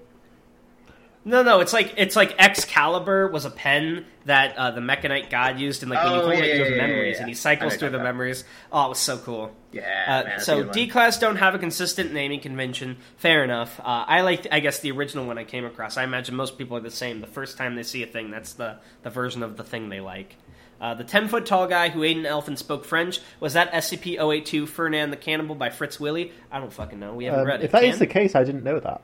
[1.26, 5.58] No, no, it's like it's like Excalibur was a pen that uh, the Mekhanite god
[5.58, 7.14] used, and like when you Oh, hold yeah, it, you yeah, have yeah, yeah, memories,
[7.16, 7.20] yeah.
[7.22, 8.04] and he cycles through the that.
[8.04, 8.44] memories.
[8.70, 9.50] Oh, it was so cool.
[9.72, 9.82] Yeah.
[10.06, 10.64] Uh, man, so.
[10.70, 12.98] D class don't have a consistent naming convention.
[13.16, 13.80] Fair enough.
[13.80, 15.96] Uh, I like, I guess, the original one I came across.
[15.96, 17.22] I imagine most people are the same.
[17.22, 20.00] The first time they see a thing, that's the the version of the thing they
[20.00, 20.36] like.
[20.78, 23.72] Uh, the ten foot tall guy who ate an elf and spoke French was that
[23.72, 26.32] SCP-082 Fernand the Cannibal by Fritz Willie.
[26.52, 27.14] I don't fucking know.
[27.14, 27.64] We haven't Um, read it.
[27.64, 27.98] if that is Can?
[28.00, 29.00] the case, I didn't know that.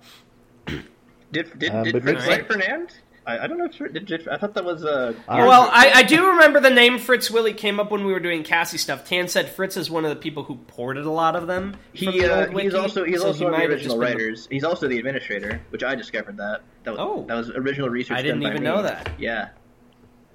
[1.33, 2.47] Did did, Um, did but Fritz makes write.
[2.49, 2.91] Fernand?
[3.27, 3.67] I, I don't know.
[3.67, 5.09] If, did, did, I thought that was a.
[5.11, 8.19] Uh, well, I, I do remember the name Fritz Willie came up when we were
[8.19, 9.05] doing Cassie stuff.
[9.05, 11.77] Tan said Fritz is one of the people who ported a lot of them.
[11.93, 14.09] He the uh, old he's also he's so also he one of the original been
[14.09, 14.49] the- writers.
[14.51, 16.63] He's also the administrator, which I discovered that.
[16.85, 17.25] That was, Oh.
[17.29, 18.17] that was original research.
[18.17, 18.69] I didn't done by even me.
[18.71, 19.11] know that.
[19.19, 19.51] Yeah,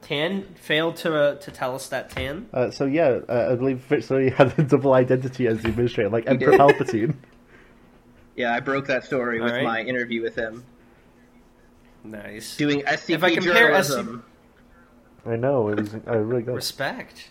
[0.04, 2.48] Tan failed to uh, to tell us that Tan.
[2.54, 6.28] Uh, so yeah, uh, I believe Fitzroy had a double identity as the administrator, like
[6.28, 6.54] Emperor.
[6.54, 7.16] Palpatine.
[8.36, 8.54] yeah.
[8.54, 9.64] I broke that story with All right.
[9.66, 10.64] my interview with him,
[12.12, 12.58] Nice.
[12.58, 14.26] doing SCP If I compare journalism.
[15.26, 16.56] I know it was uh, really good.
[16.56, 17.30] Respect.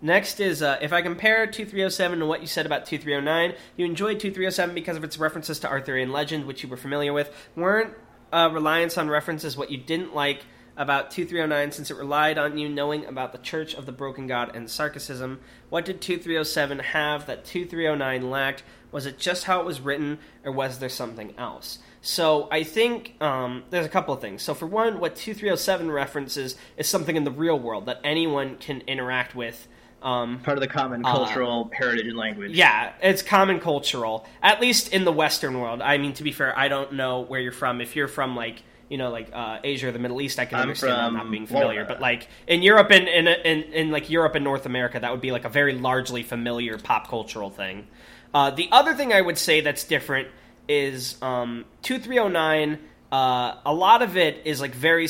[0.00, 4.18] Next is uh, if I compare 2307 to what you said about 2309, you enjoyed
[4.18, 7.32] 2307 because of its references to Arthurian legend, which you were familiar with.
[7.54, 7.94] Weren't
[8.32, 10.44] uh, reliance on references what you didn't like
[10.76, 14.56] about 2309 since it relied on you knowing about the Church of the Broken God
[14.56, 15.38] and Sarkicism?
[15.68, 18.64] What did 2307 have that 2309 lacked?
[18.90, 21.78] Was it just how it was written, or was there something else?
[22.04, 24.42] So I think um, there's a couple of things.
[24.42, 28.80] So for one, what 2307 references is something in the real world that anyone can
[28.82, 29.68] interact with.
[30.02, 32.52] Um, Part of the common Uh, cultural heritage and language.
[32.56, 35.80] yeah, it's common cultural, at least in the Western world.
[35.80, 37.80] I mean, to be fair, I don't know where you're from.
[37.80, 40.56] If you're from like you know like uh, Asia or the Middle East, I can
[40.56, 41.84] I'm understand from not being familiar.
[41.84, 41.86] Florida.
[41.88, 45.20] But like in Europe and in, in in like Europe and North America, that would
[45.20, 47.86] be like a very largely familiar pop cultural thing.
[48.34, 50.26] Uh, the other thing I would say that's different
[50.68, 52.78] is um, two three zero nine.
[53.10, 55.08] Uh, a lot of it is like very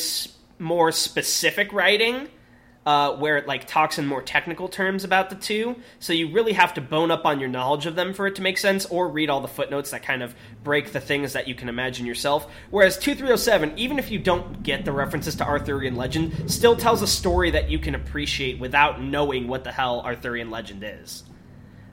[0.59, 2.29] more specific writing
[2.85, 5.77] uh, where it like talks in more technical terms about the two.
[6.01, 8.43] So you really have to bone up on your knowledge of them for it to
[8.43, 10.35] make sense, or read all the footnotes that kind of
[10.65, 12.51] break the things that you can imagine yourself.
[12.71, 17.07] Whereas 2307, even if you don't get the references to Arthurian legend, still tells a
[17.07, 21.25] story that you can appreciate without knowing what the hell Arthurian legend is.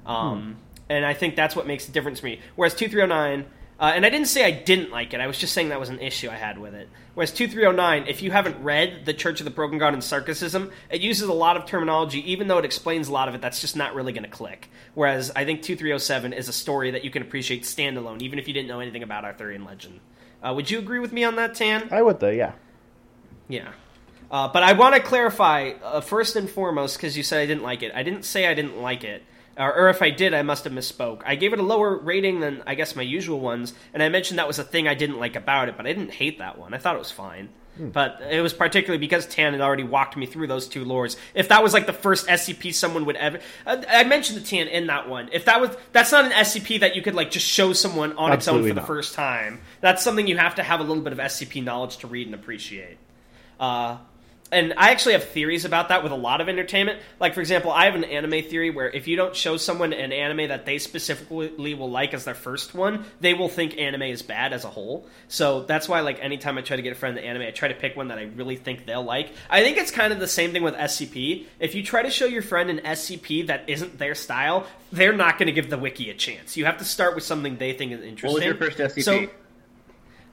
[0.05, 0.57] Um,
[0.89, 2.39] And I think that's what makes the difference for me.
[2.55, 3.45] Whereas 2309,
[3.79, 5.89] uh, and I didn't say I didn't like it, I was just saying that was
[5.89, 6.89] an issue I had with it.
[7.13, 11.01] Whereas 2309, if you haven't read The Church of the Broken God and Sarkicism, it
[11.01, 13.75] uses a lot of terminology, even though it explains a lot of it, that's just
[13.75, 14.69] not really going to click.
[14.95, 18.53] Whereas I think 2307 is a story that you can appreciate standalone, even if you
[18.53, 19.99] didn't know anything about Arthurian legend.
[20.41, 21.87] Uh, would you agree with me on that, Tan?
[21.91, 22.53] I would though, yeah.
[23.47, 23.71] Yeah.
[24.31, 27.63] Uh, but I want to clarify uh, first and foremost because you said I didn't
[27.63, 27.91] like it.
[27.95, 29.23] I didn't say I didn't like it,
[29.59, 31.21] or, or if I did, I must have misspoke.
[31.25, 34.39] I gave it a lower rating than I guess my usual ones, and I mentioned
[34.39, 35.77] that was a thing I didn't like about it.
[35.77, 36.73] But I didn't hate that one.
[36.73, 37.49] I thought it was fine.
[37.79, 41.15] But it was particularly because Tan had already walked me through those two lores.
[41.33, 44.67] If that was like the first SCP someone would ever, uh, I mentioned the Tan
[44.67, 45.29] in that one.
[45.31, 48.33] If that was, that's not an SCP that you could like just show someone on
[48.33, 49.61] its own Absolutely for the first time.
[49.79, 52.35] That's something you have to have a little bit of SCP knowledge to read and
[52.35, 52.97] appreciate.
[53.59, 53.99] Uh,
[54.51, 56.99] and I actually have theories about that with a lot of entertainment.
[57.19, 60.11] Like, for example, I have an anime theory where if you don't show someone an
[60.11, 64.21] anime that they specifically will like as their first one, they will think anime is
[64.21, 65.07] bad as a whole.
[65.27, 67.67] So that's why, like, anytime I try to get a friend the anime, I try
[67.67, 69.31] to pick one that I really think they'll like.
[69.49, 71.45] I think it's kind of the same thing with SCP.
[71.59, 75.37] If you try to show your friend an SCP that isn't their style, they're not
[75.37, 76.57] going to give the wiki a chance.
[76.57, 78.29] You have to start with something they think is interesting.
[78.31, 79.03] What was your first SCP?
[79.03, 79.27] So,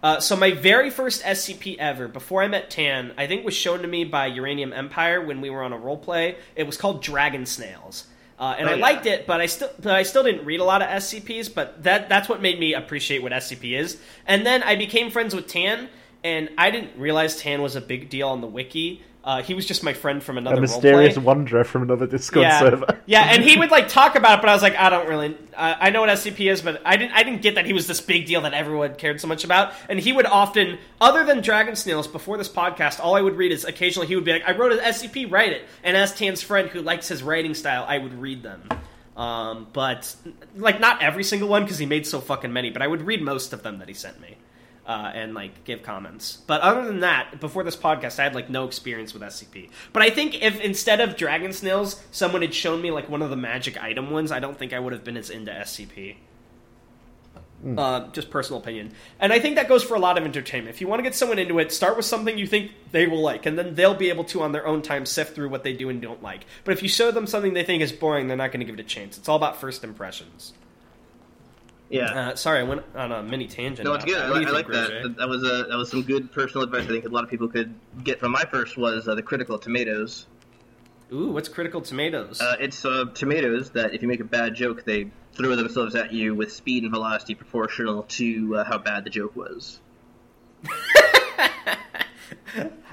[0.02, 3.82] uh, so my very first SCP ever, before I met Tan, I think was shown
[3.82, 6.36] to me by Uranium Empire when we were on a role play.
[6.54, 8.04] It was called Dragon Snails.
[8.38, 8.82] Uh, and Oh, I yeah.
[8.82, 11.52] liked it, but I still, but I still didn't read a lot of SCPs.
[11.52, 13.98] But that that's what made me appreciate what SCP is.
[14.26, 15.88] And then I became friends with Tan,
[16.22, 19.02] and I didn't realize Tan was a big deal on the wiki.
[19.26, 22.60] Uh, he was just my friend from another A mysterious wanderer from another Discord yeah,
[22.60, 23.00] server.
[23.06, 25.36] yeah, and he would like talk about it, but I was like, I don't really.
[25.52, 27.12] Uh, I know what SCP is, but I didn't.
[27.12, 29.72] I didn't get that he was this big deal that everyone cared so much about.
[29.88, 33.50] And he would often, other than Dragon Snails, before this podcast, all I would read
[33.50, 36.40] is occasionally he would be like, "I wrote an SCP, write it." And as Tan's
[36.40, 38.62] friend who likes his writing style, I would read them.
[39.16, 40.14] Um, but
[40.54, 42.70] like not every single one because he made so fucking many.
[42.70, 44.36] But I would read most of them that he sent me.
[44.86, 46.38] Uh, and like give comments.
[46.46, 49.68] But other than that, before this podcast, I had like no experience with SCP.
[49.92, 53.30] But I think if instead of dragon snails, someone had shown me like one of
[53.30, 56.18] the magic item ones, I don't think I would have been as into SCP.
[57.76, 60.72] Uh, just personal opinion, and I think that goes for a lot of entertainment.
[60.72, 63.22] If you want to get someone into it, start with something you think they will
[63.22, 65.72] like, and then they'll be able to, on their own time, sift through what they
[65.72, 66.44] do and don't like.
[66.64, 68.78] But if you show them something they think is boring, they're not going to give
[68.78, 69.18] it a chance.
[69.18, 70.52] It's all about first impressions.
[71.90, 72.04] Yeah.
[72.30, 73.84] Uh, sorry, I went on a mini tangent.
[73.86, 74.16] No, it's good.
[74.16, 74.74] I, What do li- you I like that.
[74.90, 75.02] Roger?
[75.04, 76.84] That- That was a that was some good personal advice.
[76.84, 79.58] I think a lot of people could get from my first was uh, the critical
[79.58, 80.26] tomatoes.
[81.12, 82.40] Ooh, what's critical tomatoes?
[82.40, 86.12] Uh, it's uh, tomatoes that if you make a bad joke, they throw themselves at
[86.12, 89.80] you with speed and velocity proportional to uh, how bad the joke was.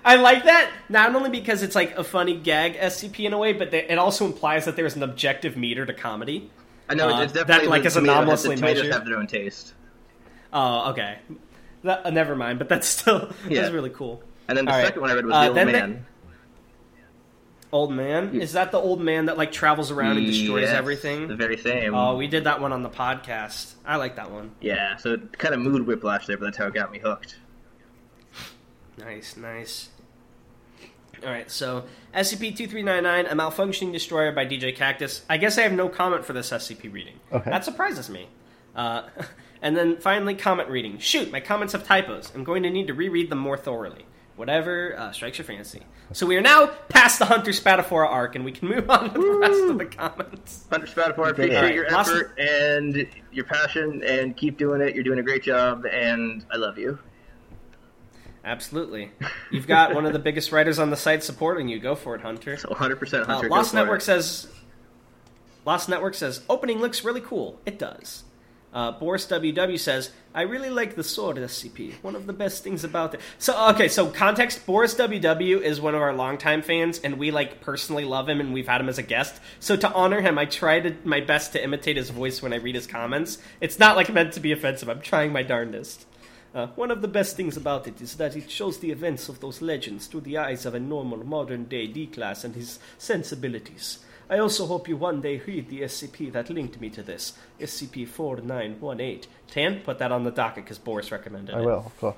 [0.05, 3.53] I like that not only because it's like a funny gag SCP in a way,
[3.53, 6.51] but they, it also implies that there's an objective meter to comedy.
[6.89, 7.93] I know Uh, it's that, definitely like, the is
[8.43, 9.73] the tomatoes have their own taste.
[10.51, 11.17] Oh, okay.
[11.83, 13.61] That, uh, never mind, but that's still Yeah.
[13.61, 14.21] that's really cool.
[14.47, 14.85] And then the All right.
[14.87, 16.05] second one I read was Uh, the old then they- man.
[17.71, 21.27] Old man, is that the old man that like travels around and destroys Yes, everything?
[21.27, 21.95] The very same.
[21.95, 23.73] Oh, we did that one on the podcast.
[23.83, 24.51] I like that one.
[24.61, 27.37] Yeah, so it kind of mood whiplash there, but that's how it got me hooked.
[28.99, 29.89] Nice, nice.
[31.21, 31.85] All right, so
[32.15, 35.23] SCP-2399, a malfunctioning destroyer by DJ Cactus.
[35.29, 37.19] I guess I have no comment for this SCP reading.
[37.31, 37.49] Okay.
[37.49, 38.27] That surprises me.
[38.75, 39.03] Uh,
[39.61, 40.97] and then finally, comment reading.
[40.97, 42.31] Shoot, my comments have typos.
[42.35, 44.05] I'm going to need to reread them more thoroughly.
[44.35, 45.81] Whatever uh, strikes your fancy.
[46.11, 49.19] So we are now past the Hunter Spataphora arc, and we can move on to
[49.21, 50.65] the rest of the comments.
[50.71, 51.55] Hunter Spatafor, I did it.
[51.55, 54.95] appreciate your Lots of- effort and your passion, and keep doing it.
[54.95, 56.97] You're doing a great job, and I love you.
[58.45, 59.11] Absolutely.
[59.51, 61.79] You've got one of the biggest writers on the site supporting you.
[61.79, 62.57] Go for it, Hunter.
[62.57, 63.47] So 100% Uh, Hunter.
[63.47, 64.05] go Lost Network it.
[64.05, 64.47] says.
[65.65, 67.59] Lost Network says opening looks really cool.
[67.65, 68.23] It does.
[68.73, 71.93] Uh, Boris WW says I really like the sword SCP.
[72.01, 73.21] One of the best things about it.
[73.37, 74.65] So okay, so context.
[74.65, 78.51] Boris WW is one of our longtime fans, and we like personally love him, and
[78.53, 79.39] we've had him as a guest.
[79.59, 82.55] So to honor him, I try to, my best to imitate his voice when I
[82.57, 83.37] read his comments.
[83.61, 84.89] It's not like meant to be offensive.
[84.89, 86.05] I'm trying my darndest.
[86.53, 89.39] Uh, one of the best things about it is that it shows the events of
[89.39, 93.99] those legends through the eyes of a normal modern day D class and his sensibilities.
[94.29, 98.07] I also hope you one day read the SCP that linked me to this SCP
[98.07, 99.29] 4918.
[99.47, 101.61] Tan, put that on the docket because Boris recommended I it.
[101.63, 102.15] I will, of course.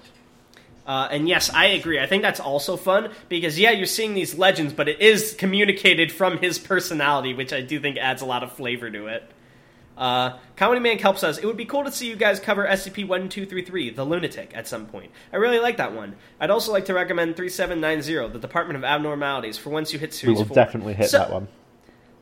[0.86, 1.99] Uh, and yes, I agree.
[1.99, 6.12] I think that's also fun because yeah, you're seeing these legends, but it is communicated
[6.12, 9.24] from his personality, which I do think adds a lot of flavor to it.
[9.97, 13.07] Uh, Comedy Man Kelp says it would be cool to see you guys cover SCP
[13.07, 15.11] one two three three, the Lunatic, at some point.
[15.31, 16.15] I really like that one.
[16.39, 19.93] I'd also like to recommend three seven nine zero, the Department of Abnormalities, for once
[19.93, 20.55] you hit series We will four.
[20.55, 21.47] definitely hit So- that one.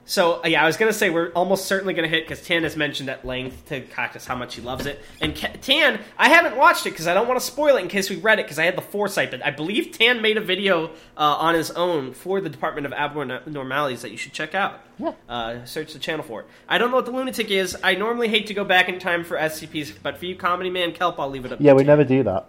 [0.06, 2.76] So uh, yeah, I was gonna say we're almost certainly gonna hit because Tan has
[2.76, 5.02] mentioned at length to Cactus how much he loves it.
[5.22, 7.88] And Ca- Tan, I haven't watched it because I don't want to spoil it in
[7.88, 9.32] case we read it because I had the foresight.
[9.32, 12.92] But I believe Tan made a video uh, on his own for the Department of
[12.94, 14.82] Abnormalities that you should check out.
[15.00, 15.14] Yeah.
[15.30, 16.48] Uh, search the channel for it.
[16.68, 17.78] I don't know what the lunatic is.
[17.82, 20.92] I normally hate to go back in time for SCPs, but for you, Comedy Man
[20.92, 21.60] Kelp, I'll leave it up.
[21.62, 21.88] Yeah, we Tan.
[21.88, 22.46] never do that.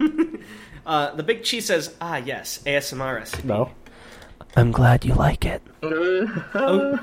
[0.86, 3.72] Uh, the Big Cheese says, "Ah, yes, ASMR SCP." No.
[4.56, 5.62] I'm glad you like it.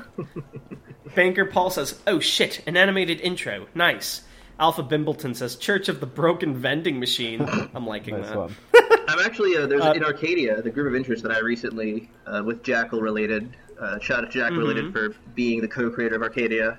[1.14, 4.22] Banker Paul says, "Oh shit, an animated intro, nice."
[4.58, 7.42] Alpha Bimbleton says, "Church of the Broken Vending Machine."
[7.74, 8.50] I'm liking Nice that.
[9.08, 12.42] I'm actually uh, there's Uh, in Arcadia the group of interest that I recently uh,
[12.44, 13.56] with Jackal related.
[13.80, 16.78] Uh, shout out to Jackal related for being the co-creator of Arcadia.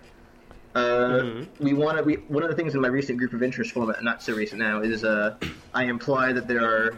[0.74, 2.04] Uh, We want to.
[2.04, 4.60] We, one of the things in my recent group of interest format, not so recent
[4.60, 5.38] now, is uh,
[5.74, 6.96] I imply that there are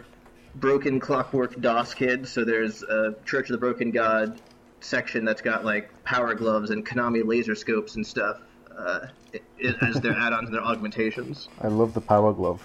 [0.60, 2.30] broken clockwork DOS kids.
[2.30, 4.40] So there's a Church of the Broken God
[4.80, 8.38] section that's got like power gloves and Konami laser scopes and stuff
[8.78, 11.48] uh, i i as their add-ons and their augmentations.
[11.60, 12.62] I love the power glove.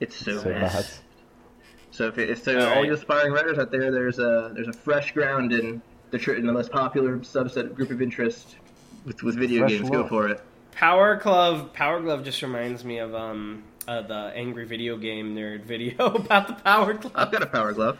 [0.00, 0.72] It's so, So bad.
[0.72, 0.86] bad.
[1.92, 2.86] So if, if there All are all right.
[2.86, 5.80] you aspiring writers out there, there's a there's a fresh ground in
[6.10, 8.56] the tr- in the most popular subset group of interest
[9.04, 9.90] with with video Fresh games.
[9.90, 10.40] Go for it.
[10.72, 11.72] Power Glove.
[11.72, 16.48] Power Glove just reminds me of um uh, the angry video game nerd video about
[16.48, 17.12] the Power Glove.
[17.14, 17.98] I've got a power glove.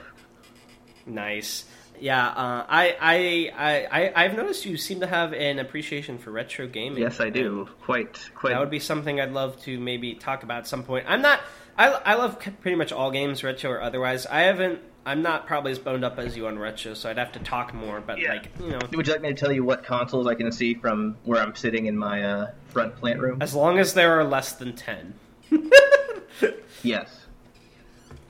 [1.06, 1.64] Nice.
[2.00, 6.32] Yeah, uh, I, I, I, I, I've noticed you seem to have an appreciation for
[6.32, 7.00] retro gaming.
[7.02, 7.68] Yes, I do.
[7.82, 8.50] Quite quite.
[8.50, 11.06] That would be something I'd love to maybe talk about at some point.
[11.08, 11.40] I'm not.
[11.78, 14.26] I, I love pretty much all games, retro or otherwise.
[14.26, 14.80] I haven't.
[15.06, 17.74] I'm not probably as boned up as you on retro, so I'd have to talk
[17.74, 18.00] more.
[18.00, 18.30] But Yeah.
[18.34, 20.74] like you know, Would you like me to tell you what consoles I can see
[20.74, 23.38] from where I'm sitting in my uh, front plant room?
[23.40, 25.14] as long as there are less than ten.
[26.82, 27.20] Yes.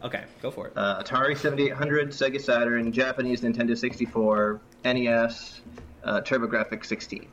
[0.05, 0.74] Okay, go for it.
[0.76, 5.60] Uh, Atari 7800, Sega Saturn, Japanese Nintendo 64, NES,
[6.05, 7.26] uh, TurboGrafx 16,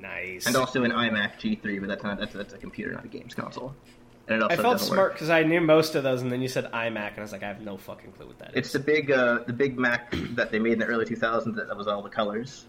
[0.00, 0.46] Nice.
[0.46, 3.34] and also an iMac G3, but that's not that's, that's a computer, not a games
[3.34, 3.74] console.
[4.26, 6.48] And it also I felt smart because I knew most of those, and then you
[6.48, 8.56] said iMac, and I was like, I have no fucking clue what that is.
[8.56, 11.76] It's the big uh, the big Mac that they made in the early 2000s that
[11.76, 12.64] was all the colors.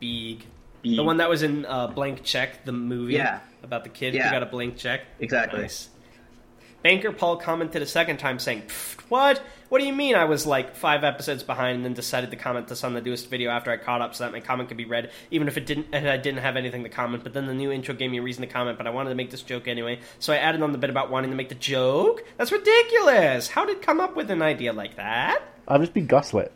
[0.00, 0.44] big.
[0.82, 0.96] Big.
[0.96, 3.12] The one that was in uh, Blank Check, the movie.
[3.12, 3.40] Yeah.
[3.62, 4.28] About the kid Yeah.
[4.28, 5.02] who got a blank check.
[5.20, 5.62] Exactly.
[5.62, 5.88] Nice.
[6.82, 8.62] Banker Paul commented a second time saying,
[9.10, 9.42] What?
[9.68, 12.68] What do you mean I was like five episodes behind and then decided to comment
[12.68, 14.84] this on the newest video after I caught up so that my comment could be
[14.86, 17.54] read, even if it didn't if I didn't have anything to comment, but then the
[17.54, 19.68] new intro gave me a reason to comment, but I wanted to make this joke
[19.68, 22.24] anyway, so I added on the bit about wanting to make the joke?
[22.38, 23.48] That's ridiculous!
[23.48, 25.42] How did come up with an idea like that?
[25.68, 26.50] I've just been gaslit.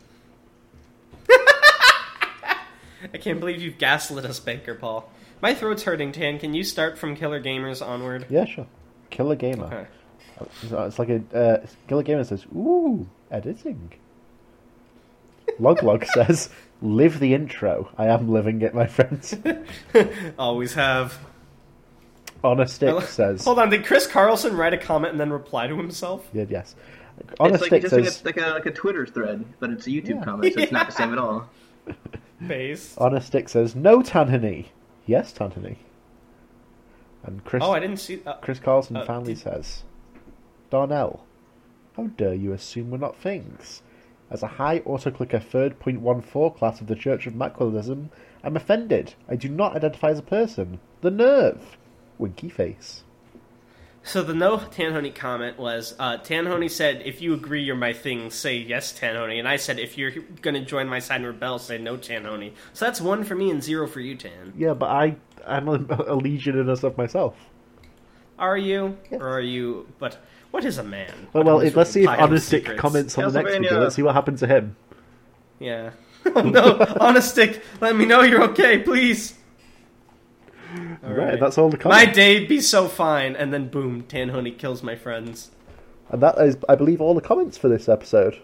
[1.29, 5.11] I can't believe you've gaslit us, Banker Paul.
[5.41, 6.39] My throat's hurting, Tan.
[6.39, 8.27] Can you start from Killer Gamers onward?
[8.31, 8.67] Yeah, sure.
[9.11, 9.67] Killer Gamer.
[9.67, 9.87] Okay.
[10.41, 11.23] It's, it's like a
[11.63, 13.93] uh, Killer Gamer says, "Ooh, editing."
[15.59, 16.49] Log Log says,
[16.83, 17.91] "Live the intro.
[17.97, 19.37] I am living it, my friends."
[20.39, 21.19] Always have.
[22.43, 26.29] Honestick says, Hold on, did Chris Carlson write a comment and then reply to himself?
[26.33, 26.75] yeah, "Yes."
[27.19, 29.87] It's like Honestick just like says, a, like a like a Twitter thread, but it's
[29.87, 30.25] a YouTube Yeah.
[30.25, 31.49] comment, so it's not the same at all.
[32.47, 32.97] Base.
[32.97, 34.67] Honestick says, "No, Tanhony."
[35.07, 35.77] Yes, Tanhony.
[37.23, 38.21] And Chris Oh, I didn't see.
[38.25, 39.85] Uh, Chris Carlson Uh, finally did- says,
[40.71, 41.25] Darnell,
[41.97, 43.83] how dare you assume we're not things?
[44.31, 48.09] As a high autoclicker third point one four class of the Church of Maxwellism,
[48.43, 49.15] I'm offended.
[49.29, 50.81] I do not identify as a person.
[51.03, 51.77] The nerve!
[52.19, 53.05] Winky face.
[54.07, 58.31] So the no Tanhony comment was uh, Tanhony said, "If you agree you're my thing,
[58.31, 60.13] say yes, Tanhony." And I said, "If you're
[60.43, 63.51] going to join my side and rebel, say no, Tanhony." So that's one for me
[63.51, 64.53] and zero for you, Tan.
[64.57, 65.17] Yeah, but I,
[65.47, 65.75] I'm a,
[66.07, 67.35] a legionist of myself.
[68.39, 69.23] Are you Yes.
[69.23, 69.89] or are you?
[69.99, 70.19] But
[70.51, 71.29] what is a man?
[71.33, 73.81] Well, well are these let's see if pile of Honestick comments on the next video.
[73.81, 74.77] Let's see what happened to him.
[75.59, 75.91] Yeah.
[76.27, 79.35] oh no, Honestick, let me know you're okay, please.
[81.05, 84.83] All right, that's all the My day be so fine, and then boom, Tanhony kills
[84.83, 85.51] my friends.
[86.11, 88.41] And that is, I believe, all the comments for this episode.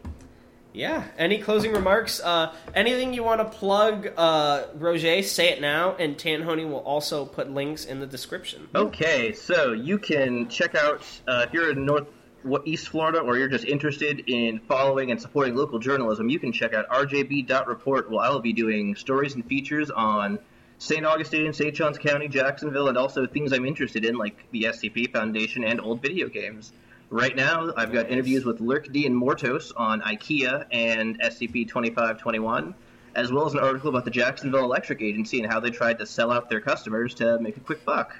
[0.73, 1.05] Yeah.
[1.19, 2.20] Any closing remarks?
[2.20, 5.23] Uh, anything you want to plug, uh, Roger?
[5.23, 8.69] Say it now, and Tanhony will also put links in the description.
[8.74, 12.07] Okay, so you can check out uh, if you're in North
[12.43, 16.52] what, East Florida or you're just interested in following and supporting local journalism, you can
[16.52, 18.11] check out rjb.report.
[18.11, 20.39] Where I will be doing stories and features on
[20.81, 21.05] St.
[21.05, 21.74] Augustine, St.
[21.74, 26.01] Johns County, Jacksonville, and also things I'm interested in, like the SCP Foundation and old
[26.01, 26.73] video games.
[27.11, 32.74] right now, I've got interviews with Lurk D and Mortos on IKEA and SCP 2521,
[33.15, 36.07] as well as an article about the Jacksonville Electric Agency and how they tried to
[36.07, 38.16] sell out their customers to make a quick buck.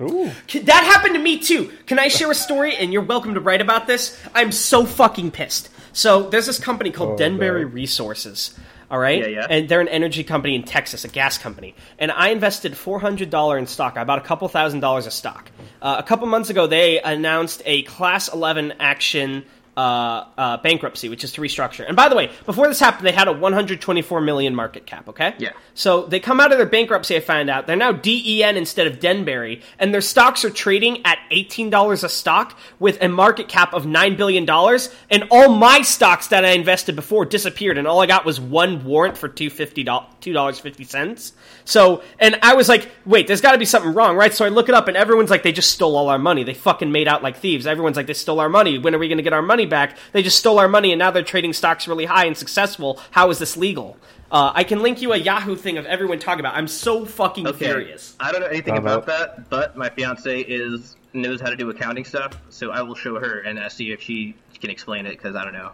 [0.00, 0.30] Ooh.
[0.62, 1.70] That happened to me too.
[1.86, 2.74] Can I share a story?
[2.76, 4.18] And you're welcome to write about this.
[4.34, 5.68] I'm so fucking pissed.
[5.92, 7.70] So there's this company called Oh, Denbury no.
[7.70, 8.58] Resources.
[8.94, 9.46] All right, Yeah, yeah.
[9.50, 11.74] and they're an energy company in Texas, a gas company.
[11.98, 13.96] And I invested four hundred dollar in stock.
[13.96, 15.50] I bought a couple thousand dollars of stock.
[15.82, 19.44] Uh, a couple months ago, they announced a Class 11 action
[19.76, 21.84] uh, uh, bankruptcy, which is to restructure.
[21.86, 25.08] And by the way, before this happened, they had a 124 million market cap.
[25.08, 25.50] Okay, Yeah.
[25.74, 27.16] so they come out of their bankruptcy.
[27.16, 31.18] I find out they're now DEN instead of Denbury, and their stocks are trading at
[31.30, 34.94] eighteen dollars a stock with a market cap of nine billion dollars.
[35.10, 38.84] And all my stocks that I invested before disappeared, and all I got was one
[38.84, 39.84] warrant for two fifty
[40.20, 41.32] two dollars fifty cents.
[41.66, 44.34] So, and I was like, wait, there's got to be something wrong, right?
[44.34, 46.44] So I look it up, and everyone's like, they just stole all our money.
[46.44, 47.66] They fucking made out like thieves.
[47.66, 48.78] Everyone's like, they stole our money.
[48.78, 49.96] When are we going to get our money back?
[50.12, 53.00] They just stole our money, and now they're trading stocks really high and successful.
[53.12, 53.96] How is this legal?
[54.30, 56.54] Uh, I can link you a Yahoo thing of everyone talking about.
[56.54, 57.64] I'm so fucking Okay.
[57.66, 58.14] furious.
[58.20, 62.04] I don't know anything about that, but my fiance is knows how to do accounting
[62.04, 65.36] stuff, so I will show her and uh, see if she can explain it because
[65.36, 65.70] I don't know.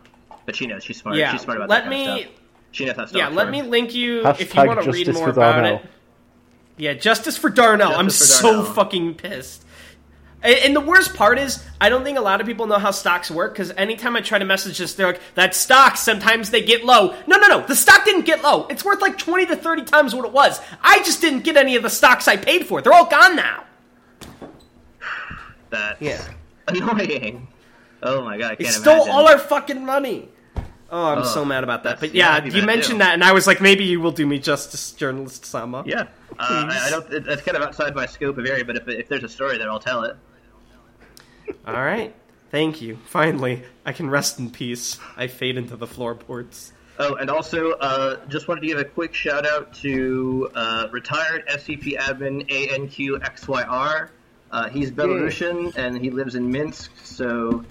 [0.46, 1.16] But she knows she's smart.
[1.16, 2.34] Yeah, she's smart about let that kind of me- stuff.
[2.72, 5.30] She knows how to Yeah, let me link you if you want to read more
[5.30, 5.76] about Darnell.
[5.76, 5.86] it.
[6.76, 7.92] Yeah, justice for Darnell.
[7.94, 9.64] I'm Justice for so fucking pissed.
[10.42, 12.92] And and the worst part is, I don't think a lot of people know how
[12.92, 16.62] stocks work because anytime I try to message this, they're like, that stock, sometimes they
[16.62, 17.14] get low.
[17.26, 17.66] No, no, no.
[17.66, 18.66] The stock didn't get low.
[18.68, 20.58] It's worth like 20 to 30 times what it was.
[20.82, 22.80] I just didn't get any of the stocks I paid for.
[22.80, 23.64] They're all gone now.
[25.70, 26.22] That's Yeah.
[26.68, 27.48] annoying.
[28.02, 29.10] Oh my god, I can't stole imagine.
[29.12, 30.28] all our fucking money.
[30.90, 32.00] Oh, I'm Oh, so mad about that.
[32.00, 33.04] But yeah, yeah, I'd be you mentioned too.
[33.04, 35.84] that, and I was like, maybe you will do me justice, journalist Sama.
[35.86, 36.06] Yeah, uh,
[36.38, 37.12] I, I don't.
[37.12, 39.56] It, that's kind of outside my scope of area, but if, if there's a story
[39.58, 40.16] there, I'll tell it.
[41.66, 42.14] All right.
[42.50, 42.98] Thank you.
[43.06, 44.98] Finally, I can rest in peace.
[45.16, 46.72] I fade into the floorboards.
[46.98, 51.46] Oh, and also, uh, just wanted to give a quick shout out to uh, retired
[51.48, 54.08] SCP admin ANQXYR.
[54.50, 57.64] Uh, he's Belarusian and he lives in Minsk, so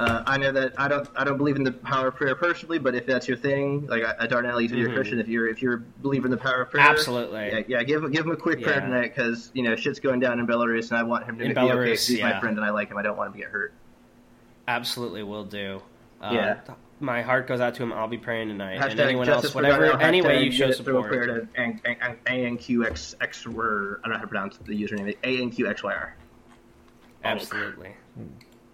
[0.00, 2.78] uh, I know that I don't I don't believe in the power of prayer personally,
[2.78, 5.20] but if that's your thing, like uh, Darnell, you're a Christian.
[5.20, 7.48] If you're if you're a believer in the power of prayer, Absolutely.
[7.50, 8.86] yeah, yeah give give him a quick prayer Yeah.
[8.86, 11.54] tonight because you know shit's going down in Belarus, and I want him to In
[11.54, 11.68] be okay.
[11.70, 12.96] Belarus, He's my friend, and I like him.
[12.96, 13.72] I don't want him to get hurt.
[14.68, 15.82] Absolutely will do.
[16.22, 16.60] Uh, Yeah.
[17.02, 17.94] My heart goes out to him.
[17.94, 18.74] I'll be praying tonight.
[18.74, 21.08] and Hashtag anyone else, whatever, any way you show get it, throw a support.
[21.08, 21.96] prayer to An- An-
[22.26, 23.14] An- ANQXX,
[23.48, 23.54] I
[24.02, 25.16] don't know how to pronounce the username.
[25.22, 26.10] ANQXYR.
[27.24, 27.92] Absolutely.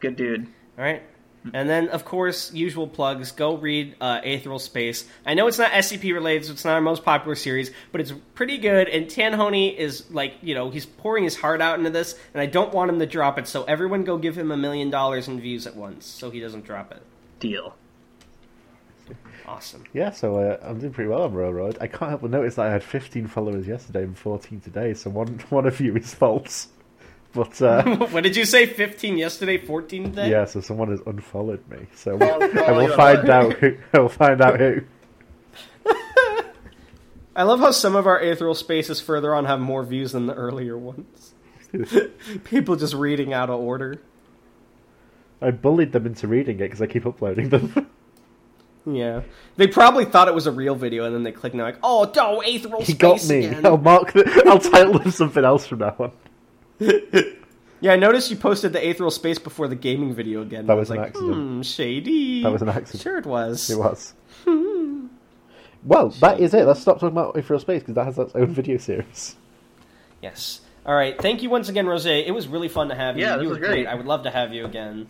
[0.00, 0.46] Good dude.
[0.78, 1.02] All right.
[1.52, 3.32] And then, of course, usual plugs.
[3.32, 5.06] Go read uh, Aetheral Space.
[5.24, 8.12] I know it's not SCP related, so it's not our most popular series, but it's
[8.34, 8.88] pretty good.
[8.88, 12.46] And Tanhony is like, you know, he's pouring his heart out into this, and I
[12.46, 13.46] don't want him to drop it.
[13.46, 16.64] So everyone, go give him a million dollars in views at once, so he doesn't
[16.64, 17.02] drop it.
[17.40, 17.74] Deal.
[19.46, 19.84] Awesome.
[19.92, 21.78] Yeah, so uh, I'm doing pretty well on Royal Road.
[21.80, 25.10] I can't help but notice that I had 15 followers yesterday and 14 today, so
[25.10, 26.68] one one of you is false.
[27.36, 28.64] But uh, what did you say?
[28.66, 30.30] Fifteen yesterday, fourteen today.
[30.30, 31.86] yeah, so someone has unfollowed me.
[31.94, 33.76] So I will find out who.
[33.92, 34.80] I will find out who.
[37.36, 40.32] I love how some of our Aetheral Spaces further on have more views than the
[40.32, 41.34] earlier ones.
[42.44, 44.00] People just reading out of order.
[45.42, 47.90] I bullied them into reading it because I keep uploading them.
[48.86, 49.22] Yeah,
[49.56, 51.80] they probably thought it was a real video, and then they click and they're like,
[51.82, 53.44] "Oh, no, Aetheral he Space got me.
[53.46, 54.12] again." I'll mark.
[54.12, 56.12] The, I'll title them something else from now on.
[57.80, 60.66] Yeah, I noticed you posted the Aetheral Space before the gaming video again.
[60.66, 61.34] That I was an like, accident.
[61.34, 62.42] Hmm, shady.
[62.42, 63.02] That was an accident.
[63.02, 63.68] Sure, it was.
[63.68, 64.14] It was.
[65.84, 66.64] well, that is it.
[66.64, 69.36] Let's stop talking about Ethereal Space because that has its own video series.
[70.22, 70.62] Yes.
[70.86, 71.20] All right.
[71.20, 72.06] Thank you once again, Rose.
[72.06, 73.24] It was really fun to have you.
[73.24, 73.86] Yeah, you this were was great.
[73.86, 75.06] I would love to have you again.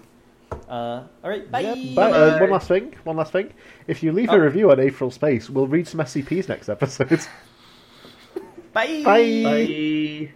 [0.69, 1.49] Uh, all right.
[1.51, 1.61] Bye.
[1.61, 2.95] Yeah, but, uh, one last thing.
[3.05, 3.53] One last thing.
[3.87, 4.37] If you leave Oh.
[4.37, 7.09] a review on Ethereal Space, we'll read some SCPs next episode.
[8.73, 9.03] Bye.
[9.05, 9.43] Bye.
[9.45, 10.31] Bye.